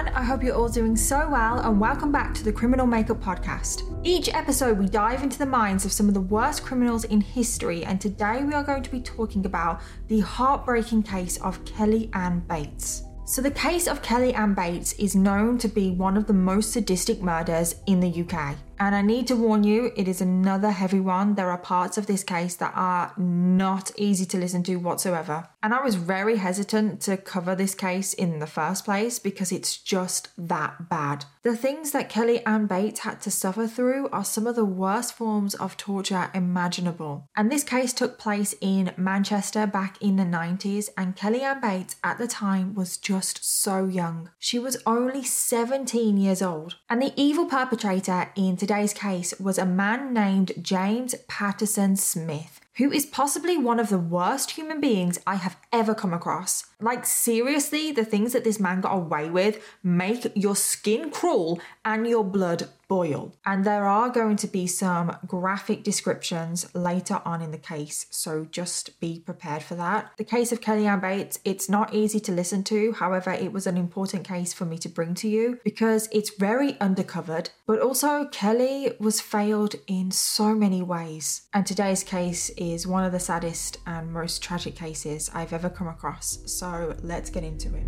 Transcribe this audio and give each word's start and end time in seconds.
everyone. 0.00 0.22
I 0.22 0.24
hope 0.24 0.42
you're 0.42 0.54
all 0.54 0.68
doing 0.68 0.96
so 0.96 1.28
well, 1.28 1.60
and 1.60 1.80
welcome 1.80 2.10
back 2.10 2.32
to 2.34 2.44
the 2.44 2.52
Criminal 2.52 2.86
Makeup 2.86 3.20
Podcast. 3.20 3.82
Each 4.02 4.32
episode, 4.32 4.78
we 4.78 4.86
dive 4.86 5.22
into 5.22 5.38
the 5.38 5.46
minds 5.46 5.84
of 5.84 5.92
some 5.92 6.08
of 6.08 6.14
the 6.14 6.20
worst 6.20 6.64
criminals 6.64 7.04
in 7.04 7.20
history, 7.20 7.84
and 7.84 8.00
today 8.00 8.42
we 8.44 8.54
are 8.54 8.64
going 8.64 8.82
to 8.82 8.90
be 8.90 9.00
talking 9.00 9.44
about 9.44 9.80
the 10.08 10.20
heartbreaking 10.20 11.02
case 11.02 11.36
of 11.38 11.62
Kelly 11.64 12.08
Anne 12.14 12.40
Bates. 12.48 13.04
So, 13.26 13.42
the 13.42 13.50
case 13.50 13.86
of 13.86 14.02
Kelly 14.02 14.32
Anne 14.34 14.54
Bates 14.54 14.94
is 14.94 15.14
known 15.14 15.58
to 15.58 15.68
be 15.68 15.90
one 15.90 16.16
of 16.16 16.26
the 16.26 16.32
most 16.32 16.72
sadistic 16.72 17.20
murders 17.20 17.76
in 17.86 18.00
the 18.00 18.24
UK. 18.24 18.56
And 18.80 18.94
I 18.94 19.02
need 19.02 19.26
to 19.26 19.36
warn 19.36 19.62
you, 19.62 19.92
it 19.94 20.08
is 20.08 20.22
another 20.22 20.70
heavy 20.70 21.00
one. 21.00 21.34
There 21.34 21.50
are 21.50 21.58
parts 21.58 21.98
of 21.98 22.06
this 22.06 22.24
case 22.24 22.56
that 22.56 22.72
are 22.74 23.12
not 23.18 23.92
easy 23.98 24.24
to 24.24 24.38
listen 24.38 24.62
to 24.62 24.76
whatsoever. 24.76 25.48
And 25.62 25.74
I 25.74 25.82
was 25.82 25.96
very 25.96 26.36
hesitant 26.36 27.02
to 27.02 27.18
cover 27.18 27.54
this 27.54 27.74
case 27.74 28.14
in 28.14 28.38
the 28.38 28.46
first 28.46 28.86
place 28.86 29.18
because 29.18 29.52
it's 29.52 29.76
just 29.76 30.30
that 30.38 30.88
bad. 30.88 31.26
The 31.42 31.56
things 31.56 31.90
that 31.92 32.08
Kelly 32.08 32.44
Anne 32.46 32.66
Bates 32.66 33.00
had 33.00 33.20
to 33.22 33.30
suffer 33.30 33.66
through 33.66 34.08
are 34.08 34.24
some 34.24 34.46
of 34.46 34.56
the 34.56 34.64
worst 34.64 35.12
forms 35.12 35.54
of 35.54 35.76
torture 35.76 36.30
imaginable. 36.32 37.28
And 37.36 37.52
this 37.52 37.64
case 37.64 37.92
took 37.92 38.18
place 38.18 38.54
in 38.62 38.94
Manchester 38.96 39.66
back 39.66 40.00
in 40.00 40.16
the 40.16 40.24
90s, 40.24 40.88
and 40.96 41.16
Kelly 41.16 41.42
Anne 41.42 41.60
Bates 41.60 41.96
at 42.02 42.16
the 42.16 42.26
time 42.26 42.74
was 42.74 42.96
just 42.96 43.44
so 43.44 43.84
young. 43.84 44.30
She 44.38 44.58
was 44.58 44.82
only 44.86 45.22
17 45.22 46.16
years 46.16 46.40
old. 46.40 46.76
And 46.88 47.02
the 47.02 47.12
evil 47.16 47.44
perpetrator 47.44 48.30
in 48.34 48.56
case 48.70 49.34
was 49.40 49.58
a 49.58 49.66
man 49.66 50.14
named 50.14 50.52
James 50.62 51.16
Patterson 51.26 51.96
Smith, 51.96 52.60
who 52.76 52.92
is 52.92 53.04
possibly 53.04 53.58
one 53.58 53.80
of 53.80 53.88
the 53.88 53.98
worst 53.98 54.52
human 54.52 54.80
beings 54.80 55.18
I 55.26 55.34
have 55.34 55.56
ever 55.72 55.92
come 55.92 56.14
across. 56.14 56.66
Like, 56.80 57.04
seriously, 57.04 57.90
the 57.90 58.04
things 58.04 58.32
that 58.32 58.44
this 58.44 58.60
man 58.60 58.80
got 58.80 58.94
away 58.94 59.28
with 59.28 59.60
make 59.82 60.30
your 60.36 60.54
skin 60.54 61.10
crawl 61.10 61.60
and 61.84 62.06
your 62.06 62.24
blood 62.24 62.68
boil. 62.88 63.32
And 63.46 63.64
there 63.64 63.86
are 63.86 64.08
going 64.08 64.36
to 64.36 64.48
be 64.48 64.66
some 64.66 65.16
graphic 65.26 65.84
descriptions 65.84 66.74
later 66.74 67.22
on 67.24 67.40
in 67.40 67.52
the 67.52 67.58
case, 67.58 68.06
so 68.10 68.46
just 68.50 68.98
be 68.98 69.20
prepared 69.20 69.62
for 69.62 69.76
that. 69.76 70.10
The 70.16 70.24
case 70.24 70.50
of 70.50 70.60
Kelly 70.60 70.86
Anne 70.86 71.00
Bates, 71.00 71.38
it's 71.44 71.68
not 71.68 71.94
easy 71.94 72.18
to 72.20 72.32
listen 72.32 72.64
to, 72.64 72.92
however, 72.92 73.30
it 73.30 73.52
was 73.52 73.68
an 73.68 73.76
important 73.76 74.26
case 74.26 74.52
for 74.52 74.64
me 74.64 74.76
to 74.78 74.88
bring 74.88 75.14
to 75.14 75.28
you 75.28 75.60
because 75.62 76.08
it's 76.10 76.34
very 76.34 76.72
undercovered, 76.74 77.50
but 77.64 77.80
also 77.80 78.26
Kelly 78.26 78.92
was 78.98 79.20
failed 79.20 79.76
in 79.86 80.10
so 80.10 80.54
many 80.54 80.82
ways. 80.82 81.42
And 81.54 81.64
today's 81.64 82.02
case 82.02 82.50
is 82.50 82.88
one 82.88 83.04
of 83.04 83.12
the 83.12 83.20
saddest 83.20 83.78
and 83.86 84.12
most 84.12 84.42
tragic 84.42 84.74
cases 84.74 85.30
I've 85.32 85.52
ever 85.52 85.70
come 85.70 85.86
across, 85.86 86.40
so 86.46 86.96
let's 87.02 87.30
get 87.30 87.44
into 87.44 87.74
it. 87.76 87.86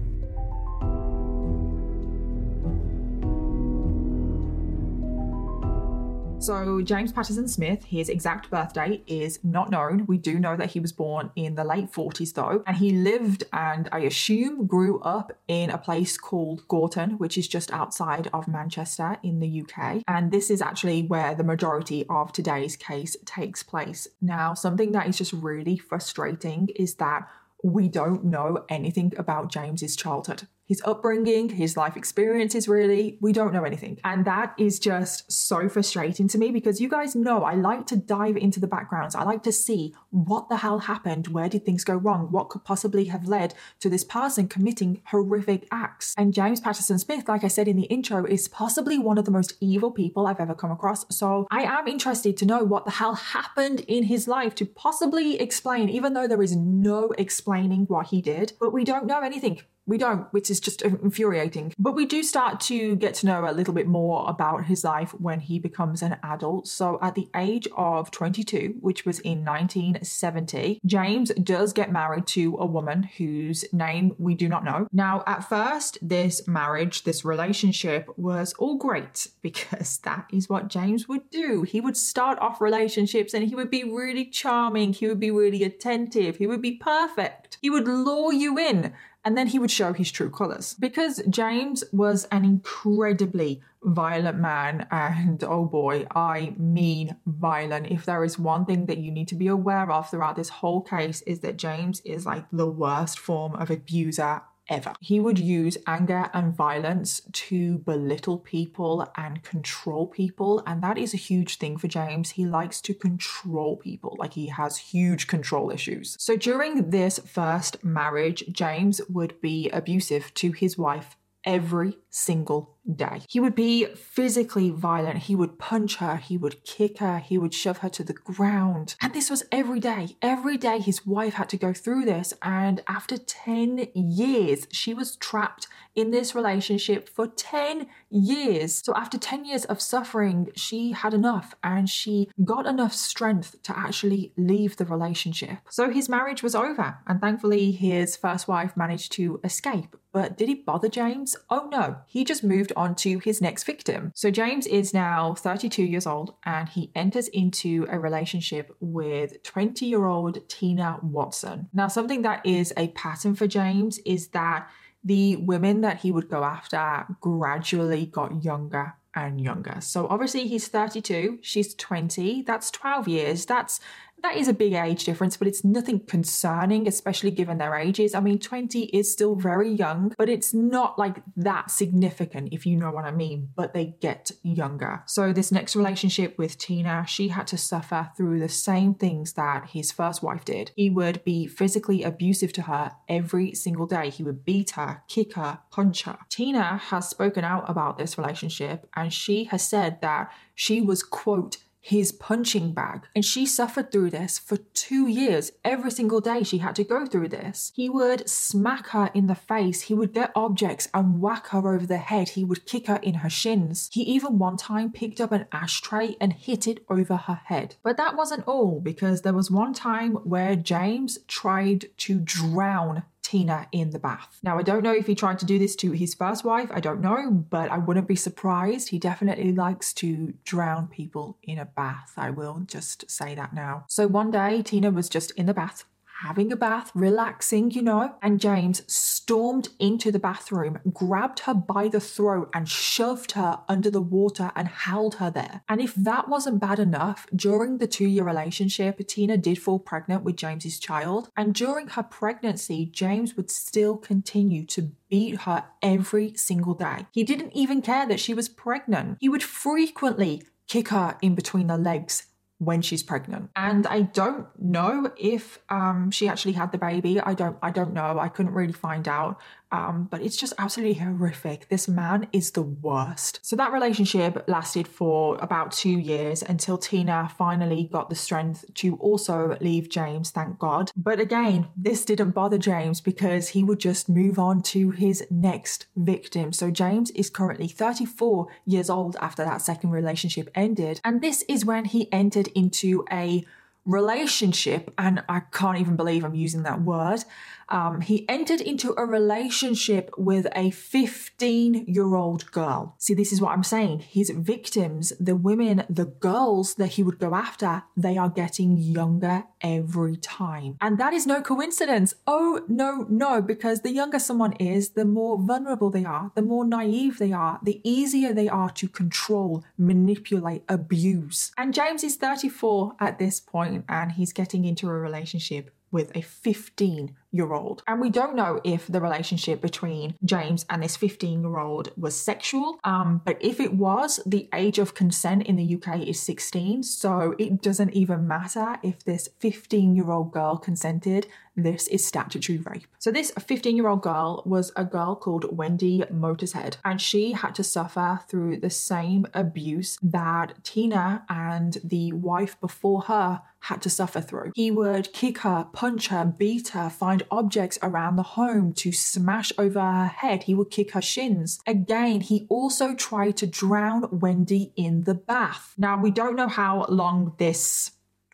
So, 6.43 6.83
James 6.83 7.13
Patterson 7.13 7.47
Smith, 7.47 7.85
his 7.85 8.09
exact 8.09 8.51
birthday 8.51 9.01
is 9.07 9.39
not 9.45 9.71
known. 9.71 10.07
We 10.07 10.19
do 10.19 10.41
know 10.41 10.57
that 10.57 10.73
he 10.73 10.81
was 10.81 10.91
born 10.91 11.31
in 11.37 11.55
the 11.55 11.63
late 11.63 11.93
40s, 11.93 12.35
though, 12.35 12.65
and 12.67 12.77
he 12.77 12.91
lived 12.91 13.45
and 13.53 13.89
I 13.93 14.01
assume 14.01 14.67
grew 14.67 14.99
up 15.03 15.31
in 15.47 15.71
a 15.71 15.79
place 15.79 16.19
called 16.19 16.67
Gorton, 16.67 17.11
which 17.19 17.39
is 17.39 17.47
just 17.47 17.73
outside 17.73 18.29
of 18.33 18.49
Manchester 18.49 19.19
in 19.23 19.39
the 19.39 19.63
UK. 19.63 20.03
And 20.09 20.33
this 20.33 20.51
is 20.51 20.61
actually 20.61 21.05
where 21.05 21.37
the 21.37 21.45
majority 21.45 22.07
of 22.11 22.33
today's 22.33 22.75
case 22.75 23.17
takes 23.25 23.63
place. 23.63 24.09
Now, 24.21 24.53
something 24.55 24.91
that 24.91 25.07
is 25.07 25.19
just 25.19 25.33
really 25.33 25.79
frustrating 25.79 26.71
is 26.75 26.97
that 26.97 27.29
we 27.63 27.89
don't 27.89 28.25
know 28.25 28.65
anything 28.69 29.13
about 29.17 29.53
James's 29.53 29.95
childhood 29.95 30.49
his 30.67 30.83
upbringing, 30.85 31.49
his 31.51 31.77
life 31.77 31.97
experiences, 31.97 32.69
really. 32.69 33.19
We 33.21 33.33
don't 33.33 33.53
know 33.53 33.65
anything. 33.65 33.99
And 34.05 34.25
that 34.25 34.55
is 34.59 34.79
just 34.79 35.31
so 35.31 35.69
frustrating 35.69 36.29
to 36.29 36.39
me 36.39 36.51
because 36.51 36.81
you 36.81 36.89
guys 36.89 37.15
know 37.15 37.45
I 37.45 37.55
like 37.55 37.87
to 37.89 37.97
dive 37.97 38.37
into 38.37 38.61
the 38.61 38.67
backgrounds. 38.67 39.15
I 39.15 39.25
like 39.25 39.43
to 39.45 39.53
see 39.53 39.95
what 40.11 40.49
the 40.49 40.59
hell 40.59 40.81
happened. 40.81 41.29
Where 41.29 41.49
did 41.49 41.65
things 41.65 41.85
go 41.85 41.95
wrong? 41.95 42.29
What 42.31 42.49
could 42.49 42.65
possibly 42.65 43.07
have 43.07 43.27
led 43.27 43.55
to 43.81 43.91
this 43.91 44.05
person 44.05 44.49
committing 44.49 45.03
horrific 45.07 45.67
acts? 45.71 46.15
And 46.17 46.33
James 46.33 46.61
Patterson 46.61 46.99
Smith, 46.99 47.29
like 47.29 47.45
I 47.45 47.49
said 47.49 47.69
in 47.69 47.77
the 47.77 47.85
intro, 47.85 48.25
is 48.25 48.49
possibly 48.49 48.99
one 48.99 49.19
of 49.19 49.25
the 49.25 49.31
most 49.31 49.55
evil 49.61 49.91
people 49.91 50.27
I've 50.27 50.41
ever 50.41 50.55
come 50.55 50.71
across. 50.71 51.05
So 51.15 51.47
I 51.51 51.63
am 51.63 51.89
interested 51.89 52.37
to 52.39 52.47
know 52.47 52.65
what 52.65 52.85
the 52.85 52.93
hell 52.93 53.15
happened 53.15 53.81
in 53.81 54.05
his 54.05 54.29
life 54.29 54.55
to 54.57 54.67
possibly 54.67 55.41
explain, 55.41 55.89
even 55.89 56.15
though 56.15 56.29
there 56.29 56.43
is 56.43 56.57
no 56.57 57.13
explaining 57.19 57.87
what 57.87 58.07
he 58.07 58.23
did, 58.23 58.53
but 58.61 58.73
we 58.73 58.85
don't 58.85 59.07
know 59.07 59.21
anything. 59.21 59.61
We 59.87 59.99
don't, 59.99 60.33
which 60.33 60.51
is 60.51 60.61
just 60.61 60.83
infuriating. 60.83 61.75
But 61.79 61.95
we 61.95 62.07
do 62.07 62.23
start 62.23 62.61
to 62.61 62.97
get 62.97 63.15
to 63.15 63.27
know 63.27 63.49
a 63.49 63.53
little 63.53 63.75
bit 63.75 63.87
more 63.87 64.29
about 64.29 64.67
his 64.67 64.85
life 64.85 65.13
when 65.19 65.41
he 65.41 65.59
becomes 65.59 66.03
an 66.03 66.17
adult. 66.23 66.69
So 66.69 66.99
at 67.03 67.15
the 67.15 67.29
age 67.35 67.67
of 67.77 68.11
22, 68.11 68.77
which 68.81 69.05
was 69.05 69.19
in 69.21 69.45
1970, 69.45 70.81
James 70.87 71.31
does 71.31 71.73
get 71.73 71.91
married 71.91 72.27
to 72.29 72.57
a 72.59 72.67
woman 72.67 73.03
whose 73.03 73.65
name 73.73 74.15
we 74.19 74.35
do 74.35 74.49
not 74.49 74.65
know. 74.65 74.87
Now, 74.93 75.25
at 75.27 75.49
first, 75.49 75.99
this 76.01 76.47
marriage, 76.47 77.05
this 77.05 77.25
relationship 77.25 78.09
was 78.17 78.53
all 78.55 78.77
great 78.77 79.29
because 79.43 79.99
that 79.99 80.27
is 80.33 80.49
what 80.49 80.69
James 80.69 81.09
would 81.09 81.29
do. 81.31 81.63
He 81.63 81.81
would 81.81 81.97
start 81.97 82.39
off 82.39 82.61
relationships 82.61 83.35
and 83.35 83.49
he 83.49 83.55
would 83.55 83.71
be 83.71 83.85
really 83.85 84.27
charming, 84.27 84.93
he 84.93 85.09
would 85.09 85.21
be 85.21 85.31
really 85.31 85.65
attentive, 85.65 86.37
he 86.37 86.47
would 86.47 86.63
be 86.63 86.77
perfect. 86.77 87.59
He 87.61 87.71
would 87.71 87.87
lure 87.87 88.33
you 88.33 88.59
in 88.59 88.93
and 89.25 89.37
then 89.37 89.47
he 89.47 89.59
would 89.59 89.71
show 89.71 89.93
his 89.93 90.11
true 90.11 90.31
colours. 90.31 90.75
Because 90.75 91.23
James 91.29 91.85
was 91.93 92.25
an 92.27 92.45
incredibly 92.45 93.63
violent 93.83 94.39
man, 94.39 94.87
and 94.91 95.43
oh 95.45 95.65
boy, 95.65 96.07
I 96.15 96.55
mean 96.57 97.17
violent. 97.27 97.89
If 97.89 98.05
there 98.05 98.25
is 98.25 98.39
one 98.39 98.65
thing 98.65 98.87
that 98.87 98.99
you 98.99 99.11
need 99.11 99.29
to 99.29 99.35
be 99.35 99.49
aware 99.49 99.91
of 99.91 100.11
throughout 100.11 100.37
this 100.37 100.49
whole 100.49 100.81
case, 100.81 101.23
is 101.23 101.41
that 101.41 101.57
James 101.57 102.01
is 102.05 102.27
like 102.27 102.45
the 102.53 102.69
worst 102.69 103.19
form 103.19 103.55
of 103.55 103.71
abuser 103.71 104.43
ever. 104.69 104.95
He 105.01 105.21
would 105.21 105.39
use 105.39 105.77
anger 105.87 106.31
and 106.33 106.55
violence 106.55 107.21
to 107.33 107.79
belittle 107.79 108.39
people 108.39 109.11
and 109.17 109.43
control 109.43 110.07
people. 110.07 110.63
And 110.67 110.83
that 110.83 110.99
is 110.99 111.15
a 111.15 111.19
huge 111.19 111.59
thing 111.59 111.77
for 111.77 111.89
James. 111.89 112.31
He 112.31 112.45
likes 112.45 112.81
to 112.83 112.95
control 112.95 113.77
people, 113.77 114.17
like 114.19 114.35
he 114.35 114.47
has 114.47 114.77
huge 114.77 115.27
control 115.27 115.71
issues. 115.71 116.17
So 116.19 116.37
during 116.37 116.91
this 116.91 117.19
first 117.19 117.83
marriage, 117.85 118.45
James 118.51 119.01
would 119.09 119.41
be 119.41 119.69
abusive 119.71 120.33
to 120.35 120.53
his 120.53 120.79
wife 120.79 121.17
every 121.45 121.99
single 122.11 122.72
day. 122.91 123.23
He 123.29 123.41
would 123.41 123.55
be 123.55 123.87
physically 123.87 124.71
violent. 124.71 125.19
He 125.19 125.37
would 125.37 125.59
punch 125.59 125.97
her, 125.97 126.17
he 126.17 126.37
would 126.37 126.65
kick 126.65 126.99
her, 126.99 127.19
he 127.19 127.39
would 127.39 127.55
shove 127.55 127.79
her 127.79 127.89
to 127.91 128.05
the 128.05 128.13
ground. 128.13 128.97
And 129.01 129.13
this 129.15 129.31
was 129.31 129.45
every 129.53 129.81
day. 129.81 130.17
Every 130.21 130.57
day 130.57 130.79
his 130.79 131.07
wife 131.07 131.35
had 131.35 131.49
to 131.51 131.57
go 131.57 131.73
through 131.73 132.05
this. 132.05 132.35
And 132.43 132.83
after 132.89 133.17
10 133.17 133.89
years, 133.95 134.67
she 134.73 134.95
was 134.95 135.17
trapped 135.17 135.69
in 135.95 136.11
this 136.11 136.35
relationship 136.35 137.09
for 137.09 137.27
10 137.27 137.87
years. 138.11 138.81
So 138.85 138.95
after 138.97 139.19
10 139.19 139.45
years 139.45 139.65
of 139.67 139.81
suffering, 139.81 140.49
she 140.57 140.93
had 140.93 141.15
enough 141.15 141.55
and 141.63 141.89
she 141.89 142.31
got 142.45 142.67
enough 142.67 142.95
strength 142.95 143.63
to 143.65 143.79
actually 143.79 144.33
leave 144.37 144.77
the 144.77 144.85
relationship. 144.85 145.59
So 145.71 145.91
his 145.91 146.09
marriage 146.09 146.43
was 146.43 146.55
over. 146.55 146.99
And 147.07 147.21
thankfully, 147.21 147.73
his 147.73 148.17
first 148.17 148.49
wife 148.49 148.77
managed 148.77 149.13
to 149.13 149.41
escape. 149.45 149.97
But 150.13 150.37
did 150.37 150.49
he 150.49 150.55
bother 150.55 150.89
James? 150.89 151.37
Oh 151.49 151.69
no, 151.71 151.97
he 152.07 152.25
just 152.25 152.45
moved 152.45 152.73
on 152.77 152.95
to 152.97 153.19
his 153.19 153.41
next 153.41 153.65
victim. 153.65 154.13
So 154.15 154.31
James 154.31 154.67
is 154.67 154.93
now 154.93 155.35
32 155.35 155.83
years 155.83 156.07
old 156.07 156.35
and 156.45 156.69
he 156.69 156.91
enters 156.95 157.29
into 157.29 157.87
a 157.91 157.99
relationship 157.99 158.75
with 158.81 159.43
20 159.43 159.87
year 159.87 160.05
old 160.05 160.47
Tina 160.49 160.99
Watson. 161.03 161.69
Now, 161.73 161.89
something 161.89 162.23
that 162.23 162.45
is 162.45 162.73
a 162.77 162.89
pattern 162.89 163.35
for 163.35 163.47
James 163.47 163.99
is 164.05 164.29
that 164.29 164.69
the 165.05 165.37
women 165.37 165.81
that 165.81 165.99
he 166.01 166.13
would 166.13 166.29
go 166.29 166.45
after 166.45 167.07
gradually 167.21 168.07
got 168.07 168.45
younger 168.45 168.95
and 169.15 169.41
younger. 169.41 169.81
So 169.81 170.07
obviously 170.09 170.47
he's 170.47 170.69
32, 170.69 171.39
she's 171.43 171.75
20, 171.75 172.43
that's 172.43 172.71
12 172.71 173.09
years. 173.09 173.47
That's 173.47 173.81
that 174.23 174.37
is 174.37 174.49
a 174.49 174.53
big 174.53 174.73
age 174.73 175.05
difference, 175.05 175.37
but 175.37 175.49
it's 175.49 175.65
nothing 175.65 176.01
concerning, 176.01 176.87
especially 176.87 177.31
given 177.31 177.59
their 177.59 177.75
ages. 177.75 178.15
I 178.15 178.21
mean, 178.21 178.39
20 178.39 178.85
is 178.85 179.13
still 179.13 179.35
very 179.35 179.71
young, 179.71 180.15
but 180.17 180.29
it's 180.29 180.55
not 180.55 180.99
like 180.99 181.23
that 181.37 181.71
significant, 181.71 182.49
if 182.53 182.65
you 182.65 182.77
know 182.77 182.91
what 182.91 183.05
I 183.05 183.11
mean, 183.11 183.51
but 183.57 183.75
they 183.75 183.97
get 184.01 184.31
younger. 184.43 185.03
So, 185.07 185.33
this 185.33 185.53
next 185.53 185.75
relationship 185.75 186.39
with 186.39 186.59
Tina, 186.59 187.05
she 187.07 187.29
had 187.29 187.47
to 187.49 187.59
suffer 187.59 188.11
through 188.17 188.41
the 188.41 188.49
same 188.49 188.95
things 188.95 189.33
that 189.35 189.71
his 189.71 189.91
first 189.91 190.23
wife 190.23 190.45
did. 190.45 190.71
He 190.77 190.91
would 190.91 191.25
be 191.25 191.47
physically 191.47 192.03
abusive 192.03 192.53
to 192.55 192.63
her 192.63 192.93
every 193.09 193.55
single 193.55 193.87
day. 193.87 194.11
He 194.11 194.23
would 194.23 194.45
beat 194.45 194.71
her, 194.73 195.03
kick 195.09 195.35
her, 195.35 195.61
punch 195.71 196.03
her. 196.03 196.19
Tina 196.29 196.77
has 196.77 197.09
spoken 197.09 197.45
out 197.45 197.69
about 197.69 197.99
this 197.99 198.17
relationship 198.17 198.89
and 198.95 199.13
she 199.13 199.45
has 199.45 199.67
said 199.67 200.01
that 200.01 200.31
she 200.55 200.81
was, 200.81 201.03
quote, 201.03 201.59
his 201.83 202.13
punching 202.13 202.73
bag. 202.73 203.09
And 203.15 203.25
she 203.25 203.45
suffered 203.45 203.91
through 203.91 204.11
this 204.11 204.39
for 204.39 204.57
two 204.57 205.09
years. 205.09 205.51
Every 205.65 205.91
single 205.91 206.21
day 206.21 206.45
she 206.45 206.59
had 206.59 206.77
to 206.77 206.85
go 206.85 207.05
through 207.05 207.29
this. 207.29 207.73
He 207.75 207.91
would 207.91 208.29
smack 208.31 208.89
her 208.91 209.11
in 209.13 209.27
the 209.27 209.35
face. 209.35 209.83
He 209.83 209.95
would 209.95 210.15
get 210.15 210.31
objects 210.37 210.89
and 210.95 211.21
whack 211.21 211.49
her 211.49 211.59
over 211.59 211.85
the 211.85 211.99
head. 211.99 212.31
He 212.31 212.45
would 212.45 212.67
kick 212.67 212.87
her 212.87 213.01
in 213.03 213.15
her 213.15 213.29
shins. 213.29 213.91
He 213.93 214.03
even 214.03 214.39
one 214.39 214.57
time 214.57 214.93
picked 214.93 215.21
up 215.21 215.33
an 215.33 215.47
ashtray 215.53 216.17
and 216.21 216.33
hit 216.33 216.69
it 216.69 216.85
over 216.89 217.17
her 217.17 217.41
head. 217.47 217.75
But 217.83 217.97
that 217.97 218.17
wasn't 218.17 218.47
all 218.47 218.81
because 218.81 219.23
there 219.23 219.35
was 219.35 219.51
one 219.51 219.75
time 219.75 220.15
where 220.15 220.55
James 220.55 221.19
tried 221.27 221.87
to 221.99 222.21
drown 222.21 223.03
Tina 223.33 223.67
in 223.73 223.93
the 223.93 223.99
bath. 223.99 224.39
Now, 224.43 224.59
I 224.59 224.63
don't 224.63 224.83
know 224.83 224.93
if 224.93 225.07
he 225.07 225.15
tried 225.15 225.39
to 225.39 225.47
do 225.47 225.59
this 225.59 225.75
to 225.77 225.93
his 225.93 226.13
first 226.13 226.45
wife, 226.45 226.69
I 226.71 226.81
don't 226.81 227.01
know, 227.01 227.31
but 227.31 227.71
I 227.71 227.79
wouldn't 227.79 228.07
be 228.07 228.15
surprised. 228.15 228.91
He 228.91 228.99
definitely 228.99 229.53
likes 229.53 229.95
to 229.95 230.35
drown 230.45 230.87
people 230.87 231.39
in 231.43 231.59
a 231.59 231.65
bath. 231.65 232.13
I 232.19 232.29
will 232.29 232.65
just 232.67 233.11
say 233.11 233.35
that 233.35 233.55
now. 233.55 233.87
So 233.89 234.07
one 234.07 234.31
day, 234.31 234.61
Tina 234.63 234.91
was 234.91 235.09
just 235.09 235.31
in 235.31 235.47
the 235.47 235.55
bath 235.55 235.87
having 236.23 236.53
a 236.53 236.57
bath, 236.57 236.91
relaxing, 236.95 237.71
you 237.71 237.83
know. 237.83 238.15
And 238.23 238.41
James 238.41 238.83
stormed 238.87 239.69
into 239.79 240.11
the 240.11 240.19
bathroom, 240.19 240.79
grabbed 240.93 241.41
her 241.41 241.55
by 241.55 241.89
the 241.89 242.01
throat, 242.01 242.51
and 242.55 242.69
shoved 242.69 243.33
her 243.33 243.61
under 243.69 243.91
the 243.91 244.01
water 244.01 244.53
and 244.57 244.69
held 244.69 245.17
her 245.17 245.31
there. 245.31 245.63
And 245.69 245.81
if 245.81 245.95
that 245.95 246.29
wasn't 246.29 246.61
bad 246.61 246.79
enough, 246.79 247.27
during 247.35 247.79
the 247.79 247.87
two 247.87 248.07
year 248.07 248.25
relationship, 248.25 249.07
Tina 249.07 249.37
did 249.37 249.61
fall 249.61 249.79
pregnant 249.79 250.23
with 250.23 250.37
James's 250.37 250.79
child. 250.79 251.31
And 251.37 251.55
during 251.55 251.89
her 251.89 252.03
pregnancy, 252.03 252.87
James 252.87 253.37
would 253.37 253.51
still 253.51 253.97
continue 253.97 254.65
to 254.67 254.93
beat 255.09 255.43
her 255.43 255.65
every 255.83 256.35
single 256.37 256.75
day. 256.75 257.07
He 257.13 257.25
didn't 257.25 257.53
even 257.55 257.83
care 257.83 258.07
that 258.07 258.21
she 258.21 258.35
was 258.35 258.49
pregnant. 258.49 259.19
He 259.21 259.29
would 259.29 259.43
frequently 259.43 260.43
kick 260.69 260.89
her 260.89 261.19
in 261.21 261.35
between 261.35 261.67
the 261.67 261.77
legs 261.77 262.27
when 262.65 262.81
she's 262.81 263.03
pregnant. 263.03 263.51
And 263.57 263.87
I 263.89 264.03
don't 264.03 264.47
know 264.61 265.11
if 265.19 265.59
um, 265.69 266.11
she 266.13 266.29
actually 266.29 266.53
had 266.53 266.71
the 266.71 266.79
baby. 266.79 267.21
I 267.21 267.35
don't 267.35 267.57
I 267.61 267.71
don't 267.71 267.93
know. 267.93 268.19
I 268.21 268.29
couldn't 268.29 268.53
really 268.53 268.73
find 268.73 269.09
out. 269.09 269.41
Um, 269.73 270.07
but 270.11 270.21
it's 270.21 270.37
just 270.37 270.53
absolutely 270.59 271.01
horrific. 271.01 271.69
This 271.69 271.89
man 271.89 272.29
is 272.31 272.51
the 272.51 272.63
worst. 272.63 273.41
So 273.43 273.57
that 273.57 273.73
relationship 273.73 274.45
lasted 274.47 274.87
for 274.87 275.39
about 275.41 275.73
two 275.73 275.99
years 275.99 276.43
until 276.43 276.77
Tina 276.77 277.31
finally 277.39 277.89
got 277.91 278.11
the 278.11 278.15
strength 278.15 278.67
to 278.75 278.97
also 278.97 279.57
leave 279.63 279.89
James, 279.89 280.31
thank 280.31 280.59
God. 280.59 280.91
But 280.95 281.21
again, 281.21 281.69
this 281.75 282.05
didn't 282.05 282.33
bother 282.33 282.59
James 282.59 283.01
because 283.01 283.49
he 283.49 283.65
would 283.65 283.81
just 283.81 284.11
move 284.11 284.39
on 284.39 284.61
to 284.63 284.91
his 284.91 285.25
next 285.31 285.87
victim. 285.97 286.53
So 286.53 286.71
James 286.71 287.11
is 287.13 287.31
currently 287.31 287.69
34 287.69 288.49
years 288.67 288.91
old 288.91 289.17
after 289.21 289.43
that 289.43 289.63
second 289.63 289.91
relationship 289.91 290.51
ended. 290.55 291.01
And 291.03 291.23
this 291.23 291.43
is 291.49 291.65
when 291.65 291.87
he 291.87 292.13
entered 292.13 292.49
into 292.49 293.07
a 293.11 293.47
relationship, 293.85 294.93
and 294.97 295.25
I 295.29 295.41
can't 295.41 295.79
even 295.79 295.97
believe 295.97 296.25
I'm 296.25 296.35
using 296.35 296.63
that 296.63 296.83
word, 296.83 297.25
um, 297.73 298.03
he 298.03 298.29
entered 298.29 298.61
into 298.61 298.95
a 298.99 299.07
relationship 299.07 300.11
with 300.19 300.47
a 300.55 300.71
15 300.71 301.87
year 301.89 302.15
old 302.15 302.53
girl. 302.53 302.95
See, 302.99 303.15
this 303.15 303.33
is 303.33 303.41
what 303.41 303.53
I'm 303.53 303.65
saying. 303.65 304.01
His 304.01 304.31
victims, 304.31 305.13
the 305.19 305.35
women, 305.35 305.85
the 305.89 306.05
girls 306.05 306.75
that 306.75 306.89
he 306.89 307.03
would 307.03 307.19
go 307.19 307.35
after, 307.35 307.83
they 307.97 308.19
are 308.19 308.29
getting 308.29 308.77
younger 308.77 309.45
every 309.63 310.17
time. 310.17 310.77
And 310.81 310.99
that 310.99 311.15
is 311.15 311.27
no 311.27 311.41
coincidence. 311.41 312.15
Oh, 312.27 312.63
no, 312.69 313.07
no, 313.09 313.41
because 313.41 313.81
the 313.81 313.93
younger 313.93 314.19
someone 314.19 314.53
is, 314.55 314.91
the 314.91 315.07
more 315.07 315.39
vulnerable 315.39 315.91
they 315.91 316.05
are, 316.05 316.31
the 316.35 316.43
more 316.43 316.67
naive 316.67 317.19
they 317.19 317.33
are, 317.33 317.59
the 317.63 317.81
easier 317.83 318.35
they 318.35 318.49
are 318.51 318.71
to 318.71 318.87
control, 318.87 319.65
manipulate, 319.79 320.63
abuse. 320.69 321.53
And 321.57 321.73
James 321.73 322.05
is 322.05 322.17
34 322.17 322.97
at 323.01 323.19
this 323.19 323.41
point 323.41 323.87
and 323.89 324.13
he's 324.13 324.35
getting 324.35 324.67
into 324.67 324.89
a 324.89 324.93
relationship 324.93 325.75
with 325.91 326.15
a 326.17 326.23
15 326.23 327.17
year 327.33 327.53
old. 327.53 327.83
And 327.89 328.01
we 328.01 328.11
don't 328.11 328.37
know 328.37 328.61
if 328.63 328.87
the 328.87 329.01
relationship 329.01 329.61
between 329.61 330.15
James 330.25 330.65
and 330.71 330.83
this 330.83 330.97
15 330.97 331.43
year 331.43 331.59
old 331.59 331.91
was 331.97 332.15
sexual. 332.15 332.79
Um, 332.85 333.23
but 333.25 333.39
if 333.41 333.59
it 333.59 333.75
was, 333.75 334.21
the 334.25 334.49
age 334.55 334.79
of 334.79 334.95
consent 334.95 335.45
in 335.45 335.57
the 335.57 335.75
UK 335.77 336.07
is 336.07 336.21
16. 336.21 336.83
So 336.83 337.35
it 337.39 337.63
doesn't 337.63 337.95
even 337.95 338.29
matter 338.29 338.77
if 338.83 339.05
this 339.05 339.29
15 339.41 339.97
year 339.97 340.11
old 340.11 340.33
girl 340.33 340.59
consented. 340.59 341.27
This 341.55 341.87
is 341.89 342.05
statutory 342.05 342.59
rape. 342.59 342.87
So, 342.99 343.11
this 343.11 343.31
15 343.31 343.77
year 343.77 343.89
old 343.89 344.01
girl 344.01 344.43
was 344.47 344.73
a 344.75 344.85
girl 344.85 345.15
called 345.15 345.55
Wendy 345.55 346.03
Motorshead, 346.11 346.77
and 346.83 346.99
she 346.99 347.33
had 347.33 347.55
to 347.57 347.65
suffer 347.65 348.21
through 348.27 348.61
the 348.61 348.71
same 348.71 349.27
abuse 349.35 349.99
that 350.03 350.65
Tina 350.65 351.25
and 351.29 351.77
the 351.85 352.13
wife 352.13 352.59
before 352.61 353.03
her 353.03 353.43
had 353.61 353.81
to 353.83 353.91
suffer 353.91 354.21
through. 354.21 354.53
He 354.55 354.71
would 354.71 355.13
kick 355.13 355.39
her, 355.39 355.67
punch 355.73 356.09
her, 356.09 356.25
beat 356.25 356.69
her, 356.69 356.91
find 356.91 357.22
objects 357.31 357.79
around 357.83 358.17
the 358.17 358.23
home 358.23 358.73
to 358.75 358.93
smash 358.93 359.53
over 359.59 359.81
her 359.81 360.07
head. 360.07 360.45
He 360.45 360.55
would 360.55 360.71
kick 360.71 360.93
her 360.93 361.03
shins. 361.03 361.61
Again, 361.67 362.21
he 362.21 362.47
also 362.49 362.95
tried 362.95 363.37
to 363.39 363.47
drown 363.47 364.09
Wendy 364.11 364.73
in 364.77 365.05
the 365.05 365.15
bath. 365.15 365.75
Now, 365.79 366.01
we 366.01 366.11
don't 366.11 366.37
know 366.37 366.49
how 366.49 366.87
long 366.89 367.35
this 367.39 367.93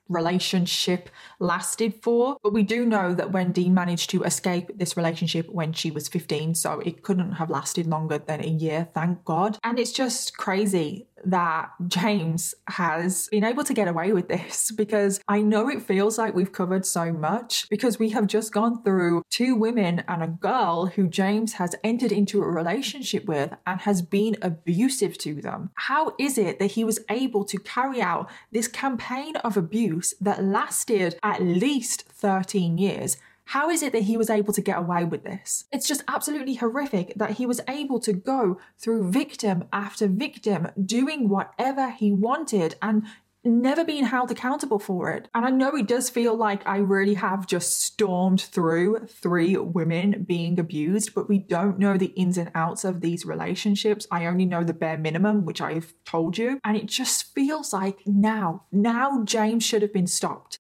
relationship 0.09 1.11
lasted 1.39 1.95
for. 2.03 2.37
But 2.43 2.53
we 2.53 2.63
do 2.63 2.85
know 2.87 3.15
that 3.15 3.33
Wendy 3.33 3.69
managed 3.69 4.11
to 4.11 4.23
escape 4.23 4.71
this 4.77 4.97
relationship 4.97 5.49
when 5.51 5.73
she 5.73 5.91
was 5.91 6.09
15, 6.09 6.55
so 6.55 6.81
it 6.81 7.03
couldn't 7.03 7.33
have 7.33 7.51
lasted 7.51 7.87
longer 7.87 8.19
than 8.19 8.43
a 8.43 8.49
year, 8.49 8.89
thank 8.95 9.25
God. 9.25 9.59
And 9.63 9.79
it's 9.79 9.93
just 9.93 10.37
crazy 10.37 11.08
that 11.25 11.71
James 11.87 12.55
has 12.69 13.29
been 13.31 13.45
able 13.45 13.65
to 13.65 13.75
get 13.75 13.89
away 13.89 14.13
with 14.13 14.29
this 14.29 14.71
because 14.77 15.21
I 15.29 15.43
know 15.43 15.69
it 15.69 15.83
feels 15.83 16.19
like 16.19 16.35
we've 16.35 16.53
covered 16.53 16.87
so 16.87 17.13
much 17.13 17.69
because 17.69 17.99
we 17.99 18.11
have 18.11 18.27
just 18.27 18.53
gone 18.53 18.83
through 18.83 19.23
two 19.31 19.55
women 19.55 20.05
and 20.09 20.23
a 20.23 20.29
girl 20.29 20.87
who 20.87 21.09
James 21.09 21.55
has 21.55 21.75
entered 21.85 22.13
into 22.13 22.43
a 22.43 22.49
relationship 22.49 23.27
with 23.27 23.53
and 23.67 23.81
has 23.81 24.03
been 24.03 24.37
abusive 24.43 25.19
to 25.19 25.41
them. 25.41 25.71
How 25.75 26.15
is 26.19 26.39
it 26.39 26.59
that 26.59 26.73
he 26.73 26.85
was 26.85 27.01
able 27.11 27.45
to 27.45 27.59
carry 27.59 28.01
out 28.01 28.31
this 28.53 28.69
campaign 28.69 29.37
of 29.37 29.57
abuse 29.57 30.15
that 30.21 30.45
lasted 30.45 31.19
at 31.23 31.43
least 31.43 32.03
13 32.09 32.79
years 32.79 33.17
how 33.49 33.71
is 33.71 33.83
it 33.83 33.93
that 33.93 34.03
he 34.03 34.19
was 34.19 34.29
able 34.29 34.53
to 34.53 34.61
get 34.61 34.77
away 34.77 35.05
with 35.05 35.25
this? 35.25 35.65
It's 35.73 35.89
just 35.89 36.05
absolutely 36.07 36.57
horrific 36.57 37.15
that 37.17 37.33
he 37.33 37.47
was 37.47 37.63
able 37.67 37.99
to 38.01 38.13
go 38.13 38.59
through 38.79 39.11
victim 39.11 39.65
after 39.73 40.07
victim, 40.07 40.69
doing 40.85 41.31
whatever 41.31 41.91
he 41.91 42.13
wanted 42.13 42.75
and 42.83 43.05
never 43.45 43.87
being 43.87 44.05
held 44.05 44.31
accountable 44.31 44.79
for 44.79 45.11
it. 45.13 45.29
And 45.35 45.47
I 45.47 45.51
know 45.51 45.71
it 45.71 45.89
does 45.89 46.11
feel 46.11 46.37
like 46.37 46.67
I 46.67 46.77
really 46.77 47.15
have 47.15 47.47
just 47.47 47.81
stormed 47.81 48.43
through 48.43 49.07
three 49.09 49.57
women 49.57 50.25
being 50.29 50.61
abused, 50.61 51.15
but 51.15 51.27
we 51.27 51.39
don't 51.39 51.79
know 51.79 51.97
the 51.97 52.13
ins 52.17 52.37
and 52.37 52.51
outs 52.55 52.85
of 52.85 53.01
these 53.01 53.25
relationships. 53.25 54.07
I 54.11 54.27
only 54.27 54.45
know 54.45 54.63
the 54.63 54.75
bare 54.75 54.99
minimum, 54.99 55.47
which 55.47 55.63
I've 55.63 55.95
told 56.05 56.37
you. 56.37 56.61
And 56.65 56.77
it 56.77 56.85
just 56.85 57.35
feels 57.35 57.73
like 57.73 58.01
now, 58.05 58.65
now 58.71 59.25
James 59.25 59.65
should 59.65 59.81
have 59.81 59.95
been 59.95 60.07
stopped. 60.07 60.59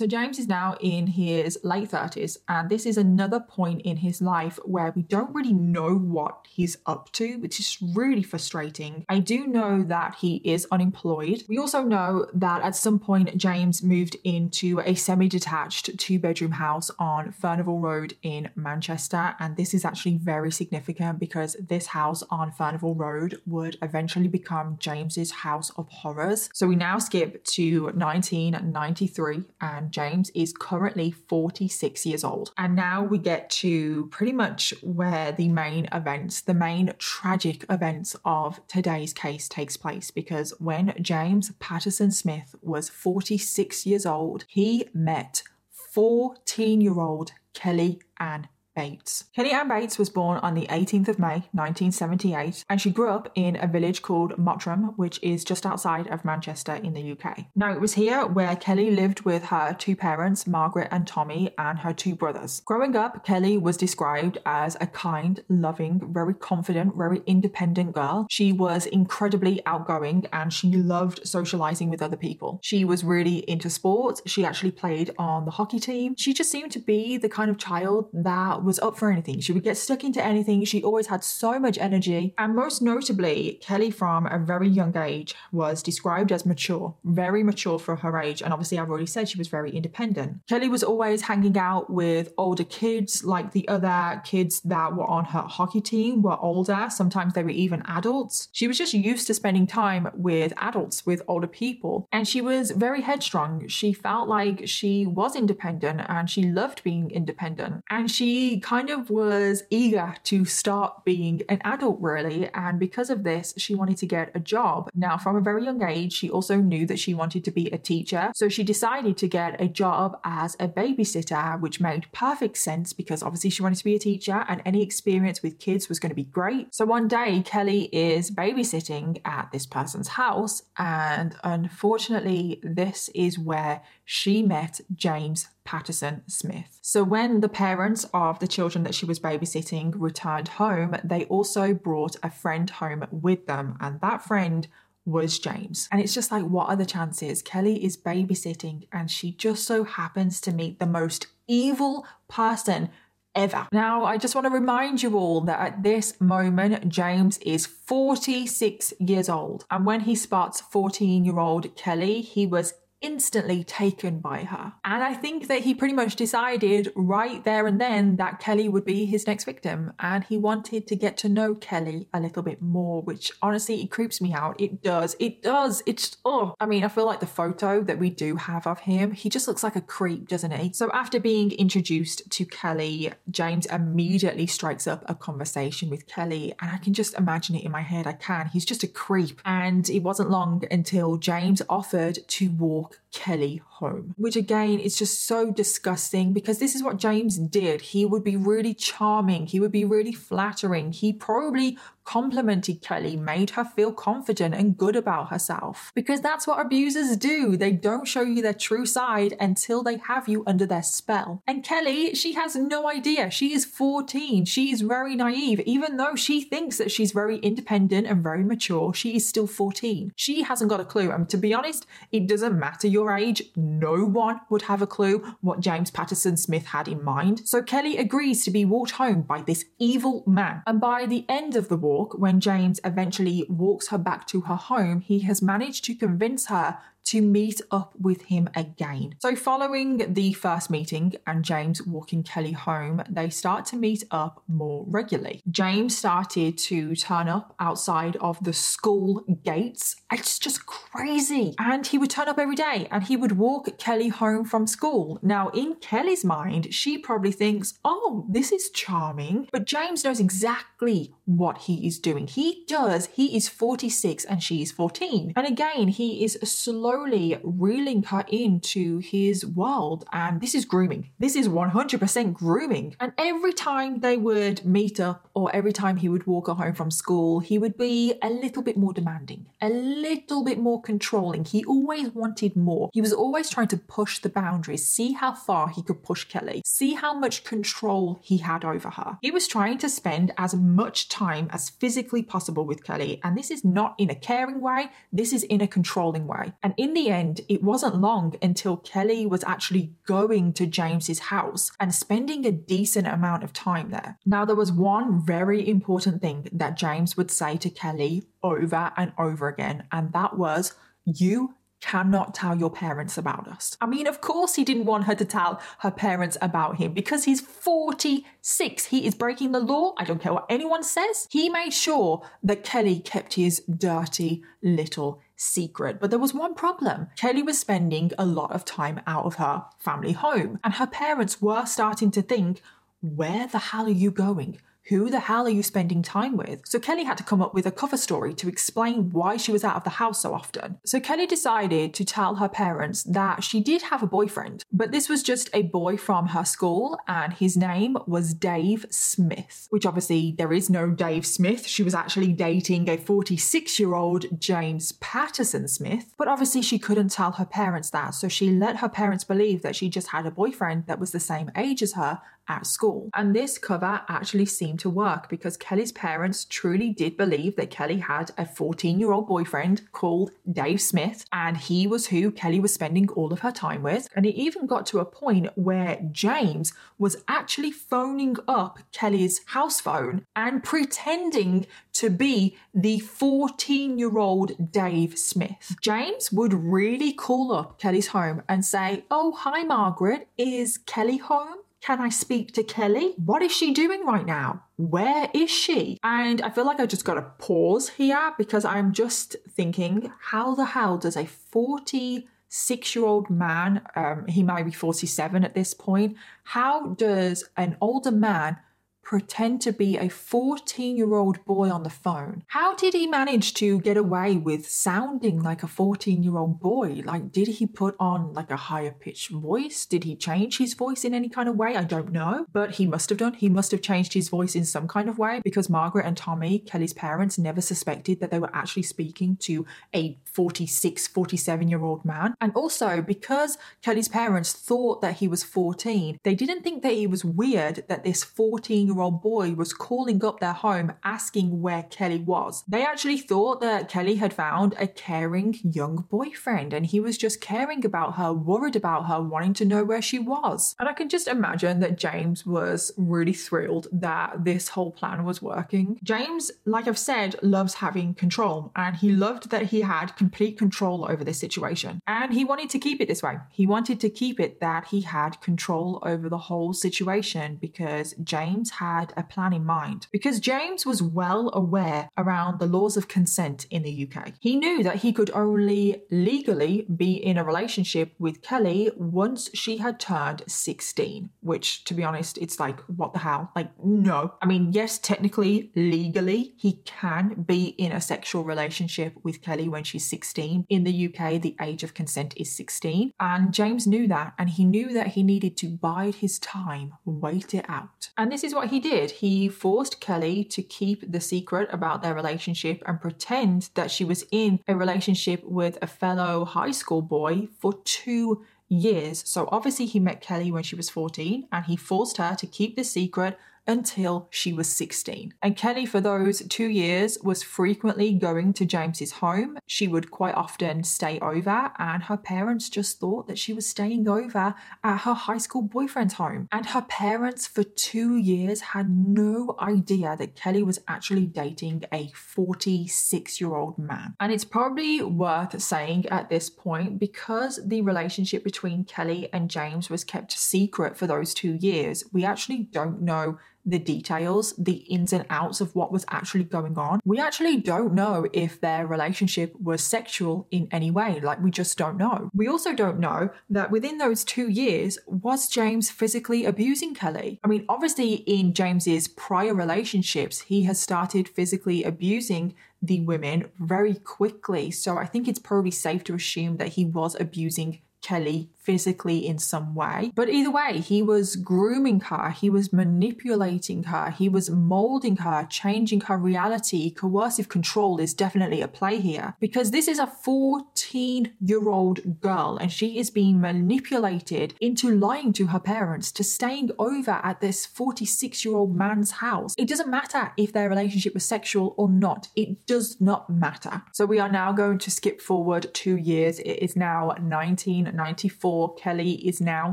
So 0.00 0.06
James 0.06 0.38
is 0.38 0.48
now 0.48 0.76
in 0.80 1.08
his 1.08 1.58
late 1.62 1.90
30s, 1.90 2.38
and 2.48 2.70
this 2.70 2.86
is 2.86 2.96
another 2.96 3.38
point 3.38 3.82
in 3.82 3.98
his 3.98 4.22
life 4.22 4.58
where 4.64 4.94
we 4.96 5.02
don't 5.02 5.34
really 5.34 5.52
know 5.52 5.94
what 5.94 6.46
he's 6.48 6.78
up 6.86 7.12
to, 7.12 7.36
which 7.36 7.60
is 7.60 7.76
really 7.94 8.22
frustrating. 8.22 9.04
I 9.10 9.18
do 9.18 9.46
know 9.46 9.82
that 9.82 10.14
he 10.14 10.36
is 10.36 10.66
unemployed. 10.72 11.44
We 11.50 11.58
also 11.58 11.82
know 11.82 12.24
that 12.32 12.62
at 12.62 12.74
some 12.76 12.98
point 12.98 13.36
James 13.36 13.82
moved 13.82 14.16
into 14.24 14.80
a 14.80 14.94
semi-detached 14.94 15.98
two-bedroom 15.98 16.52
house 16.52 16.90
on 16.98 17.32
Furnival 17.32 17.78
Road 17.78 18.16
in 18.22 18.48
Manchester, 18.54 19.34
and 19.38 19.58
this 19.58 19.74
is 19.74 19.84
actually 19.84 20.16
very 20.16 20.50
significant 20.50 21.18
because 21.18 21.56
this 21.60 21.88
house 21.88 22.22
on 22.30 22.52
Furnival 22.52 22.94
Road 22.94 23.38
would 23.44 23.76
eventually 23.82 24.28
become 24.28 24.78
James's 24.80 25.30
house 25.30 25.70
of 25.76 25.86
horrors. 25.90 26.48
So 26.54 26.66
we 26.66 26.76
now 26.76 26.98
skip 26.98 27.44
to 27.44 27.82
1993 27.92 29.44
and 29.60 29.89
James 29.90 30.30
is 30.30 30.52
currently 30.52 31.10
46 31.10 32.06
years 32.06 32.24
old. 32.24 32.52
And 32.56 32.74
now 32.76 33.02
we 33.02 33.18
get 33.18 33.50
to 33.50 34.06
pretty 34.06 34.32
much 34.32 34.74
where 34.82 35.32
the 35.32 35.48
main 35.48 35.88
events, 35.92 36.40
the 36.40 36.54
main 36.54 36.92
tragic 36.98 37.64
events 37.68 38.16
of 38.24 38.60
today's 38.68 39.12
case 39.12 39.48
takes 39.48 39.76
place 39.76 40.10
because 40.10 40.52
when 40.58 40.94
James 41.00 41.52
Patterson 41.58 42.10
Smith 42.10 42.54
was 42.62 42.88
46 42.88 43.86
years 43.86 44.06
old, 44.06 44.44
he 44.48 44.86
met 44.94 45.42
14 45.70 46.80
year 46.80 46.98
old 46.98 47.32
Kelly 47.52 48.00
Anne 48.18 48.48
Bates. 48.80 49.24
Kelly 49.36 49.50
Ann 49.50 49.68
Bates 49.68 49.98
was 49.98 50.08
born 50.08 50.38
on 50.38 50.54
the 50.54 50.66
18th 50.68 51.08
of 51.08 51.18
May 51.18 51.44
1978 51.52 52.64
and 52.70 52.80
she 52.80 52.88
grew 52.88 53.10
up 53.10 53.30
in 53.34 53.56
a 53.56 53.66
village 53.66 54.00
called 54.00 54.38
Mottram, 54.38 54.94
which 54.96 55.22
is 55.22 55.44
just 55.44 55.66
outside 55.66 56.06
of 56.06 56.24
Manchester 56.24 56.76
in 56.76 56.94
the 56.94 57.12
UK. 57.12 57.44
Now, 57.54 57.74
it 57.74 57.80
was 57.80 57.92
here 57.92 58.24
where 58.26 58.56
Kelly 58.56 58.90
lived 58.90 59.20
with 59.26 59.44
her 59.44 59.76
two 59.78 59.94
parents, 59.94 60.46
Margaret 60.46 60.88
and 60.90 61.06
Tommy, 61.06 61.50
and 61.58 61.80
her 61.80 61.92
two 61.92 62.14
brothers. 62.14 62.62
Growing 62.64 62.96
up, 62.96 63.22
Kelly 63.22 63.58
was 63.58 63.76
described 63.76 64.38
as 64.46 64.78
a 64.80 64.86
kind, 64.86 65.44
loving, 65.50 66.00
very 66.10 66.32
confident, 66.32 66.96
very 66.96 67.20
independent 67.26 67.92
girl. 67.92 68.26
She 68.30 68.50
was 68.50 68.86
incredibly 68.86 69.60
outgoing 69.66 70.24
and 70.32 70.54
she 70.54 70.68
loved 70.72 71.26
socializing 71.28 71.90
with 71.90 72.00
other 72.00 72.16
people. 72.16 72.60
She 72.62 72.86
was 72.86 73.04
really 73.04 73.38
into 73.50 73.68
sports. 73.68 74.22
She 74.24 74.42
actually 74.42 74.70
played 74.70 75.10
on 75.18 75.44
the 75.44 75.50
hockey 75.50 75.80
team. 75.80 76.14
She 76.16 76.32
just 76.32 76.50
seemed 76.50 76.72
to 76.72 76.78
be 76.78 77.18
the 77.18 77.28
kind 77.28 77.50
of 77.50 77.58
child 77.58 78.08
that 78.14 78.69
was 78.70 78.78
up 78.78 78.96
for 78.96 79.10
anything. 79.10 79.40
She 79.40 79.52
would 79.52 79.64
get 79.64 79.76
stuck 79.76 80.04
into 80.04 80.24
anything. 80.24 80.64
She 80.64 80.80
always 80.80 81.08
had 81.08 81.24
so 81.24 81.58
much 81.58 81.76
energy. 81.76 82.34
And 82.38 82.54
most 82.54 82.80
notably, 82.80 83.58
Kelly 83.60 83.90
from 83.90 84.28
a 84.28 84.38
very 84.38 84.68
young 84.68 84.96
age 84.96 85.34
was 85.50 85.82
described 85.82 86.30
as 86.30 86.46
mature, 86.46 86.94
very 87.02 87.42
mature 87.42 87.80
for 87.80 87.96
her 87.96 88.20
age. 88.20 88.42
And 88.42 88.52
obviously, 88.52 88.78
I've 88.78 88.88
already 88.88 89.06
said 89.06 89.28
she 89.28 89.38
was 89.38 89.48
very 89.48 89.72
independent. 89.72 90.46
Kelly 90.48 90.68
was 90.68 90.84
always 90.84 91.22
hanging 91.22 91.58
out 91.58 91.90
with 91.90 92.32
older 92.38 92.62
kids, 92.62 93.24
like 93.24 93.50
the 93.50 93.66
other 93.66 94.22
kids 94.24 94.60
that 94.60 94.94
were 94.94 95.10
on 95.10 95.24
her 95.24 95.42
hockey 95.42 95.80
team 95.80 96.22
were 96.22 96.38
older. 96.38 96.86
Sometimes 96.90 97.34
they 97.34 97.42
were 97.42 97.50
even 97.50 97.82
adults. 97.86 98.48
She 98.52 98.68
was 98.68 98.78
just 98.78 98.94
used 98.94 99.26
to 99.26 99.34
spending 99.34 99.66
time 99.66 100.08
with 100.14 100.52
adults, 100.58 101.04
with 101.04 101.22
older 101.26 101.48
people. 101.48 102.06
And 102.12 102.28
she 102.28 102.40
was 102.40 102.70
very 102.70 103.00
headstrong. 103.00 103.66
She 103.66 103.92
felt 103.92 104.28
like 104.28 104.68
she 104.68 105.06
was 105.06 105.34
independent 105.34 106.02
and 106.08 106.30
she 106.30 106.44
loved 106.44 106.84
being 106.84 107.10
independent. 107.10 107.82
And 107.90 108.08
she 108.08 108.49
kind 108.58 108.90
of 108.90 109.10
was 109.10 109.62
eager 109.70 110.14
to 110.24 110.44
start 110.44 111.04
being 111.04 111.42
an 111.48 111.60
adult, 111.62 112.00
really. 112.00 112.48
And 112.54 112.78
because 112.78 113.10
of 113.10 113.22
this, 113.22 113.54
she 113.56 113.74
wanted 113.74 113.98
to 113.98 114.06
get 114.06 114.30
a 114.34 114.40
job. 114.40 114.90
Now, 114.94 115.16
from 115.16 115.36
a 115.36 115.40
very 115.40 115.64
young 115.64 115.82
age, 115.82 116.12
she 116.12 116.30
also 116.30 116.56
knew 116.56 116.86
that 116.86 116.98
she 116.98 117.14
wanted 117.14 117.44
to 117.44 117.50
be 117.50 117.68
a 117.68 117.78
teacher. 117.78 118.32
So 118.34 118.48
she 118.48 118.64
decided 118.64 119.16
to 119.18 119.28
get 119.28 119.60
a 119.60 119.68
job 119.68 120.18
as 120.24 120.56
a 120.58 120.68
babysitter, 120.68 121.60
which 121.60 121.80
made 121.80 122.10
perfect 122.12 122.56
sense 122.56 122.92
because 122.92 123.22
obviously 123.22 123.50
she 123.50 123.62
wanted 123.62 123.78
to 123.78 123.84
be 123.84 123.94
a 123.94 123.98
teacher 123.98 124.44
and 124.48 124.62
any 124.64 124.82
experience 124.82 125.42
with 125.42 125.58
kids 125.58 125.88
was 125.88 126.00
going 126.00 126.10
to 126.10 126.16
be 126.16 126.24
great. 126.24 126.74
So 126.74 126.84
one 126.84 127.08
day, 127.08 127.42
Kelly 127.44 127.84
is 127.92 128.30
babysitting 128.30 129.20
at 129.24 129.50
this 129.52 129.66
person's 129.66 130.08
house. 130.08 130.62
And 130.78 131.36
unfortunately, 131.44 132.60
this 132.62 133.10
is 133.14 133.38
where 133.38 133.82
she 134.12 134.42
met 134.42 134.80
James 134.92 135.46
Patterson 135.62 136.22
Smith. 136.26 136.80
So, 136.82 137.04
when 137.04 137.42
the 137.42 137.48
parents 137.48 138.04
of 138.12 138.40
the 138.40 138.48
children 138.48 138.82
that 138.82 138.92
she 138.92 139.06
was 139.06 139.20
babysitting 139.20 139.94
returned 139.96 140.48
home, 140.48 140.96
they 141.04 141.26
also 141.26 141.74
brought 141.74 142.16
a 142.20 142.28
friend 142.28 142.68
home 142.68 143.06
with 143.12 143.46
them, 143.46 143.76
and 143.78 144.00
that 144.00 144.24
friend 144.24 144.66
was 145.04 145.38
James. 145.38 145.88
And 145.92 146.00
it's 146.00 146.12
just 146.12 146.32
like, 146.32 146.42
what 146.42 146.68
are 146.68 146.74
the 146.74 146.84
chances? 146.84 147.40
Kelly 147.40 147.84
is 147.84 147.96
babysitting, 147.96 148.88
and 148.90 149.08
she 149.08 149.30
just 149.30 149.62
so 149.62 149.84
happens 149.84 150.40
to 150.40 150.52
meet 150.52 150.80
the 150.80 150.86
most 150.86 151.28
evil 151.46 152.04
person 152.26 152.90
ever. 153.36 153.68
Now, 153.70 154.04
I 154.04 154.18
just 154.18 154.34
want 154.34 154.48
to 154.48 154.52
remind 154.52 155.04
you 155.04 155.16
all 155.16 155.40
that 155.42 155.60
at 155.60 155.82
this 155.84 156.20
moment, 156.20 156.88
James 156.88 157.38
is 157.38 157.64
46 157.64 158.92
years 158.98 159.28
old. 159.28 159.66
And 159.70 159.86
when 159.86 160.00
he 160.00 160.16
spots 160.16 160.60
14 160.60 161.24
year 161.24 161.38
old 161.38 161.76
Kelly, 161.76 162.22
he 162.22 162.44
was 162.44 162.74
instantly 163.00 163.64
taken 163.64 164.18
by 164.18 164.44
her. 164.44 164.74
And 164.84 165.02
I 165.02 165.14
think 165.14 165.48
that 165.48 165.62
he 165.62 165.74
pretty 165.74 165.94
much 165.94 166.16
decided 166.16 166.92
right 166.94 167.42
there 167.44 167.66
and 167.66 167.80
then 167.80 168.16
that 168.16 168.40
Kelly 168.40 168.68
would 168.68 168.84
be 168.84 169.06
his 169.06 169.26
next 169.26 169.44
victim. 169.44 169.92
And 169.98 170.24
he 170.24 170.36
wanted 170.36 170.86
to 170.88 170.96
get 170.96 171.16
to 171.18 171.28
know 171.28 171.54
Kelly 171.54 172.08
a 172.12 172.20
little 172.20 172.42
bit 172.42 172.60
more, 172.60 173.02
which 173.02 173.32
honestly, 173.40 173.82
it 173.82 173.90
creeps 173.90 174.20
me 174.20 174.34
out. 174.34 174.60
It 174.60 174.82
does. 174.82 175.16
It 175.18 175.42
does. 175.42 175.82
It's, 175.86 176.16
oh, 176.24 176.54
I 176.60 176.66
mean, 176.66 176.84
I 176.84 176.88
feel 176.88 177.06
like 177.06 177.20
the 177.20 177.26
photo 177.26 177.82
that 177.82 177.98
we 177.98 178.10
do 178.10 178.36
have 178.36 178.66
of 178.66 178.80
him, 178.80 179.12
he 179.12 179.28
just 179.28 179.48
looks 179.48 179.62
like 179.62 179.76
a 179.76 179.80
creep, 179.80 180.28
doesn't 180.28 180.50
he? 180.50 180.72
So 180.72 180.90
after 180.92 181.18
being 181.18 181.52
introduced 181.52 182.30
to 182.30 182.44
Kelly, 182.44 183.12
James 183.30 183.66
immediately 183.66 184.46
strikes 184.46 184.86
up 184.86 185.04
a 185.06 185.14
conversation 185.14 185.88
with 185.88 186.06
Kelly. 186.06 186.54
And 186.60 186.70
I 186.70 186.76
can 186.76 186.92
just 186.92 187.14
imagine 187.14 187.56
it 187.56 187.64
in 187.64 187.72
my 187.72 187.82
head. 187.82 188.06
I 188.06 188.12
can. 188.12 188.48
He's 188.48 188.64
just 188.64 188.82
a 188.82 188.88
creep. 188.88 189.40
And 189.44 189.88
it 189.88 190.00
wasn't 190.00 190.30
long 190.30 190.64
until 190.70 191.16
James 191.16 191.62
offered 191.68 192.18
to 192.26 192.50
walk 192.50 192.89
Kelly 193.12 193.62
home, 193.64 194.14
which 194.16 194.36
again 194.36 194.78
is 194.78 194.96
just 194.96 195.26
so 195.26 195.50
disgusting 195.50 196.32
because 196.32 196.58
this 196.58 196.74
is 196.74 196.82
what 196.82 196.96
James 196.98 197.38
did. 197.38 197.80
He 197.80 198.04
would 198.04 198.24
be 198.24 198.36
really 198.36 198.74
charming, 198.74 199.46
he 199.46 199.60
would 199.60 199.72
be 199.72 199.84
really 199.84 200.12
flattering. 200.12 200.92
He 200.92 201.12
probably 201.12 201.78
complimented 202.10 202.82
Kelly, 202.82 203.16
made 203.16 203.50
her 203.50 203.64
feel 203.64 203.92
confident 203.92 204.52
and 204.52 204.76
good 204.76 204.96
about 204.96 205.28
herself. 205.28 205.92
Because 205.94 206.20
that's 206.20 206.44
what 206.44 206.58
abusers 206.58 207.16
do. 207.16 207.56
They 207.56 207.70
don't 207.70 208.08
show 208.08 208.22
you 208.22 208.42
their 208.42 208.52
true 208.52 208.84
side 208.84 209.36
until 209.38 209.84
they 209.84 209.98
have 209.98 210.28
you 210.28 210.42
under 210.44 210.66
their 210.66 210.82
spell. 210.82 211.40
And 211.46 211.62
Kelly, 211.62 212.16
she 212.16 212.32
has 212.32 212.56
no 212.56 212.90
idea. 212.90 213.30
She 213.30 213.52
is 213.52 213.64
14. 213.64 214.44
She 214.44 214.72
is 214.72 214.80
very 214.80 215.14
naive. 215.14 215.60
Even 215.60 215.98
though 215.98 216.16
she 216.16 216.42
thinks 216.42 216.78
that 216.78 216.90
she's 216.90 217.12
very 217.12 217.38
independent 217.38 218.08
and 218.08 218.24
very 218.24 218.42
mature, 218.42 218.92
she 218.92 219.14
is 219.14 219.28
still 219.28 219.46
14. 219.46 220.10
She 220.16 220.42
hasn't 220.42 220.68
got 220.68 220.80
a 220.80 220.84
clue. 220.84 221.12
And 221.12 221.28
to 221.28 221.36
be 221.36 221.54
honest, 221.54 221.86
it 222.10 222.26
doesn't 222.26 222.58
matter 222.58 222.88
your 222.88 223.16
age. 223.16 223.40
No 223.54 224.04
one 224.04 224.40
would 224.50 224.62
have 224.62 224.82
a 224.82 224.86
clue 224.88 225.36
what 225.42 225.60
James 225.60 225.92
Patterson 225.92 226.36
Smith 226.36 226.66
had 226.66 226.88
in 226.88 227.04
mind. 227.04 227.46
So 227.46 227.62
Kelly 227.62 227.98
agrees 227.98 228.44
to 228.46 228.50
be 228.50 228.64
walked 228.64 228.92
home 228.92 229.22
by 229.22 229.42
this 229.42 229.64
evil 229.78 230.24
man. 230.26 230.64
And 230.66 230.80
by 230.80 231.06
the 231.06 231.24
end 231.28 231.54
of 231.54 231.68
the 231.68 231.76
walk, 231.76 231.99
when 232.08 232.40
James 232.40 232.80
eventually 232.84 233.46
walks 233.48 233.88
her 233.88 233.98
back 233.98 234.26
to 234.28 234.42
her 234.42 234.56
home, 234.56 235.00
he 235.00 235.20
has 235.20 235.42
managed 235.42 235.84
to 235.84 235.94
convince 235.94 236.46
her 236.46 236.78
to 237.10 237.22
meet 237.22 237.60
up 237.70 237.94
with 238.00 238.22
him 238.22 238.48
again. 238.54 239.14
So, 239.18 239.34
following 239.34 240.14
the 240.14 240.32
first 240.32 240.70
meeting 240.70 241.14
and 241.26 241.44
James 241.44 241.84
walking 241.84 242.22
Kelly 242.22 242.52
home, 242.52 243.02
they 243.08 243.30
start 243.30 243.64
to 243.66 243.76
meet 243.76 244.04
up 244.10 244.42
more 244.48 244.84
regularly. 244.86 245.40
James 245.50 245.96
started 245.96 246.58
to 246.58 246.94
turn 246.94 247.28
up 247.28 247.54
outside 247.58 248.16
of 248.16 248.42
the 248.44 248.52
school 248.52 249.24
gates. 249.44 249.96
It's 250.12 250.38
just 250.38 250.66
crazy. 250.66 251.54
And 251.58 251.86
he 251.86 251.98
would 251.98 252.10
turn 252.10 252.28
up 252.28 252.38
every 252.38 252.56
day 252.56 252.86
and 252.90 253.02
he 253.02 253.16
would 253.16 253.32
walk 253.32 253.78
Kelly 253.78 254.08
home 254.08 254.44
from 254.44 254.66
school. 254.66 255.18
Now, 255.22 255.48
in 255.48 255.76
Kelly's 255.76 256.24
mind, 256.24 256.72
she 256.72 256.98
probably 256.98 257.32
thinks, 257.32 257.74
oh, 257.84 258.26
this 258.30 258.52
is 258.52 258.70
charming. 258.70 259.48
But 259.52 259.66
James 259.66 260.04
knows 260.04 260.20
exactly 260.20 261.14
what 261.36 261.58
he 261.58 261.86
is 261.86 261.98
doing. 261.98 262.26
He 262.26 262.64
does. 262.66 263.06
He 263.12 263.36
is 263.36 263.48
46 263.48 264.24
and 264.24 264.42
she 264.42 264.62
is 264.62 264.72
14. 264.72 265.32
And 265.36 265.46
again, 265.46 265.88
he 265.88 266.24
is 266.24 266.38
slowly 266.42 267.38
reeling 267.42 268.02
her 268.04 268.24
into 268.28 268.98
his 268.98 269.46
world. 269.46 270.04
And 270.12 270.40
this 270.40 270.54
is 270.54 270.64
grooming. 270.64 271.10
This 271.18 271.36
is 271.36 271.48
100% 271.48 272.32
grooming. 272.32 272.96
And 273.00 273.12
every 273.18 273.52
time 273.52 274.00
they 274.00 274.16
would 274.16 274.64
meet 274.64 274.98
up, 275.00 275.28
or 275.34 275.54
every 275.54 275.72
time 275.72 275.96
he 275.96 276.08
would 276.08 276.26
walk 276.26 276.48
her 276.48 276.54
home 276.54 276.74
from 276.74 276.90
school, 276.90 277.40
he 277.40 277.58
would 277.58 277.76
be 277.76 278.14
a 278.22 278.28
little 278.28 278.62
bit 278.62 278.76
more 278.76 278.92
demanding, 278.92 279.46
a 279.60 279.68
little 279.68 280.44
bit 280.44 280.58
more 280.58 280.82
controlling. 280.82 281.44
He 281.44 281.64
always 281.64 282.10
wanted 282.10 282.56
more. 282.56 282.90
He 282.92 283.00
was 283.00 283.12
always 283.12 283.48
trying 283.48 283.68
to 283.68 283.76
push 283.76 284.18
the 284.18 284.28
boundaries, 284.28 284.86
see 284.86 285.12
how 285.12 285.32
far 285.32 285.68
he 285.68 285.82
could 285.82 286.02
push 286.02 286.24
Kelly, 286.24 286.62
see 286.64 286.94
how 286.94 287.14
much 287.14 287.44
control 287.44 288.18
he 288.22 288.38
had 288.38 288.64
over 288.64 288.90
her. 288.90 289.18
He 289.22 289.30
was 289.30 289.46
trying 289.46 289.78
to 289.78 289.88
spend 289.88 290.32
as 290.36 290.54
much 290.54 291.08
time 291.08 291.19
as 291.20 291.68
physically 291.68 292.22
possible 292.22 292.64
with 292.64 292.84
Kelly. 292.84 293.20
And 293.22 293.36
this 293.36 293.50
is 293.50 293.64
not 293.64 293.94
in 293.98 294.10
a 294.10 294.14
caring 294.14 294.60
way, 294.60 294.90
this 295.12 295.32
is 295.32 295.42
in 295.44 295.60
a 295.60 295.66
controlling 295.66 296.26
way. 296.26 296.52
And 296.62 296.74
in 296.76 296.94
the 296.94 297.10
end, 297.10 297.42
it 297.48 297.62
wasn't 297.62 297.96
long 298.00 298.34
until 298.40 298.78
Kelly 298.78 299.26
was 299.26 299.44
actually 299.44 299.92
going 300.06 300.52
to 300.54 300.66
James's 300.66 301.18
house 301.18 301.72
and 301.78 301.94
spending 301.94 302.46
a 302.46 302.52
decent 302.52 303.06
amount 303.06 303.44
of 303.44 303.52
time 303.52 303.90
there. 303.90 304.18
Now, 304.24 304.44
there 304.44 304.56
was 304.56 304.72
one 304.72 305.24
very 305.24 305.68
important 305.68 306.22
thing 306.22 306.48
that 306.52 306.76
James 306.76 307.16
would 307.16 307.30
say 307.30 307.56
to 307.58 307.70
Kelly 307.70 308.24
over 308.42 308.92
and 308.96 309.12
over 309.18 309.48
again, 309.48 309.84
and 309.92 310.12
that 310.12 310.38
was, 310.38 310.74
You 311.04 311.54
cannot 311.80 312.34
tell 312.34 312.56
your 312.56 312.70
parents 312.70 313.16
about 313.16 313.48
us. 313.48 313.76
I 313.80 313.86
mean, 313.86 314.06
of 314.06 314.20
course, 314.20 314.54
he 314.54 314.64
didn't 314.64 314.84
want 314.84 315.04
her 315.04 315.14
to 315.14 315.24
tell 315.24 315.60
her 315.78 315.90
parents 315.90 316.36
about 316.40 316.76
him 316.76 316.92
because 316.92 317.24
he's 317.24 317.40
46. 317.40 318.86
He 318.86 319.06
is 319.06 319.14
breaking 319.14 319.52
the 319.52 319.60
law. 319.60 319.94
I 319.96 320.04
don't 320.04 320.20
care 320.20 320.34
what 320.34 320.46
anyone 320.48 320.82
says. 320.82 321.26
He 321.30 321.48
made 321.48 321.72
sure 321.72 322.22
that 322.42 322.64
Kelly 322.64 323.00
kept 323.00 323.34
his 323.34 323.60
dirty 323.60 324.42
little 324.62 325.20
secret. 325.36 325.98
But 326.00 326.10
there 326.10 326.18
was 326.18 326.34
one 326.34 326.54
problem. 326.54 327.08
Kelly 327.16 327.42
was 327.42 327.58
spending 327.58 328.12
a 328.18 328.26
lot 328.26 328.52
of 328.52 328.64
time 328.64 329.00
out 329.06 329.24
of 329.24 329.36
her 329.36 329.64
family 329.78 330.12
home, 330.12 330.58
and 330.62 330.74
her 330.74 330.86
parents 330.86 331.40
were 331.40 331.64
starting 331.64 332.10
to 332.10 332.22
think, 332.22 332.60
where 333.00 333.46
the 333.46 333.58
hell 333.58 333.86
are 333.86 333.90
you 333.90 334.10
going? 334.10 334.60
Who 334.90 335.08
the 335.08 335.20
hell 335.20 335.46
are 335.46 335.50
you 335.50 335.62
spending 335.62 336.02
time 336.02 336.36
with? 336.36 336.62
So 336.66 336.80
Kelly 336.80 337.04
had 337.04 337.16
to 337.18 337.22
come 337.22 337.40
up 337.40 337.54
with 337.54 337.64
a 337.64 337.70
cover 337.70 337.96
story 337.96 338.34
to 338.34 338.48
explain 338.48 339.10
why 339.10 339.36
she 339.36 339.52
was 339.52 339.62
out 339.62 339.76
of 339.76 339.84
the 339.84 339.90
house 339.90 340.22
so 340.22 340.34
often. 340.34 340.80
So 340.84 340.98
Kelly 340.98 341.28
decided 341.28 341.94
to 341.94 342.04
tell 342.04 342.34
her 342.34 342.48
parents 342.48 343.04
that 343.04 343.44
she 343.44 343.60
did 343.60 343.82
have 343.82 344.02
a 344.02 344.08
boyfriend, 344.08 344.64
but 344.72 344.90
this 344.90 345.08
was 345.08 345.22
just 345.22 345.48
a 345.54 345.62
boy 345.62 345.96
from 345.96 346.26
her 346.28 346.44
school 346.44 346.98
and 347.06 347.32
his 347.32 347.56
name 347.56 347.98
was 348.08 348.34
Dave 348.34 348.84
Smith, 348.90 349.68
which 349.70 349.86
obviously 349.86 350.34
there 350.36 350.52
is 350.52 350.68
no 350.68 350.90
Dave 350.90 351.24
Smith. 351.24 351.68
She 351.68 351.84
was 351.84 351.94
actually 351.94 352.32
dating 352.32 352.88
a 352.88 352.96
46 352.96 353.78
year 353.78 353.94
old 353.94 354.40
James 354.40 354.90
Patterson 354.90 355.68
Smith, 355.68 356.12
but 356.18 356.26
obviously 356.26 356.62
she 356.62 356.80
couldn't 356.80 357.12
tell 357.12 357.30
her 357.30 357.46
parents 357.46 357.90
that, 357.90 358.10
so 358.10 358.26
she 358.26 358.50
let 358.50 358.78
her 358.78 358.88
parents 358.88 359.22
believe 359.22 359.62
that 359.62 359.76
she 359.76 359.88
just 359.88 360.08
had 360.08 360.26
a 360.26 360.32
boyfriend 360.32 360.88
that 360.88 360.98
was 360.98 361.12
the 361.12 361.20
same 361.20 361.52
age 361.56 361.80
as 361.80 361.92
her 361.92 362.20
at 362.48 362.66
school. 362.66 363.10
And 363.14 363.34
this 363.34 363.58
cover 363.58 364.02
actually 364.08 364.46
seemed 364.46 364.80
to 364.80 364.90
work 364.90 365.28
because 365.28 365.56
Kelly's 365.56 365.92
parents 365.92 366.44
truly 366.44 366.90
did 366.90 367.16
believe 367.16 367.56
that 367.56 367.70
Kelly 367.70 367.98
had 367.98 368.32
a 368.36 368.46
14 368.46 368.98
year 368.98 369.12
old 369.12 369.28
boyfriend 369.28 369.90
called 369.92 370.30
Dave 370.50 370.80
Smith, 370.80 371.24
and 371.32 371.56
he 371.56 371.86
was 371.86 372.08
who 372.08 372.30
Kelly 372.30 372.60
was 372.60 372.74
spending 372.74 373.08
all 373.10 373.32
of 373.32 373.40
her 373.40 373.52
time 373.52 373.82
with. 373.82 374.08
And 374.14 374.26
it 374.26 374.34
even 374.34 374.66
got 374.66 374.86
to 374.86 374.98
a 374.98 375.04
point 375.04 375.48
where 375.56 376.00
James 376.10 376.72
was 376.98 377.16
actually 377.28 377.70
phoning 377.70 378.36
up 378.48 378.80
Kelly's 378.92 379.40
house 379.46 379.80
phone 379.80 380.26
and 380.34 380.62
pretending 380.62 381.66
to 381.94 382.10
be 382.10 382.56
the 382.74 382.98
14 382.98 383.98
year 383.98 384.18
old 384.18 384.72
Dave 384.72 385.18
Smith. 385.18 385.76
James 385.80 386.32
would 386.32 386.52
really 386.52 387.12
call 387.12 387.52
up 387.52 387.78
Kelly's 387.78 388.08
home 388.08 388.42
and 388.48 388.64
say, 388.64 389.04
Oh, 389.10 389.32
hi, 389.32 389.62
Margaret, 389.62 390.28
is 390.36 390.78
Kelly 390.78 391.18
home? 391.18 391.56
Can 391.80 392.00
I 392.00 392.10
speak 392.10 392.52
to 392.54 392.62
Kelly? 392.62 393.14
What 393.16 393.42
is 393.42 393.52
she 393.52 393.72
doing 393.72 394.04
right 394.04 394.26
now? 394.26 394.64
Where 394.76 395.30
is 395.32 395.50
she? 395.50 395.98
And 396.02 396.42
I 396.42 396.50
feel 396.50 396.66
like 396.66 396.78
I 396.78 396.86
just 396.86 397.06
got 397.06 397.14
to 397.14 397.22
pause 397.38 397.88
here 397.88 398.32
because 398.36 398.66
I'm 398.66 398.92
just 398.92 399.36
thinking, 399.48 400.12
how 400.20 400.54
the 400.54 400.66
hell 400.66 400.98
does 400.98 401.16
a 401.16 401.24
46 401.24 402.94
year 402.94 403.04
old 403.04 403.30
man, 403.30 403.80
um, 403.96 404.26
he 404.28 404.42
might 404.42 404.64
be 404.64 404.72
47 404.72 405.42
at 405.42 405.54
this 405.54 405.72
point, 405.72 406.16
how 406.44 406.88
does 406.88 407.48
an 407.56 407.78
older 407.80 408.12
man 408.12 408.58
pretend 409.02 409.60
to 409.62 409.72
be 409.72 409.96
a 409.96 410.08
14 410.08 410.96
year 410.96 411.14
old 411.14 411.44
boy 411.44 411.70
on 411.70 411.82
the 411.82 411.90
phone. 411.90 412.44
How 412.48 412.74
did 412.74 412.94
he 412.94 413.06
manage 413.06 413.54
to 413.54 413.80
get 413.80 413.96
away 413.96 414.36
with 414.36 414.68
sounding 414.68 415.42
like 415.42 415.62
a 415.62 415.68
14 415.68 416.22
year 416.22 416.36
old 416.36 416.60
boy? 416.60 417.02
Like, 417.04 417.32
did 417.32 417.48
he 417.48 417.66
put 417.66 417.96
on 417.98 418.32
like 418.32 418.50
a 418.50 418.56
higher 418.56 418.92
pitched 418.92 419.30
voice? 419.30 419.86
Did 419.86 420.04
he 420.04 420.16
change 420.16 420.58
his 420.58 420.74
voice 420.74 421.04
in 421.04 421.14
any 421.14 421.28
kind 421.28 421.48
of 421.48 421.56
way? 421.56 421.76
I 421.76 421.84
don't 421.84 422.12
know, 422.12 422.46
but 422.52 422.72
he 422.72 422.86
must 422.86 423.08
have 423.10 423.18
done. 423.18 423.34
He 423.34 423.48
must 423.48 423.70
have 423.70 423.82
changed 423.82 424.12
his 424.12 424.28
voice 424.28 424.54
in 424.54 424.64
some 424.64 424.86
kind 424.86 425.08
of 425.08 425.18
way 425.18 425.40
because 425.42 425.68
Margaret 425.68 426.06
and 426.06 426.16
Tommy, 426.16 426.60
Kelly's 426.60 426.92
parents, 426.92 427.38
never 427.38 427.60
suspected 427.60 428.20
that 428.20 428.30
they 428.30 428.38
were 428.38 428.54
actually 428.54 428.82
speaking 428.82 429.36
to 429.38 429.66
a 429.94 430.18
46, 430.24 431.08
47 431.08 431.68
year 431.68 431.82
old 431.82 432.04
man. 432.04 432.34
And 432.40 432.52
also 432.54 433.02
because 433.02 433.58
Kelly's 433.82 434.08
parents 434.08 434.52
thought 434.52 435.00
that 435.00 435.16
he 435.16 435.28
was 435.28 435.42
14, 435.42 436.18
they 436.22 436.34
didn't 436.34 436.62
think 436.62 436.82
that 436.82 436.92
he 436.92 437.06
was 437.06 437.24
weird 437.24 437.84
that 437.88 438.04
this 438.04 438.22
14 438.22 438.89
year 438.90 439.00
old 439.00 439.22
boy 439.22 439.54
was 439.54 439.72
calling 439.72 440.24
up 440.24 440.40
their 440.40 440.52
home 440.52 440.92
asking 441.04 441.60
where 441.60 441.84
Kelly 441.84 442.18
was. 442.18 442.64
They 442.68 442.84
actually 442.84 443.18
thought 443.18 443.60
that 443.60 443.88
Kelly 443.88 444.16
had 444.16 444.32
found 444.32 444.74
a 444.78 444.86
caring 444.86 445.58
young 445.62 446.06
boyfriend 446.10 446.72
and 446.72 446.86
he 446.86 447.00
was 447.00 447.16
just 447.16 447.40
caring 447.40 447.84
about 447.84 448.16
her, 448.16 448.32
worried 448.32 448.76
about 448.76 449.06
her, 449.06 449.22
wanting 449.22 449.54
to 449.54 449.64
know 449.64 449.84
where 449.84 450.02
she 450.02 450.18
was. 450.18 450.74
And 450.78 450.88
I 450.88 450.92
can 450.92 451.08
just 451.08 451.28
imagine 451.28 451.80
that 451.80 451.98
James 451.98 452.44
was 452.44 452.92
really 452.96 453.32
thrilled 453.32 453.86
that 453.92 454.44
this 454.44 454.68
whole 454.68 454.90
plan 454.90 455.24
was 455.24 455.40
working. 455.40 455.98
James, 456.02 456.50
like 456.64 456.88
I've 456.88 456.98
said, 456.98 457.36
loves 457.42 457.74
having 457.74 458.14
control 458.14 458.72
and 458.76 458.96
he 458.96 459.10
loved 459.10 459.50
that 459.50 459.66
he 459.66 459.82
had 459.82 460.16
complete 460.16 460.58
control 460.58 461.06
over 461.08 461.24
this 461.24 461.38
situation. 461.38 462.00
And 462.06 462.32
he 462.32 462.44
wanted 462.44 462.70
to 462.70 462.78
keep 462.78 463.00
it 463.00 463.08
this 463.08 463.22
way. 463.22 463.36
He 463.50 463.66
wanted 463.66 464.00
to 464.00 464.10
keep 464.10 464.40
it 464.40 464.60
that 464.60 464.86
he 464.86 465.02
had 465.02 465.40
control 465.40 466.02
over 466.02 466.28
the 466.28 466.38
whole 466.38 466.72
situation 466.72 467.56
because 467.60 468.14
James 468.24 468.70
had 468.80 469.12
a 469.16 469.22
plan 469.22 469.52
in 469.52 469.64
mind. 469.64 470.06
Because 470.10 470.40
James 470.40 470.86
was 470.86 471.02
well 471.02 471.50
aware 471.52 472.08
around 472.16 472.58
the 472.58 472.66
laws 472.66 472.96
of 472.96 473.08
consent 473.08 473.66
in 473.70 473.82
the 473.82 474.08
UK. 474.08 474.32
He 474.40 474.56
knew 474.56 474.82
that 474.82 474.96
he 474.96 475.12
could 475.12 475.30
only 475.32 476.02
legally 476.10 476.86
be 476.96 477.12
in 477.12 477.36
a 477.36 477.44
relationship 477.44 478.14
with 478.18 478.42
Kelly 478.42 478.90
once 478.96 479.50
she 479.54 479.76
had 479.76 480.00
turned 480.00 480.42
16, 480.46 481.30
which 481.40 481.84
to 481.84 481.94
be 481.94 482.02
honest, 482.02 482.38
it's 482.38 482.58
like, 482.58 482.80
what 482.86 483.12
the 483.12 483.18
hell? 483.18 483.50
Like, 483.54 483.70
no. 483.84 484.34
I 484.40 484.46
mean, 484.46 484.72
yes, 484.72 484.98
technically, 484.98 485.70
legally, 485.76 486.54
he 486.56 486.80
can 486.84 487.44
be 487.46 487.74
in 487.84 487.92
a 487.92 488.00
sexual 488.00 488.44
relationship 488.44 489.14
with 489.22 489.42
Kelly 489.42 489.68
when 489.68 489.84
she's 489.84 490.06
16. 490.08 490.64
In 490.68 490.84
the 490.84 491.06
UK, 491.06 491.40
the 491.40 491.56
age 491.60 491.82
of 491.82 491.92
consent 491.92 492.32
is 492.36 492.56
16. 492.56 493.12
And 493.20 493.52
James 493.52 493.86
knew 493.86 494.08
that, 494.08 494.32
and 494.38 494.48
he 494.48 494.64
knew 494.64 494.92
that 494.94 495.08
he 495.08 495.22
needed 495.22 495.56
to 495.58 495.68
bide 495.68 496.16
his 496.16 496.38
time, 496.38 496.94
wait 497.04 497.52
it 497.52 497.66
out. 497.68 498.10
And 498.16 498.32
this 498.32 498.42
is 498.42 498.54
what 498.54 498.69
he 498.70 498.80
did. 498.80 499.10
He 499.10 499.48
forced 499.48 500.00
Kelly 500.00 500.44
to 500.44 500.62
keep 500.62 501.10
the 501.10 501.20
secret 501.20 501.68
about 501.72 502.02
their 502.02 502.14
relationship 502.14 502.82
and 502.86 503.00
pretend 503.00 503.70
that 503.74 503.90
she 503.90 504.04
was 504.04 504.24
in 504.30 504.60
a 504.66 504.74
relationship 504.74 505.44
with 505.44 505.78
a 505.82 505.86
fellow 505.86 506.44
high 506.44 506.70
school 506.70 507.02
boy 507.02 507.48
for 507.58 507.74
two 507.84 508.44
years. 508.68 509.22
So 509.26 509.48
obviously, 509.52 509.86
he 509.86 510.00
met 510.00 510.20
Kelly 510.20 510.50
when 510.50 510.62
she 510.62 510.76
was 510.76 510.88
14 510.88 511.48
and 511.52 511.64
he 511.66 511.76
forced 511.76 512.16
her 512.16 512.34
to 512.36 512.46
keep 512.46 512.76
the 512.76 512.84
secret 512.84 513.38
until 513.70 514.26
she 514.30 514.52
was 514.52 514.68
16. 514.68 515.32
And 515.40 515.56
Kelly, 515.56 515.86
for 515.86 516.00
those 516.00 516.40
two 516.48 516.66
years, 516.66 517.16
was 517.22 517.44
frequently 517.44 518.12
going 518.12 518.52
to 518.54 518.66
James's 518.66 519.12
home. 519.12 519.58
She 519.66 519.86
would 519.86 520.10
quite 520.10 520.34
often 520.34 520.82
stay 520.82 521.20
over, 521.20 521.70
and 521.78 522.02
her 522.02 522.16
parents 522.16 522.68
just 522.68 522.98
thought 522.98 523.28
that 523.28 523.38
she 523.38 523.52
was 523.52 523.68
staying 523.68 524.08
over 524.08 524.54
at 524.82 524.98
her 524.98 525.14
high 525.14 525.38
school 525.38 525.62
boyfriend's 525.62 526.14
home. 526.14 526.48
And 526.50 526.66
her 526.66 526.82
parents, 526.82 527.46
for 527.46 527.62
two 527.62 528.16
years, 528.16 528.60
had 528.60 528.90
no 528.90 529.56
idea 529.60 530.16
that 530.18 530.34
Kelly 530.34 530.64
was 530.64 530.80
actually 530.88 531.26
dating 531.26 531.84
a 531.92 532.10
46 532.14 533.40
year 533.40 533.54
old 533.54 533.78
man. 533.78 534.16
And 534.18 534.32
it's 534.32 534.44
probably 534.44 535.00
worth 535.02 535.62
saying 535.62 536.06
at 536.06 536.28
this 536.28 536.50
point 536.50 536.98
because 536.98 537.60
the 537.64 537.82
relationship 537.82 538.42
between 538.42 538.84
Kelly 538.84 539.28
and 539.32 539.48
James 539.48 539.88
was 539.88 540.02
kept 540.02 540.32
secret 540.32 540.96
for 540.96 541.06
those 541.06 541.32
two 541.34 541.54
years, 541.60 542.02
we 542.12 542.24
actually 542.24 542.64
don't 542.64 543.00
know 543.00 543.38
the 543.64 543.78
details, 543.78 544.54
the 544.56 544.84
ins 544.88 545.12
and 545.12 545.26
outs 545.30 545.60
of 545.60 545.74
what 545.74 545.92
was 545.92 546.04
actually 546.08 546.44
going 546.44 546.78
on. 546.78 547.00
We 547.04 547.18
actually 547.18 547.58
don't 547.58 547.94
know 547.94 548.26
if 548.32 548.60
their 548.60 548.86
relationship 548.86 549.54
was 549.60 549.82
sexual 549.82 550.46
in 550.50 550.68
any 550.70 550.90
way. 550.90 551.20
Like, 551.20 551.42
we 551.42 551.50
just 551.50 551.76
don't 551.76 551.96
know. 551.96 552.30
We 552.34 552.48
also 552.48 552.74
don't 552.74 552.98
know 552.98 553.30
that 553.50 553.70
within 553.70 553.98
those 553.98 554.24
two 554.24 554.48
years, 554.48 554.98
was 555.06 555.48
James 555.48 555.90
physically 555.90 556.44
abusing 556.44 556.94
Kelly? 556.94 557.40
I 557.44 557.48
mean, 557.48 557.64
obviously, 557.68 558.14
in 558.14 558.54
James's 558.54 559.08
prior 559.08 559.54
relationships, 559.54 560.40
he 560.40 560.62
has 560.62 560.80
started 560.80 561.28
physically 561.28 561.84
abusing 561.84 562.54
the 562.82 563.00
women 563.00 563.50
very 563.58 563.94
quickly. 563.94 564.70
So 564.70 564.96
I 564.96 565.04
think 565.04 565.28
it's 565.28 565.38
probably 565.38 565.70
safe 565.70 566.02
to 566.04 566.14
assume 566.14 566.56
that 566.56 566.68
he 566.68 566.86
was 566.86 567.14
abusing 567.20 567.80
Kelly 568.02 568.48
physically 568.70 569.26
in 569.26 569.36
some 569.36 569.74
way. 569.74 570.12
But 570.14 570.28
either 570.28 570.52
way, 570.52 570.78
he 570.78 571.02
was 571.02 571.34
grooming 571.34 571.98
her, 572.02 572.30
he 572.30 572.48
was 572.48 572.72
manipulating 572.72 573.82
her, 573.84 574.10
he 574.10 574.28
was 574.28 574.48
molding 574.48 575.16
her, 575.16 575.44
changing 575.50 576.02
her 576.02 576.16
reality. 576.16 576.92
Coercive 576.92 577.48
control 577.48 577.98
is 577.98 578.14
definitely 578.14 578.60
a 578.60 578.68
play 578.68 579.00
here 579.00 579.34
because 579.40 579.72
this 579.72 579.88
is 579.88 579.98
a 579.98 580.06
14 580.06 581.32
year 581.40 581.68
old 581.68 582.20
girl 582.20 582.58
and 582.60 582.70
she 582.70 582.96
is 582.96 583.10
being 583.10 583.40
manipulated 583.40 584.54
into 584.60 584.88
lying 584.88 585.32
to 585.32 585.48
her 585.48 585.58
parents, 585.58 586.12
to 586.12 586.22
staying 586.22 586.70
over 586.78 587.18
at 587.24 587.40
this 587.40 587.66
46 587.66 588.44
year 588.44 588.54
old 588.54 588.76
man's 588.76 589.10
house. 589.10 589.56
It 589.58 589.66
doesn't 589.66 589.90
matter 589.90 590.30
if 590.36 590.52
their 590.52 590.68
relationship 590.68 591.14
was 591.14 591.24
sexual 591.24 591.74
or 591.76 591.88
not, 591.88 592.28
it 592.36 592.68
does 592.68 593.00
not 593.00 593.28
matter. 593.28 593.82
So 593.90 594.06
we 594.06 594.20
are 594.20 594.30
now 594.30 594.52
going 594.52 594.78
to 594.78 594.92
skip 594.92 595.20
forward 595.20 595.66
two 595.74 595.96
years. 595.96 596.38
It 596.38 596.62
is 596.62 596.76
now 596.76 597.08
1994 597.08 598.59
Kelly 598.68 599.12
is 599.26 599.40
now 599.40 599.72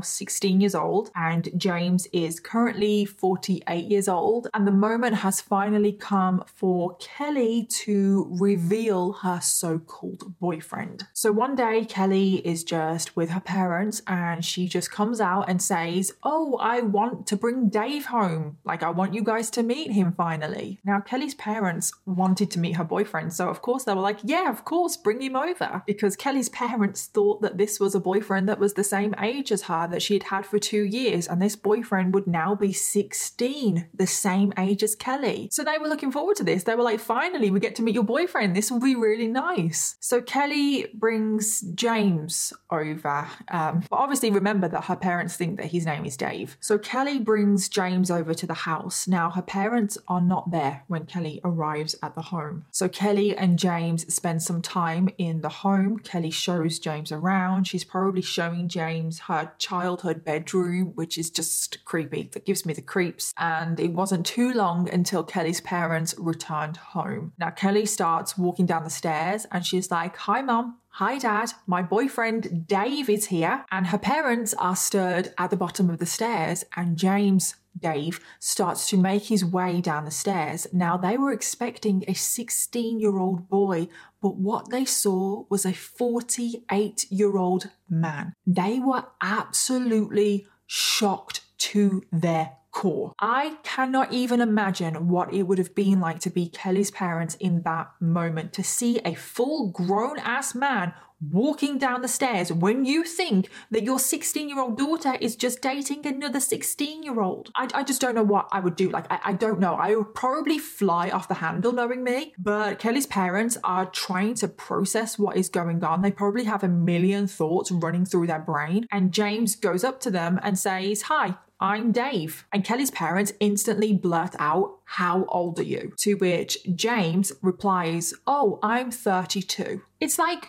16 0.00 0.60
years 0.60 0.74
old 0.74 1.10
and 1.14 1.48
James 1.56 2.06
is 2.12 2.40
currently 2.40 3.04
48 3.04 3.84
years 3.84 4.08
old. 4.08 4.48
And 4.54 4.66
the 4.66 4.72
moment 4.72 5.16
has 5.16 5.40
finally 5.40 5.92
come 5.92 6.44
for 6.46 6.96
Kelly 6.96 7.66
to 7.70 8.26
reveal 8.40 9.12
her 9.12 9.40
so 9.40 9.78
called 9.78 10.38
boyfriend. 10.40 11.06
So 11.12 11.32
one 11.32 11.54
day, 11.54 11.84
Kelly 11.84 12.36
is 12.46 12.64
just 12.64 13.16
with 13.16 13.30
her 13.30 13.40
parents 13.40 14.02
and 14.06 14.44
she 14.44 14.68
just 14.68 14.90
comes 14.90 15.20
out 15.20 15.48
and 15.48 15.60
says, 15.60 16.12
Oh, 16.22 16.56
I 16.60 16.80
want 16.80 17.26
to 17.28 17.36
bring 17.36 17.68
Dave 17.68 18.06
home. 18.06 18.58
Like, 18.64 18.82
I 18.82 18.90
want 18.90 19.14
you 19.14 19.22
guys 19.22 19.50
to 19.50 19.62
meet 19.62 19.92
him 19.92 20.12
finally. 20.12 20.80
Now, 20.84 21.00
Kelly's 21.00 21.34
parents 21.34 21.92
wanted 22.06 22.50
to 22.52 22.58
meet 22.58 22.76
her 22.76 22.84
boyfriend. 22.84 23.32
So, 23.32 23.48
of 23.48 23.62
course, 23.62 23.84
they 23.84 23.94
were 23.94 24.00
like, 24.00 24.18
Yeah, 24.22 24.50
of 24.50 24.64
course, 24.64 24.96
bring 24.96 25.20
him 25.20 25.36
over. 25.36 25.82
Because 25.86 26.16
Kelly's 26.16 26.48
parents 26.48 27.06
thought 27.06 27.42
that 27.42 27.58
this 27.58 27.80
was 27.80 27.94
a 27.94 28.00
boyfriend 28.00 28.48
that 28.48 28.58
was 28.58 28.67
was 28.68 28.74
the 28.74 28.84
same 28.84 29.14
age 29.18 29.50
as 29.50 29.62
her 29.62 29.88
that 29.88 30.02
she 30.02 30.12
had 30.12 30.24
had 30.24 30.44
for 30.44 30.58
two 30.58 30.82
years, 30.82 31.26
and 31.26 31.40
this 31.40 31.56
boyfriend 31.56 32.12
would 32.12 32.26
now 32.26 32.54
be 32.54 32.70
16, 32.70 33.88
the 33.94 34.06
same 34.06 34.52
age 34.58 34.82
as 34.82 34.94
Kelly. 34.94 35.48
So 35.50 35.64
they 35.64 35.78
were 35.78 35.88
looking 35.88 36.12
forward 36.12 36.36
to 36.36 36.44
this. 36.44 36.64
They 36.64 36.74
were 36.74 36.82
like, 36.82 37.00
finally, 37.00 37.50
we 37.50 37.60
get 37.60 37.74
to 37.76 37.82
meet 37.82 37.94
your 37.94 38.04
boyfriend. 38.04 38.54
This 38.54 38.70
will 38.70 38.78
be 38.78 38.94
really 38.94 39.26
nice. 39.26 39.96
So 40.00 40.20
Kelly 40.20 40.88
brings 40.92 41.62
James 41.62 42.52
over. 42.70 43.26
Um, 43.50 43.84
but 43.88 43.96
obviously, 43.96 44.30
remember 44.30 44.68
that 44.68 44.84
her 44.84 44.96
parents 44.96 45.34
think 45.34 45.56
that 45.56 45.72
his 45.72 45.86
name 45.86 46.04
is 46.04 46.18
Dave. 46.18 46.58
So 46.60 46.76
Kelly 46.76 47.18
brings 47.18 47.70
James 47.70 48.10
over 48.10 48.34
to 48.34 48.46
the 48.46 48.52
house. 48.52 49.08
Now, 49.08 49.30
her 49.30 49.40
parents 49.40 49.96
are 50.08 50.20
not 50.20 50.50
there 50.50 50.82
when 50.88 51.06
Kelly 51.06 51.40
arrives 51.42 51.94
at 52.02 52.14
the 52.14 52.20
home. 52.20 52.66
So 52.70 52.86
Kelly 52.86 53.34
and 53.34 53.58
James 53.58 54.12
spend 54.12 54.42
some 54.42 54.60
time 54.60 55.08
in 55.16 55.40
the 55.40 55.48
home. 55.48 56.00
Kelly 56.00 56.30
shows 56.30 56.78
James 56.78 57.10
around. 57.10 57.66
She's 57.66 57.84
probably 57.84 58.20
showing 58.20 58.57
James 58.66 59.20
her 59.20 59.52
childhood 59.58 60.24
bedroom, 60.24 60.92
which 60.94 61.18
is 61.18 61.30
just 61.30 61.84
creepy. 61.84 62.30
That 62.32 62.46
gives 62.46 62.64
me 62.64 62.72
the 62.72 62.82
creeps. 62.82 63.34
And 63.36 63.78
it 63.78 63.92
wasn't 63.92 64.26
too 64.26 64.52
long 64.52 64.88
until 64.88 65.22
Kelly's 65.22 65.60
parents 65.60 66.14
returned 66.18 66.78
home. 66.78 67.32
Now, 67.38 67.50
Kelly 67.50 67.84
starts 67.84 68.38
walking 68.38 68.66
down 68.66 68.84
the 68.84 68.90
stairs 68.90 69.46
and 69.52 69.64
she's 69.64 69.90
like, 69.90 70.16
Hi, 70.16 70.40
mom. 70.40 70.78
Hi, 70.92 71.16
Dad. 71.18 71.52
My 71.66 71.80
boyfriend 71.80 72.66
Dave 72.66 73.08
is 73.08 73.26
here. 73.26 73.64
And 73.70 73.86
her 73.88 73.98
parents 73.98 74.52
are 74.54 74.74
stood 74.74 75.32
at 75.38 75.50
the 75.50 75.56
bottom 75.56 75.90
of 75.90 75.98
the 75.98 76.06
stairs, 76.06 76.64
and 76.74 76.96
James, 76.96 77.54
Dave, 77.80 78.20
starts 78.38 78.88
to 78.90 78.96
make 78.96 79.24
his 79.24 79.44
way 79.44 79.80
down 79.80 80.04
the 80.04 80.10
stairs. 80.10 80.66
Now, 80.72 80.96
they 80.96 81.16
were 81.16 81.32
expecting 81.32 82.04
a 82.06 82.14
16 82.14 83.00
year 83.00 83.18
old 83.18 83.48
boy, 83.48 83.88
but 84.20 84.36
what 84.36 84.70
they 84.70 84.84
saw 84.84 85.44
was 85.48 85.64
a 85.64 85.72
48 85.72 87.06
year 87.10 87.36
old 87.36 87.70
man. 87.88 88.34
They 88.46 88.78
were 88.78 89.04
absolutely 89.22 90.46
shocked 90.66 91.42
to 91.58 92.02
their 92.12 92.52
core. 92.70 93.12
I 93.18 93.56
cannot 93.62 94.12
even 94.12 94.40
imagine 94.40 95.08
what 95.08 95.32
it 95.32 95.44
would 95.44 95.58
have 95.58 95.74
been 95.74 96.00
like 96.00 96.20
to 96.20 96.30
be 96.30 96.48
Kelly's 96.48 96.90
parents 96.90 97.34
in 97.36 97.62
that 97.62 97.90
moment 98.00 98.52
to 98.54 98.62
see 98.62 99.00
a 99.04 99.14
full 99.14 99.70
grown 99.70 100.18
ass 100.18 100.54
man 100.54 100.92
walking 101.20 101.78
down 101.78 102.02
the 102.02 102.08
stairs 102.08 102.52
when 102.52 102.84
you 102.84 103.04
think 103.04 103.48
that 103.70 103.82
your 103.82 103.98
16 103.98 104.48
year 104.48 104.60
old 104.60 104.78
daughter 104.78 105.14
is 105.20 105.36
just 105.36 105.60
dating 105.60 106.06
another 106.06 106.40
16 106.40 107.02
year 107.02 107.20
old. 107.20 107.50
I, 107.56 107.68
I, 107.74 107.82
just 107.82 108.00
don't 108.00 108.14
know 108.14 108.22
what 108.22 108.48
I 108.52 108.60
would 108.60 108.76
do. 108.76 108.90
Like, 108.90 109.10
I, 109.10 109.20
I 109.24 109.32
don't 109.32 109.58
know. 109.58 109.74
I 109.74 109.94
would 109.94 110.14
probably 110.14 110.58
fly 110.58 111.10
off 111.10 111.28
the 111.28 111.34
handle 111.34 111.72
knowing 111.72 112.04
me. 112.04 112.34
But 112.38 112.78
Kelly's 112.78 113.06
parents 113.06 113.58
are 113.64 113.86
trying 113.86 114.34
to 114.34 114.48
process 114.48 115.18
what 115.18 115.36
is 115.36 115.48
going 115.48 115.82
on. 115.82 116.02
They 116.02 116.10
probably 116.10 116.44
have 116.44 116.62
a 116.62 116.68
million 116.68 117.26
thoughts 117.26 117.70
running 117.70 118.04
through 118.04 118.28
their 118.28 118.40
brain. 118.40 118.86
And 118.90 119.12
James 119.12 119.56
goes 119.56 119.84
up 119.84 120.00
to 120.00 120.10
them 120.10 120.38
and 120.42 120.58
says, 120.58 121.02
Hi, 121.02 121.34
I'm 121.60 121.90
Dave. 121.90 122.46
And 122.52 122.64
Kelly's 122.64 122.92
parents 122.92 123.32
instantly 123.40 123.92
blurt 123.92 124.36
out, 124.38 124.78
How 124.84 125.24
old 125.24 125.58
are 125.58 125.64
you? 125.64 125.92
To 125.98 126.14
which 126.14 126.58
James 126.74 127.32
replies, 127.42 128.14
Oh, 128.26 128.60
I'm 128.62 128.92
32. 128.92 129.82
It's 130.00 130.18
like, 130.18 130.48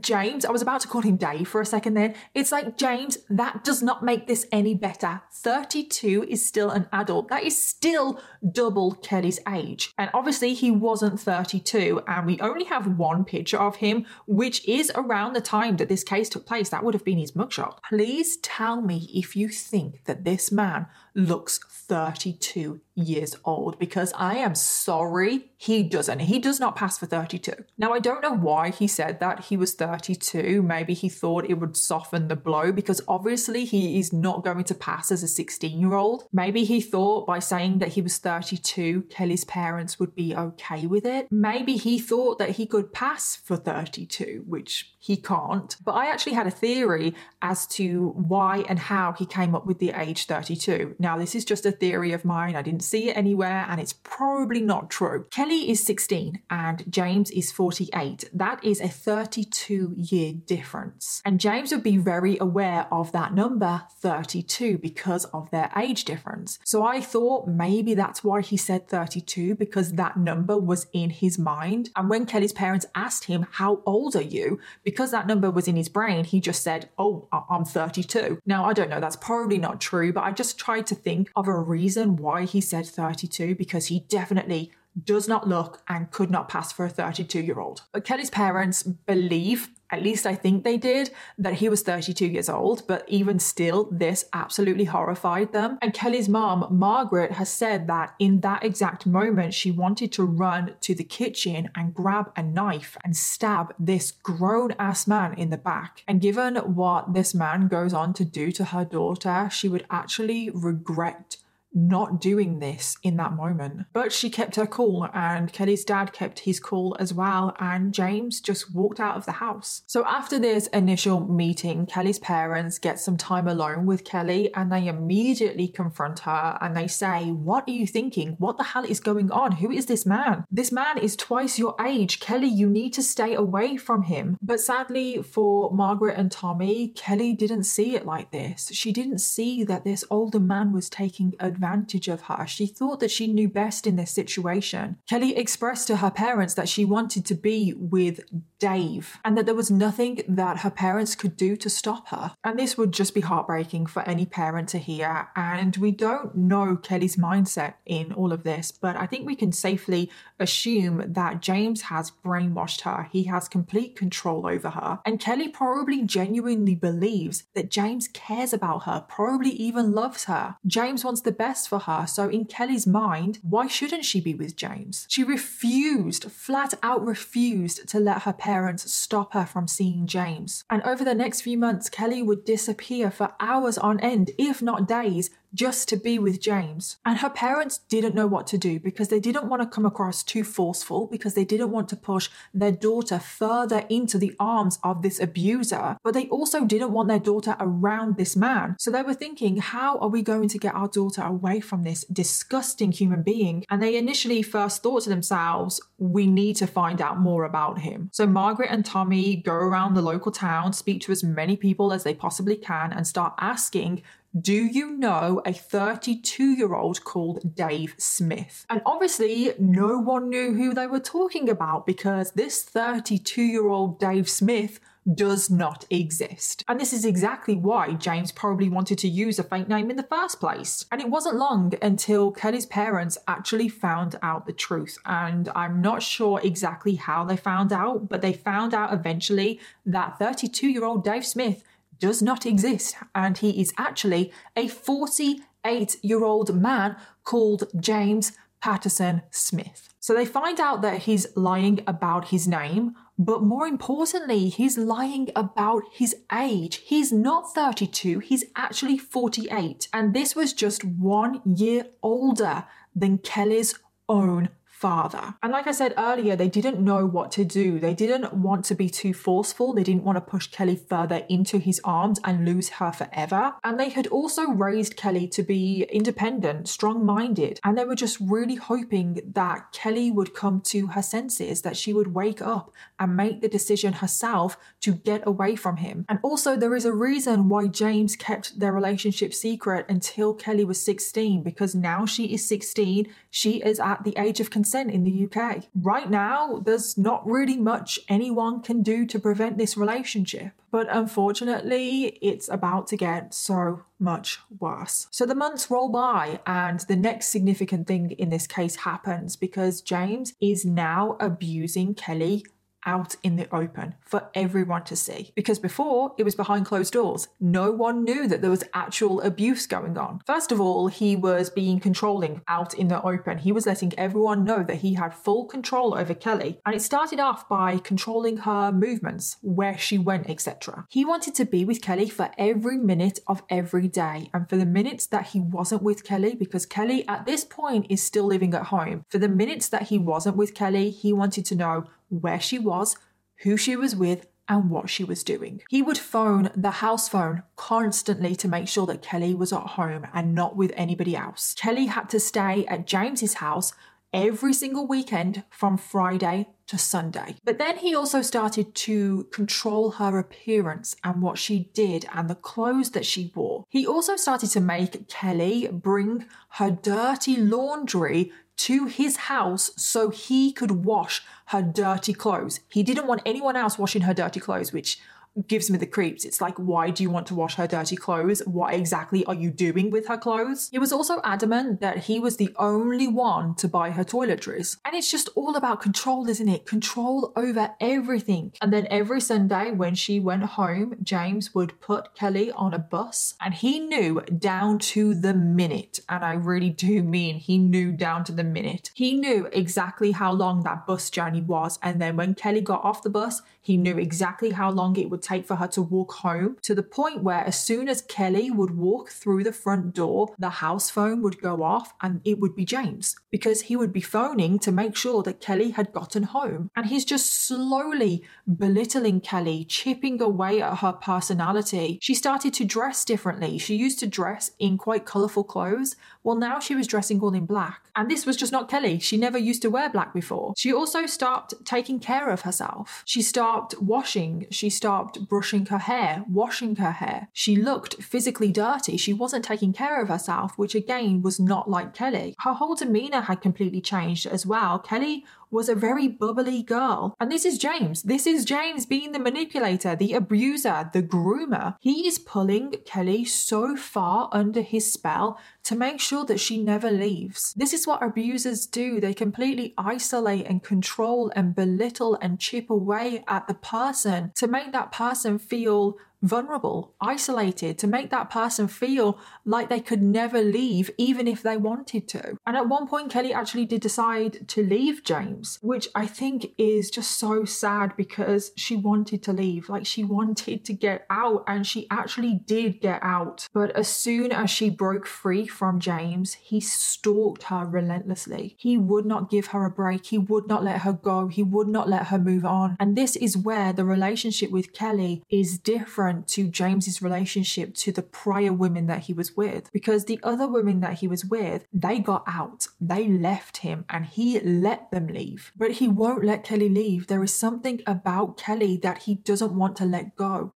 James, 0.00 0.44
I 0.44 0.52
was 0.52 0.62
about 0.62 0.80
to 0.82 0.88
call 0.88 1.02
him 1.02 1.16
Dave 1.16 1.48
for 1.48 1.60
a 1.60 1.66
second 1.66 1.94
then. 1.94 2.14
It's 2.32 2.52
like, 2.52 2.76
James, 2.76 3.18
that 3.28 3.64
does 3.64 3.82
not 3.82 4.04
make 4.04 4.28
this 4.28 4.46
any 4.52 4.74
better. 4.74 5.22
32 5.32 6.26
is 6.28 6.46
still 6.46 6.70
an 6.70 6.88
adult. 6.92 7.28
That 7.28 7.42
is 7.42 7.60
still 7.60 8.20
double 8.52 8.92
Kelly's 8.92 9.40
age. 9.48 9.92
And 9.98 10.10
obviously, 10.14 10.54
he 10.54 10.70
wasn't 10.70 11.18
32, 11.18 12.02
and 12.06 12.26
we 12.26 12.38
only 12.38 12.66
have 12.66 12.98
one 12.98 13.24
picture 13.24 13.58
of 13.58 13.76
him, 13.76 14.06
which 14.26 14.66
is 14.68 14.92
around 14.94 15.32
the 15.32 15.40
time 15.40 15.76
that 15.78 15.88
this 15.88 16.04
case 16.04 16.28
took 16.28 16.46
place. 16.46 16.68
That 16.68 16.84
would 16.84 16.94
have 16.94 17.04
been 17.04 17.18
his 17.18 17.32
mugshot. 17.32 17.78
Please 17.88 18.36
tell 18.36 18.80
me 18.80 19.10
if 19.12 19.34
you 19.34 19.48
think 19.48 20.04
that 20.04 20.24
this 20.24 20.52
man 20.52 20.86
looks 21.14 21.58
32 21.68 22.80
years 22.98 23.36
old 23.44 23.78
because 23.78 24.12
I 24.16 24.36
am 24.36 24.54
sorry 24.54 25.50
he 25.56 25.82
doesn't. 25.82 26.20
He 26.20 26.38
does 26.38 26.60
not 26.60 26.76
pass 26.76 26.98
for 26.98 27.06
32. 27.06 27.52
Now, 27.76 27.92
I 27.92 27.98
don't 27.98 28.22
know 28.22 28.34
why 28.34 28.70
he 28.70 28.86
said 28.86 29.20
that 29.20 29.46
he 29.46 29.56
was 29.56 29.74
32. 29.74 30.62
Maybe 30.62 30.94
he 30.94 31.08
thought 31.08 31.48
it 31.48 31.54
would 31.54 31.76
soften 31.76 32.28
the 32.28 32.36
blow 32.36 32.70
because 32.70 33.00
obviously 33.08 33.64
he 33.64 33.98
is 33.98 34.12
not 34.12 34.44
going 34.44 34.64
to 34.64 34.74
pass 34.74 35.10
as 35.10 35.22
a 35.22 35.28
16 35.28 35.78
year 35.78 35.94
old. 35.94 36.28
Maybe 36.32 36.64
he 36.64 36.80
thought 36.80 37.26
by 37.26 37.38
saying 37.38 37.78
that 37.78 37.88
he 37.88 38.02
was 38.02 38.18
32, 38.18 39.02
Kelly's 39.10 39.44
parents 39.44 39.98
would 39.98 40.14
be 40.14 40.34
okay 40.34 40.86
with 40.86 41.04
it. 41.04 41.28
Maybe 41.30 41.76
he 41.76 41.98
thought 41.98 42.38
that 42.38 42.50
he 42.50 42.66
could 42.66 42.92
pass 42.92 43.36
for 43.36 43.56
32, 43.56 44.44
which 44.46 44.94
he 44.98 45.16
can't. 45.16 45.76
But 45.84 45.92
I 45.92 46.06
actually 46.10 46.34
had 46.34 46.46
a 46.46 46.52
theory 46.52 47.14
as 47.42 47.66
to 47.68 48.10
why 48.10 48.64
and 48.68 48.78
how 48.78 49.12
he 49.12 49.26
came 49.26 49.54
up 49.54 49.66
with 49.66 49.78
the 49.78 49.90
age 49.90 50.26
32. 50.26 50.96
Now, 50.98 51.18
this 51.18 51.34
is 51.34 51.44
just 51.44 51.66
a 51.66 51.72
theory 51.72 52.12
of 52.12 52.24
mine. 52.24 52.56
I 52.56 52.62
didn't 52.62 52.82
see 52.88 53.08
it 53.10 53.16
anywhere 53.16 53.66
and 53.68 53.80
it's 53.80 53.92
probably 53.92 54.60
not 54.60 54.90
true. 54.90 55.26
Kelly 55.30 55.70
is 55.70 55.82
16 55.84 56.40
and 56.50 56.84
James 56.90 57.30
is 57.30 57.52
48. 57.52 58.30
That 58.32 58.62
is 58.64 58.80
a 58.80 58.88
32 58.88 59.94
year 59.96 60.32
difference. 60.32 61.22
And 61.24 61.40
James 61.40 61.72
would 61.72 61.82
be 61.82 61.96
very 61.96 62.38
aware 62.40 62.86
of 62.90 63.12
that 63.12 63.34
number 63.34 63.82
32 64.00 64.78
because 64.78 65.24
of 65.26 65.50
their 65.50 65.70
age 65.76 66.04
difference. 66.04 66.58
So 66.64 66.82
I 66.82 67.00
thought 67.00 67.46
maybe 67.48 67.94
that's 67.94 68.24
why 68.24 68.40
he 68.40 68.56
said 68.56 68.88
32 68.88 69.54
because 69.54 69.92
that 69.92 70.16
number 70.16 70.56
was 70.56 70.86
in 70.92 71.10
his 71.10 71.38
mind. 71.38 71.90
And 71.96 72.08
when 72.08 72.26
Kelly's 72.26 72.52
parents 72.52 72.86
asked 72.94 73.24
him, 73.24 73.46
How 73.52 73.82
old 73.86 74.16
are 74.16 74.22
you? 74.22 74.58
because 74.84 75.10
that 75.10 75.26
number 75.26 75.50
was 75.50 75.68
in 75.68 75.76
his 75.76 75.88
brain, 75.88 76.24
he 76.24 76.40
just 76.40 76.62
said, 76.62 76.88
Oh, 76.98 77.28
I'm 77.50 77.64
32. 77.64 78.40
Now, 78.46 78.64
I 78.64 78.72
don't 78.72 78.90
know, 78.90 79.00
that's 79.00 79.16
probably 79.16 79.58
not 79.58 79.80
true, 79.80 80.12
but 80.12 80.24
I 80.24 80.32
just 80.32 80.58
tried 80.58 80.86
to 80.86 80.94
think 80.94 81.30
of 81.36 81.46
a 81.48 81.58
reason 81.58 82.16
why 82.16 82.44
he 82.44 82.60
said 82.60 82.77
32 82.86 83.54
because 83.54 83.86
he 83.86 84.00
definitely 84.08 84.72
does 85.04 85.28
not 85.28 85.48
look 85.48 85.82
and 85.88 86.10
could 86.10 86.30
not 86.30 86.48
pass 86.48 86.72
for 86.72 86.84
a 86.84 86.88
32 86.88 87.40
year 87.40 87.60
old. 87.60 87.82
But 87.92 88.04
Kelly's 88.04 88.30
parents 88.30 88.82
believe 88.82 89.70
at 89.90 90.02
least 90.02 90.26
I 90.26 90.34
think 90.34 90.64
they 90.64 90.76
did, 90.76 91.10
that 91.38 91.54
he 91.54 91.68
was 91.68 91.82
32 91.82 92.26
years 92.26 92.48
old, 92.48 92.86
but 92.86 93.04
even 93.08 93.38
still, 93.38 93.88
this 93.90 94.26
absolutely 94.32 94.84
horrified 94.84 95.52
them. 95.52 95.78
And 95.80 95.94
Kelly's 95.94 96.28
mom, 96.28 96.66
Margaret, 96.70 97.32
has 97.32 97.48
said 97.48 97.86
that 97.86 98.14
in 98.18 98.40
that 98.40 98.64
exact 98.64 99.06
moment, 99.06 99.54
she 99.54 99.70
wanted 99.70 100.12
to 100.12 100.24
run 100.24 100.74
to 100.82 100.94
the 100.94 101.04
kitchen 101.04 101.70
and 101.74 101.94
grab 101.94 102.32
a 102.36 102.42
knife 102.42 102.96
and 103.02 103.16
stab 103.16 103.74
this 103.78 104.10
grown 104.10 104.74
ass 104.78 105.06
man 105.06 105.34
in 105.34 105.50
the 105.50 105.56
back. 105.56 106.04
And 106.06 106.20
given 106.20 106.56
what 106.56 107.14
this 107.14 107.34
man 107.34 107.68
goes 107.68 107.94
on 107.94 108.12
to 108.14 108.24
do 108.24 108.52
to 108.52 108.66
her 108.66 108.84
daughter, 108.84 109.48
she 109.50 109.68
would 109.68 109.86
actually 109.90 110.50
regret 110.50 111.38
not 111.74 112.20
doing 112.20 112.58
this 112.58 112.96
in 113.02 113.16
that 113.16 113.34
moment. 113.34 113.86
But 113.92 114.12
she 114.12 114.30
kept 114.30 114.56
her 114.56 114.66
cool, 114.66 115.08
and 115.12 115.52
Kelly's 115.52 115.84
dad 115.84 116.12
kept 116.12 116.40
his 116.40 116.60
cool 116.60 116.96
as 116.98 117.12
well, 117.14 117.54
and 117.58 117.92
James 117.92 118.40
just 118.40 118.74
walked 118.74 119.00
out 119.00 119.16
of 119.16 119.26
the 119.26 119.32
house. 119.32 119.82
So, 119.86 120.04
after 120.06 120.38
this 120.38 120.66
initial 120.68 121.20
meeting, 121.20 121.86
Kelly's 121.86 122.18
parents 122.18 122.78
get 122.78 122.98
some 122.98 123.16
time 123.16 123.46
alone 123.46 123.86
with 123.86 124.04
Kelly 124.04 124.52
and 124.54 124.72
they 124.72 124.86
immediately 124.86 125.68
confront 125.68 126.20
her 126.20 126.58
and 126.60 126.76
they 126.76 126.86
say, 126.86 127.30
What 127.30 127.64
are 127.68 127.72
you 127.72 127.86
thinking? 127.86 128.36
What 128.38 128.56
the 128.56 128.64
hell 128.64 128.84
is 128.84 129.00
going 129.00 129.30
on? 129.30 129.52
Who 129.52 129.70
is 129.70 129.86
this 129.86 130.06
man? 130.06 130.44
This 130.50 130.72
man 130.72 130.98
is 130.98 131.16
twice 131.16 131.58
your 131.58 131.74
age. 131.84 132.20
Kelly, 132.20 132.48
you 132.48 132.68
need 132.68 132.92
to 132.94 133.02
stay 133.02 133.34
away 133.34 133.76
from 133.76 134.04
him. 134.04 134.36
But 134.42 134.60
sadly 134.60 135.22
for 135.22 135.70
Margaret 135.72 136.18
and 136.18 136.30
Tommy, 136.30 136.88
Kelly 136.88 137.32
didn't 137.32 137.64
see 137.64 137.94
it 137.94 138.06
like 138.06 138.30
this. 138.30 138.70
She 138.72 138.92
didn't 138.92 139.18
see 139.18 139.64
that 139.64 139.84
this 139.84 140.04
older 140.10 140.40
man 140.40 140.72
was 140.72 140.88
taking 140.88 141.34
advantage 141.40 141.57
advantage 141.58 142.06
of 142.06 142.22
her. 142.22 142.46
She 142.46 142.66
thought 142.66 143.00
that 143.00 143.10
she 143.10 143.26
knew 143.26 143.48
best 143.48 143.86
in 143.86 143.96
this 143.96 144.12
situation. 144.12 144.98
Kelly 145.08 145.36
expressed 145.36 145.88
to 145.88 145.96
her 145.96 146.10
parents 146.10 146.54
that 146.54 146.68
she 146.68 146.84
wanted 146.84 147.26
to 147.26 147.34
be 147.34 147.74
with 147.76 148.20
Dave 148.60 149.18
and 149.24 149.36
that 149.36 149.46
there 149.46 149.54
was 149.54 149.70
nothing 149.70 150.22
that 150.28 150.60
her 150.60 150.70
parents 150.70 151.16
could 151.16 151.36
do 151.36 151.56
to 151.56 151.68
stop 151.68 152.08
her. 152.08 152.34
And 152.44 152.58
this 152.58 152.78
would 152.78 152.92
just 152.92 153.14
be 153.14 153.20
heartbreaking 153.20 153.86
for 153.86 154.02
any 154.02 154.24
parent 154.24 154.68
to 154.70 154.78
hear. 154.78 155.28
And 155.34 155.76
we 155.76 155.90
don't 155.90 156.36
know 156.36 156.76
Kelly's 156.76 157.16
mindset 157.16 157.74
in 157.86 158.12
all 158.12 158.32
of 158.32 158.44
this, 158.44 158.70
but 158.70 158.96
I 158.96 159.06
think 159.06 159.26
we 159.26 159.36
can 159.36 159.52
safely 159.52 160.10
assume 160.38 161.04
that 161.06 161.42
James 161.42 161.82
has 161.82 162.12
brainwashed 162.24 162.82
her. 162.82 163.08
He 163.10 163.24
has 163.24 163.48
complete 163.48 163.96
control 163.96 164.46
over 164.46 164.70
her. 164.70 165.00
And 165.04 165.18
Kelly 165.18 165.48
probably 165.48 166.02
genuinely 166.04 166.76
believes 166.76 167.44
that 167.54 167.70
James 167.70 168.06
cares 168.06 168.52
about 168.52 168.84
her, 168.84 169.04
probably 169.08 169.50
even 169.50 169.92
loves 169.92 170.24
her. 170.24 170.56
James 170.66 171.04
wants 171.04 171.22
the 171.22 171.32
best 171.32 171.47
for 171.56 171.80
her. 171.80 172.06
So, 172.06 172.28
in 172.28 172.44
Kelly's 172.44 172.86
mind, 172.86 173.38
why 173.42 173.66
shouldn't 173.66 174.04
she 174.04 174.20
be 174.20 174.34
with 174.34 174.56
James? 174.56 175.06
She 175.08 175.24
refused, 175.24 176.30
flat 176.30 176.74
out 176.82 177.04
refused 177.04 177.88
to 177.88 177.98
let 177.98 178.22
her 178.22 178.32
parents 178.32 178.92
stop 178.92 179.32
her 179.34 179.46
from 179.46 179.68
seeing 179.68 180.06
James. 180.06 180.64
And 180.70 180.82
over 180.82 181.04
the 181.04 181.14
next 181.14 181.42
few 181.42 181.58
months, 181.58 181.88
Kelly 181.88 182.22
would 182.22 182.44
disappear 182.44 183.10
for 183.10 183.32
hours 183.40 183.78
on 183.78 184.00
end, 184.00 184.32
if 184.38 184.60
not 184.62 184.88
days, 184.88 185.30
just 185.54 185.88
to 185.88 185.96
be 185.96 186.18
with 186.18 186.40
James. 186.40 186.96
And 187.04 187.18
her 187.18 187.30
parents 187.30 187.78
didn't 187.88 188.14
know 188.14 188.26
what 188.26 188.46
to 188.48 188.58
do 188.58 188.78
because 188.78 189.08
they 189.08 189.20
didn't 189.20 189.48
want 189.48 189.62
to 189.62 189.68
come 189.68 189.86
across 189.86 190.22
too 190.22 190.44
forceful, 190.44 191.06
because 191.06 191.34
they 191.34 191.44
didn't 191.44 191.70
want 191.70 191.88
to 191.88 191.96
push 191.96 192.28
their 192.52 192.72
daughter 192.72 193.18
further 193.18 193.84
into 193.88 194.18
the 194.18 194.34
arms 194.38 194.78
of 194.82 195.02
this 195.02 195.20
abuser, 195.20 195.96
but 196.02 196.14
they 196.14 196.26
also 196.28 196.64
didn't 196.64 196.92
want 196.92 197.08
their 197.08 197.18
daughter 197.18 197.56
around 197.60 198.16
this 198.16 198.36
man. 198.36 198.76
So 198.78 198.90
they 198.90 199.02
were 199.02 199.14
thinking, 199.14 199.58
how 199.58 199.98
are 199.98 200.08
we 200.08 200.22
going 200.22 200.48
to 200.48 200.58
get 200.58 200.74
our 200.74 200.88
daughter 200.88 201.22
away 201.22 201.60
from 201.60 201.84
this 201.84 202.04
disgusting 202.04 202.92
human 202.92 203.22
being? 203.22 203.64
And 203.70 203.82
they 203.82 203.96
initially 203.96 204.42
first 204.42 204.82
thought 204.82 205.02
to 205.04 205.08
themselves, 205.08 205.80
we 205.98 206.26
need 206.26 206.56
to 206.56 206.66
find 206.66 207.00
out 207.00 207.18
more 207.18 207.44
about 207.44 207.80
him. 207.80 208.10
So 208.12 208.26
Margaret 208.26 208.70
and 208.70 208.84
Tommy 208.84 209.36
go 209.36 209.52
around 209.52 209.94
the 209.94 210.02
local 210.02 210.32
town, 210.32 210.72
speak 210.72 211.00
to 211.02 211.12
as 211.12 211.24
many 211.24 211.56
people 211.56 211.92
as 211.92 212.04
they 212.04 212.14
possibly 212.14 212.56
can, 212.56 212.92
and 212.92 213.06
start 213.06 213.34
asking 213.38 214.02
do 214.38 214.52
you 214.52 214.90
know 214.90 215.40
a 215.46 215.52
32 215.52 216.52
year 216.52 216.74
old 216.74 217.04
called 217.04 217.54
Dave 217.54 217.94
Smith? 217.98 218.66
And 218.68 218.82
obviously, 218.84 219.52
no 219.58 219.98
one 219.98 220.28
knew 220.28 220.54
who 220.54 220.74
they 220.74 220.86
were 220.86 221.00
talking 221.00 221.48
about 221.48 221.86
because 221.86 222.32
this 222.32 222.62
32 222.62 223.42
year 223.42 223.68
old 223.68 223.98
Dave 223.98 224.28
Smith 224.28 224.80
does 225.14 225.48
not 225.48 225.86
exist. 225.90 226.64
And 226.68 226.78
this 226.78 226.92
is 226.92 227.04
exactly 227.04 227.54
why 227.54 227.94
James 227.94 228.30
probably 228.30 228.68
wanted 228.68 228.98
to 228.98 229.08
use 229.08 229.38
a 229.38 229.42
fake 229.42 229.68
name 229.68 229.90
in 229.90 229.96
the 229.96 230.02
first 230.02 230.38
place. 230.40 230.84
And 230.92 231.00
it 231.00 231.08
wasn't 231.08 231.36
long 231.36 231.72
until 231.80 232.30
Kelly's 232.30 232.66
parents 232.66 233.16
actually 233.26 233.68
found 233.68 234.16
out 234.22 234.46
the 234.46 234.52
truth. 234.52 234.98
And 235.06 235.48
I'm 235.54 235.80
not 235.80 236.02
sure 236.02 236.40
exactly 236.42 236.96
how 236.96 237.24
they 237.24 237.36
found 237.36 237.72
out, 237.72 238.08
but 238.08 238.20
they 238.20 238.32
found 238.34 238.74
out 238.74 238.92
eventually 238.92 239.60
that 239.86 240.18
32 240.18 240.68
year 240.68 240.84
old 240.84 241.04
Dave 241.04 241.24
Smith 241.24 241.64
does 241.98 242.22
not 242.22 242.46
exist, 242.46 242.96
and 243.14 243.38
he 243.38 243.60
is 243.60 243.72
actually 243.78 244.32
a 244.56 244.68
48 244.68 245.96
year 246.02 246.24
old 246.24 246.54
man 246.54 246.96
called 247.24 247.64
James 247.78 248.32
Patterson 248.60 249.22
Smith. 249.30 249.88
So 250.00 250.14
they 250.14 250.24
find 250.24 250.60
out 250.60 250.80
that 250.82 251.00
he's 251.00 251.26
lying 251.36 251.80
about 251.86 252.28
his 252.28 252.48
name, 252.48 252.94
but 253.18 253.42
more 253.42 253.66
importantly, 253.66 254.48
he's 254.48 254.78
lying 254.78 255.28
about 255.34 255.82
his 255.92 256.14
age. 256.32 256.76
He's 256.84 257.12
not 257.12 257.52
32, 257.52 258.20
he's 258.20 258.44
actually 258.56 258.96
48. 258.96 259.88
And 259.92 260.14
this 260.14 260.36
was 260.36 260.52
just 260.52 260.84
one 260.84 261.42
year 261.44 261.86
older 262.02 262.64
than 262.94 263.18
Kelly's 263.18 263.74
own 264.08 264.48
father. 264.78 265.34
And 265.42 265.50
like 265.50 265.66
I 265.66 265.72
said 265.72 265.92
earlier, 265.98 266.36
they 266.36 266.48
didn't 266.48 266.78
know 266.78 267.04
what 267.04 267.32
to 267.32 267.44
do. 267.44 267.80
They 267.80 267.94
didn't 267.94 268.32
want 268.32 268.64
to 268.66 268.76
be 268.76 268.88
too 268.88 269.12
forceful. 269.12 269.72
They 269.72 269.82
didn't 269.82 270.04
want 270.04 270.16
to 270.16 270.20
push 270.20 270.46
Kelly 270.46 270.76
further 270.76 271.24
into 271.28 271.58
his 271.58 271.80
arms 271.82 272.20
and 272.22 272.44
lose 272.44 272.68
her 272.70 272.92
forever. 272.92 273.54
And 273.64 273.78
they 273.78 273.88
had 273.88 274.06
also 274.06 274.46
raised 274.48 274.96
Kelly 274.96 275.26
to 275.28 275.42
be 275.42 275.84
independent, 275.90 276.68
strong 276.68 277.04
minded. 277.04 277.58
And 277.64 277.76
they 277.76 277.84
were 277.84 277.96
just 277.96 278.18
really 278.20 278.54
hoping 278.54 279.20
that 279.32 279.72
Kelly 279.72 280.12
would 280.12 280.32
come 280.32 280.60
to 280.66 280.88
her 280.88 281.02
senses, 281.02 281.62
that 281.62 281.76
she 281.76 281.92
would 281.92 282.14
wake 282.14 282.40
up 282.40 282.72
and 283.00 283.16
make 283.16 283.40
the 283.40 283.48
decision 283.48 283.94
herself 283.94 284.56
to 284.82 284.92
get 284.92 285.26
away 285.26 285.56
from 285.56 285.78
him. 285.78 286.04
And 286.08 286.20
also, 286.22 286.56
there 286.56 286.76
is 286.76 286.84
a 286.84 286.92
reason 286.92 287.48
why 287.48 287.66
James 287.66 288.14
kept 288.14 288.60
their 288.60 288.72
relationship 288.72 289.34
secret 289.34 289.86
until 289.88 290.34
Kelly 290.34 290.64
was 290.64 290.80
16, 290.80 291.42
because 291.42 291.74
now 291.74 292.06
she 292.06 292.32
is 292.32 292.46
16, 292.46 293.08
she 293.30 293.62
is 293.62 293.78
at 293.78 294.04
the 294.04 294.14
age 294.16 294.40
of 294.40 294.50
consent 294.50 294.90
in 294.90 295.04
the 295.04 295.26
UK. 295.26 295.64
Right 295.74 296.10
now, 296.10 296.62
there's 296.64 296.96
not 296.96 297.26
really 297.26 297.56
much 297.56 297.98
anyone 298.08 298.62
can 298.62 298.82
do 298.82 299.06
to 299.06 299.18
prevent 299.18 299.58
this 299.58 299.76
relationship. 299.76 300.52
But 300.70 300.86
unfortunately, 300.90 302.18
it's 302.20 302.48
about 302.48 302.86
to 302.88 302.96
get 302.96 303.32
so 303.32 303.84
much 303.98 304.38
worse. 304.58 305.06
So 305.10 305.24
the 305.24 305.34
months 305.34 305.70
roll 305.70 305.88
by, 305.88 306.40
and 306.46 306.80
the 306.80 306.96
next 306.96 307.28
significant 307.28 307.86
thing 307.86 308.10
in 308.12 308.28
this 308.28 308.46
case 308.46 308.76
happens 308.76 309.36
because 309.36 309.80
James 309.80 310.34
is 310.40 310.64
now 310.64 311.16
abusing 311.20 311.94
Kelly 311.94 312.44
out 312.88 313.14
in 313.22 313.36
the 313.36 313.54
open 313.54 313.94
for 314.00 314.30
everyone 314.34 314.82
to 314.84 314.96
see. 314.96 315.30
Because 315.36 315.58
before, 315.58 316.14
it 316.16 316.24
was 316.24 316.34
behind 316.34 316.64
closed 316.64 316.94
doors. 316.94 317.28
No 317.38 317.70
one 317.70 318.02
knew 318.02 318.26
that 318.26 318.40
there 318.40 318.50
was 318.50 318.64
actual 318.72 319.20
abuse 319.20 319.66
going 319.66 319.98
on. 319.98 320.22
First 320.26 320.50
of 320.50 320.58
all, 320.60 320.88
he 320.88 321.14
was 321.14 321.50
being 321.50 321.80
controlling 321.80 322.40
out 322.48 322.72
in 322.72 322.88
the 322.88 323.02
open. 323.02 323.38
He 323.38 323.52
was 323.52 323.66
letting 323.66 323.92
everyone 323.98 324.42
know 324.42 324.62
that 324.62 324.78
he 324.78 324.94
had 324.94 325.12
full 325.12 325.44
control 325.44 325.94
over 325.94 326.14
Kelly. 326.14 326.60
And 326.64 326.74
it 326.74 326.80
started 326.80 327.20
off 327.20 327.46
by 327.46 327.76
controlling 327.76 328.38
her 328.38 328.72
movements, 328.72 329.36
where 329.42 329.76
she 329.76 329.98
went, 329.98 330.30
etc. 330.30 330.86
He 330.88 331.04
wanted 331.04 331.34
to 331.34 331.44
be 331.44 331.66
with 331.66 331.82
Kelly 331.82 332.08
for 332.08 332.30
every 332.38 332.78
minute 332.78 333.20
of 333.26 333.42
every 333.50 333.88
day. 333.88 334.30
And 334.32 334.48
for 334.48 334.56
the 334.56 334.64
minutes 334.66 335.06
that 335.08 335.28
he 335.28 335.40
wasn't 335.40 335.82
with 335.82 336.04
Kelly, 336.04 336.34
because 336.34 336.64
Kelly 336.64 337.06
at 337.06 337.26
this 337.26 337.44
point 337.44 337.86
is 337.90 338.02
still 338.02 338.24
living 338.24 338.54
at 338.54 338.68
home, 338.68 339.04
for 339.10 339.18
the 339.18 339.28
minutes 339.28 339.68
that 339.68 339.88
he 339.88 339.98
wasn't 339.98 340.36
with 340.36 340.54
Kelly, 340.54 340.88
he 340.88 341.12
wanted 341.12 341.44
to 341.46 341.54
know 341.54 341.84
where 342.08 342.40
she 342.40 342.58
was, 342.58 342.96
who 343.42 343.56
she 343.56 343.76
was 343.76 343.94
with, 343.94 344.26
and 344.48 344.70
what 344.70 344.88
she 344.88 345.04
was 345.04 345.22
doing. 345.22 345.60
He 345.68 345.82
would 345.82 345.98
phone 345.98 346.50
the 346.56 346.70
house 346.70 347.08
phone 347.08 347.42
constantly 347.56 348.34
to 348.36 348.48
make 348.48 348.66
sure 348.66 348.86
that 348.86 349.02
Kelly 349.02 349.34
was 349.34 349.52
at 349.52 349.60
home 349.60 350.06
and 350.14 350.34
not 350.34 350.56
with 350.56 350.72
anybody 350.74 351.14
else. 351.14 351.54
Kelly 351.54 351.86
had 351.86 352.08
to 352.10 352.20
stay 352.20 352.64
at 352.66 352.86
James's 352.86 353.34
house 353.34 353.72
every 354.12 354.54
single 354.54 354.86
weekend 354.86 355.44
from 355.50 355.76
Friday 355.76 356.48
to 356.66 356.78
Sunday. 356.78 357.36
But 357.44 357.58
then 357.58 357.78
he 357.78 357.94
also 357.94 358.22
started 358.22 358.74
to 358.74 359.24
control 359.32 359.92
her 359.92 360.18
appearance 360.18 360.96
and 361.04 361.22
what 361.22 361.38
she 361.38 361.70
did 361.74 362.06
and 362.14 362.28
the 362.28 362.34
clothes 362.34 362.90
that 362.90 363.06
she 363.06 363.32
wore. 363.34 363.64
He 363.68 363.86
also 363.86 364.16
started 364.16 364.50
to 364.50 364.60
make 364.60 365.08
Kelly 365.08 365.68
bring 365.70 366.26
her 366.52 366.70
dirty 366.70 367.36
laundry 367.36 368.32
to 368.58 368.86
his 368.86 369.16
house 369.16 369.70
so 369.76 370.10
he 370.10 370.52
could 370.52 370.84
wash 370.84 371.22
her 371.46 371.62
dirty 371.62 372.12
clothes. 372.12 372.60
He 372.68 372.82
didn't 372.82 373.06
want 373.06 373.22
anyone 373.24 373.56
else 373.56 373.78
washing 373.78 374.02
her 374.02 374.14
dirty 374.14 374.40
clothes, 374.40 374.72
which 374.72 374.98
gives 375.46 375.70
me 375.70 375.78
the 375.78 375.86
creeps. 375.86 376.24
It's 376.24 376.40
like, 376.40 376.56
why 376.56 376.90
do 376.90 377.02
you 377.02 377.10
want 377.10 377.26
to 377.28 377.34
wash 377.34 377.54
her 377.54 377.66
dirty 377.66 377.96
clothes? 377.96 378.42
What 378.46 378.74
exactly 378.74 379.24
are 379.26 379.34
you 379.34 379.50
doing 379.50 379.90
with 379.90 380.08
her 380.08 380.16
clothes? 380.16 380.68
He 380.70 380.78
was 380.78 380.92
also 380.92 381.20
adamant 381.22 381.80
that 381.80 382.04
he 382.04 382.18
was 382.18 382.36
the 382.36 382.54
only 382.58 383.06
one 383.06 383.54
to 383.56 383.68
buy 383.68 383.90
her 383.90 384.04
toiletries. 384.04 384.78
And 384.84 384.94
it's 384.94 385.10
just 385.10 385.28
all 385.34 385.56
about 385.56 385.80
control, 385.80 386.28
isn't 386.28 386.48
it? 386.48 386.66
Control 386.66 387.32
over 387.36 387.74
everything. 387.80 388.52
And 388.60 388.72
then 388.72 388.86
every 388.90 389.20
Sunday 389.20 389.70
when 389.70 389.94
she 389.94 390.20
went 390.20 390.42
home, 390.42 390.96
James 391.02 391.54
would 391.54 391.80
put 391.80 392.14
Kelly 392.14 392.50
on 392.52 392.74
a 392.74 392.78
bus 392.78 393.34
and 393.40 393.54
he 393.54 393.80
knew 393.80 394.20
down 394.22 394.78
to 394.78 395.14
the 395.14 395.34
minute. 395.34 396.00
And 396.08 396.24
I 396.24 396.34
really 396.34 396.70
do 396.70 397.02
mean 397.02 397.36
he 397.36 397.58
knew 397.58 397.92
down 397.92 398.24
to 398.24 398.32
the 398.32 398.44
minute. 398.44 398.90
He 398.94 399.14
knew 399.14 399.48
exactly 399.52 400.12
how 400.12 400.32
long 400.32 400.62
that 400.62 400.86
bus 400.86 401.10
journey 401.10 401.42
was. 401.42 401.78
And 401.82 402.00
then 402.00 402.16
when 402.16 402.34
Kelly 402.34 402.60
got 402.60 402.84
off 402.84 403.02
the 403.02 403.10
bus, 403.10 403.42
he 403.60 403.76
knew 403.76 403.98
exactly 403.98 404.50
how 404.50 404.70
long 404.70 404.96
it 404.96 405.10
would 405.10 405.22
take 405.22 405.46
for 405.46 405.56
her 405.56 405.68
to 405.68 405.82
walk 405.82 406.12
home 406.14 406.56
to 406.62 406.74
the 406.74 406.82
point 406.82 407.22
where 407.22 407.44
as 407.44 407.62
soon 407.62 407.88
as 407.88 408.02
Kelly 408.02 408.50
would 408.50 408.76
walk 408.76 409.10
through 409.10 409.44
the 409.44 409.52
front 409.52 409.94
door, 409.94 410.34
the 410.38 410.50
house 410.50 410.90
phone 410.90 411.22
would 411.22 411.40
go 411.40 411.62
off 411.62 411.92
and 412.00 412.20
it 412.24 412.38
would 412.38 412.54
be 412.54 412.64
James 412.64 413.16
because 413.30 413.62
he 413.62 413.76
would 413.76 413.92
be 413.92 414.00
phoning 414.00 414.58
to 414.60 414.72
make 414.72 414.96
sure 414.96 415.22
that 415.22 415.40
Kelly 415.40 415.70
had 415.70 415.92
gotten 415.92 416.24
home. 416.24 416.70
And 416.76 416.86
he's 416.86 417.04
just 417.04 417.32
slowly 417.32 418.22
belittling 418.56 419.20
Kelly, 419.20 419.64
chipping 419.64 420.20
away 420.20 420.62
at 420.62 420.78
her 420.78 420.92
personality. 420.92 421.98
She 422.00 422.14
started 422.14 422.54
to 422.54 422.64
dress 422.64 423.04
differently. 423.04 423.58
She 423.58 423.76
used 423.76 423.98
to 424.00 424.06
dress 424.06 424.52
in 424.58 424.78
quite 424.78 425.04
colourful 425.04 425.44
clothes. 425.44 425.96
Well, 426.22 426.36
now 426.36 426.58
she 426.58 426.74
was 426.74 426.86
dressing 426.86 427.20
all 427.20 427.34
in 427.34 427.46
black. 427.46 427.82
And 427.96 428.10
this 428.10 428.26
was 428.26 428.36
just 428.36 428.52
not 428.52 428.68
Kelly. 428.68 428.98
She 428.98 429.16
never 429.16 429.38
used 429.38 429.62
to 429.62 429.70
wear 429.70 429.88
black 429.88 430.12
before. 430.12 430.54
She 430.56 430.72
also 430.72 431.06
stopped 431.06 431.54
taking 431.64 432.00
care 432.00 432.30
of 432.30 432.42
herself. 432.42 433.02
She 433.06 433.22
stopped 433.22 433.80
washing. 433.80 434.46
She 434.50 434.70
stopped 434.70 435.28
brushing 435.28 435.66
her 435.66 435.78
hair, 435.78 436.24
washing 436.28 436.76
her 436.76 436.92
hair. 436.92 437.28
She 437.32 437.56
looked 437.56 438.02
physically 438.02 438.52
dirty. 438.52 438.96
She 438.96 439.12
wasn't 439.12 439.44
taking 439.44 439.72
care 439.72 440.00
of 440.00 440.08
herself, 440.08 440.56
which 440.56 440.74
again 440.74 441.22
was 441.22 441.40
not 441.40 441.70
like 441.70 441.94
Kelly. 441.94 442.34
Her 442.40 442.52
whole 442.52 442.74
demeanor 442.74 443.22
had 443.22 443.40
completely 443.40 443.80
changed 443.80 444.26
as 444.26 444.46
well. 444.46 444.78
Kelly 444.78 445.24
was 445.50 445.68
a 445.68 445.74
very 445.74 446.08
bubbly 446.08 446.62
girl. 446.62 447.14
And 447.20 447.30
this 447.30 447.44
is 447.44 447.58
James. 447.58 448.02
This 448.02 448.26
is 448.26 448.44
James 448.44 448.86
being 448.86 449.12
the 449.12 449.18
manipulator, 449.18 449.96
the 449.96 450.14
abuser, 450.14 450.90
the 450.92 451.02
groomer. 451.02 451.76
He 451.80 452.06
is 452.06 452.18
pulling 452.18 452.72
Kelly 452.84 453.24
so 453.24 453.76
far 453.76 454.28
under 454.32 454.60
his 454.60 454.92
spell 454.92 455.38
to 455.64 455.76
make 455.76 456.00
sure 456.00 456.24
that 456.24 456.40
she 456.40 456.62
never 456.62 456.90
leaves. 456.90 457.54
This 457.54 457.72
is 457.72 457.86
what 457.86 458.02
abusers 458.02 458.66
do. 458.66 459.00
They 459.00 459.14
completely 459.14 459.74
isolate 459.76 460.46
and 460.46 460.62
control 460.62 461.30
and 461.36 461.54
belittle 461.54 462.18
and 462.20 462.40
chip 462.40 462.70
away 462.70 463.24
at 463.28 463.46
the 463.48 463.54
person 463.54 464.32
to 464.36 464.46
make 464.46 464.72
that 464.72 464.92
person 464.92 465.38
feel 465.38 465.96
vulnerable, 466.22 466.94
isolated, 467.00 467.78
to 467.78 467.86
make 467.86 468.10
that 468.10 468.30
person 468.30 468.68
feel 468.68 469.18
like 469.44 469.68
they 469.68 469.80
could 469.80 470.02
never 470.02 470.42
leave, 470.42 470.90
even 470.98 471.28
if 471.28 471.42
they 471.42 471.56
wanted 471.56 472.08
to. 472.08 472.36
And 472.46 472.56
at 472.56 472.68
one 472.68 472.86
point, 472.86 473.10
Kelly 473.10 473.32
actually 473.32 473.66
did 473.66 473.80
decide 473.80 474.48
to 474.48 474.62
leave 474.62 475.04
James, 475.04 475.58
which 475.62 475.88
I 475.94 476.06
think 476.06 476.52
is 476.58 476.90
just 476.90 477.12
so 477.12 477.44
sad 477.44 477.96
because 477.96 478.52
she 478.56 478.76
wanted 478.76 479.22
to 479.24 479.32
leave. 479.32 479.68
Like 479.68 479.86
she 479.86 480.04
wanted 480.04 480.64
to 480.64 480.72
get 480.72 481.06
out, 481.10 481.44
and 481.46 481.66
she 481.66 481.86
actually 481.90 482.40
did 482.46 482.80
get 482.80 483.00
out. 483.02 483.46
But 483.52 483.70
as 483.72 483.88
soon 483.88 484.32
as 484.32 484.50
she 484.50 484.70
broke 484.70 485.06
free 485.06 485.46
from 485.46 485.80
James, 485.80 486.34
he 486.34 486.60
stalked 486.60 487.44
her 487.44 487.64
relentlessly. 487.66 488.56
He 488.58 488.76
would 488.76 489.06
not 489.06 489.30
give 489.30 489.48
her 489.48 489.64
a 489.64 489.70
break, 489.70 490.06
he 490.06 490.18
would 490.18 490.48
not 490.48 490.64
let 490.64 490.82
her 490.82 490.92
go, 490.92 491.28
he 491.28 491.42
would 491.42 491.68
not 491.68 491.88
let 491.88 492.08
her 492.08 492.18
move 492.18 492.44
on. 492.44 492.76
And 492.80 492.96
this 492.96 493.16
is 493.16 493.36
where 493.36 493.72
the 493.72 493.84
relationship 493.84 494.50
with 494.50 494.72
Kelly 494.72 495.22
is 495.30 495.58
different 495.58 496.07
to 496.12 496.48
James's 496.48 497.02
relationship 497.02 497.74
to 497.74 497.92
the 497.92 498.02
prior 498.02 498.52
women 498.52 498.86
that 498.86 499.02
he 499.02 499.12
was 499.12 499.36
with 499.36 499.70
because 499.72 500.04
the 500.04 500.20
other 500.22 500.48
women 500.48 500.80
that 500.80 500.98
he 501.00 501.08
was 501.08 501.24
with, 501.24 501.66
they 501.72 501.98
got 501.98 502.24
out, 502.26 502.68
they 502.80 503.06
left 503.06 503.58
him, 503.58 503.84
and 503.88 504.06
he 504.06 504.38
let 504.40 504.90
them 504.90 505.06
leave. 505.06 505.52
But 505.56 505.72
he 505.72 505.88
won't 505.88 506.24
let 506.24 506.44
Kelly 506.44 506.68
leave. 506.68 507.06
There 507.06 507.22
is 507.22 507.34
something 507.34 507.82
about 507.86 508.36
Kelly 508.36 508.76
that 508.82 509.02
he 509.02 509.14
doesn't 509.16 509.54
want 509.54 509.76
to 509.76 509.84
let 509.84 510.16
go. 510.16 510.52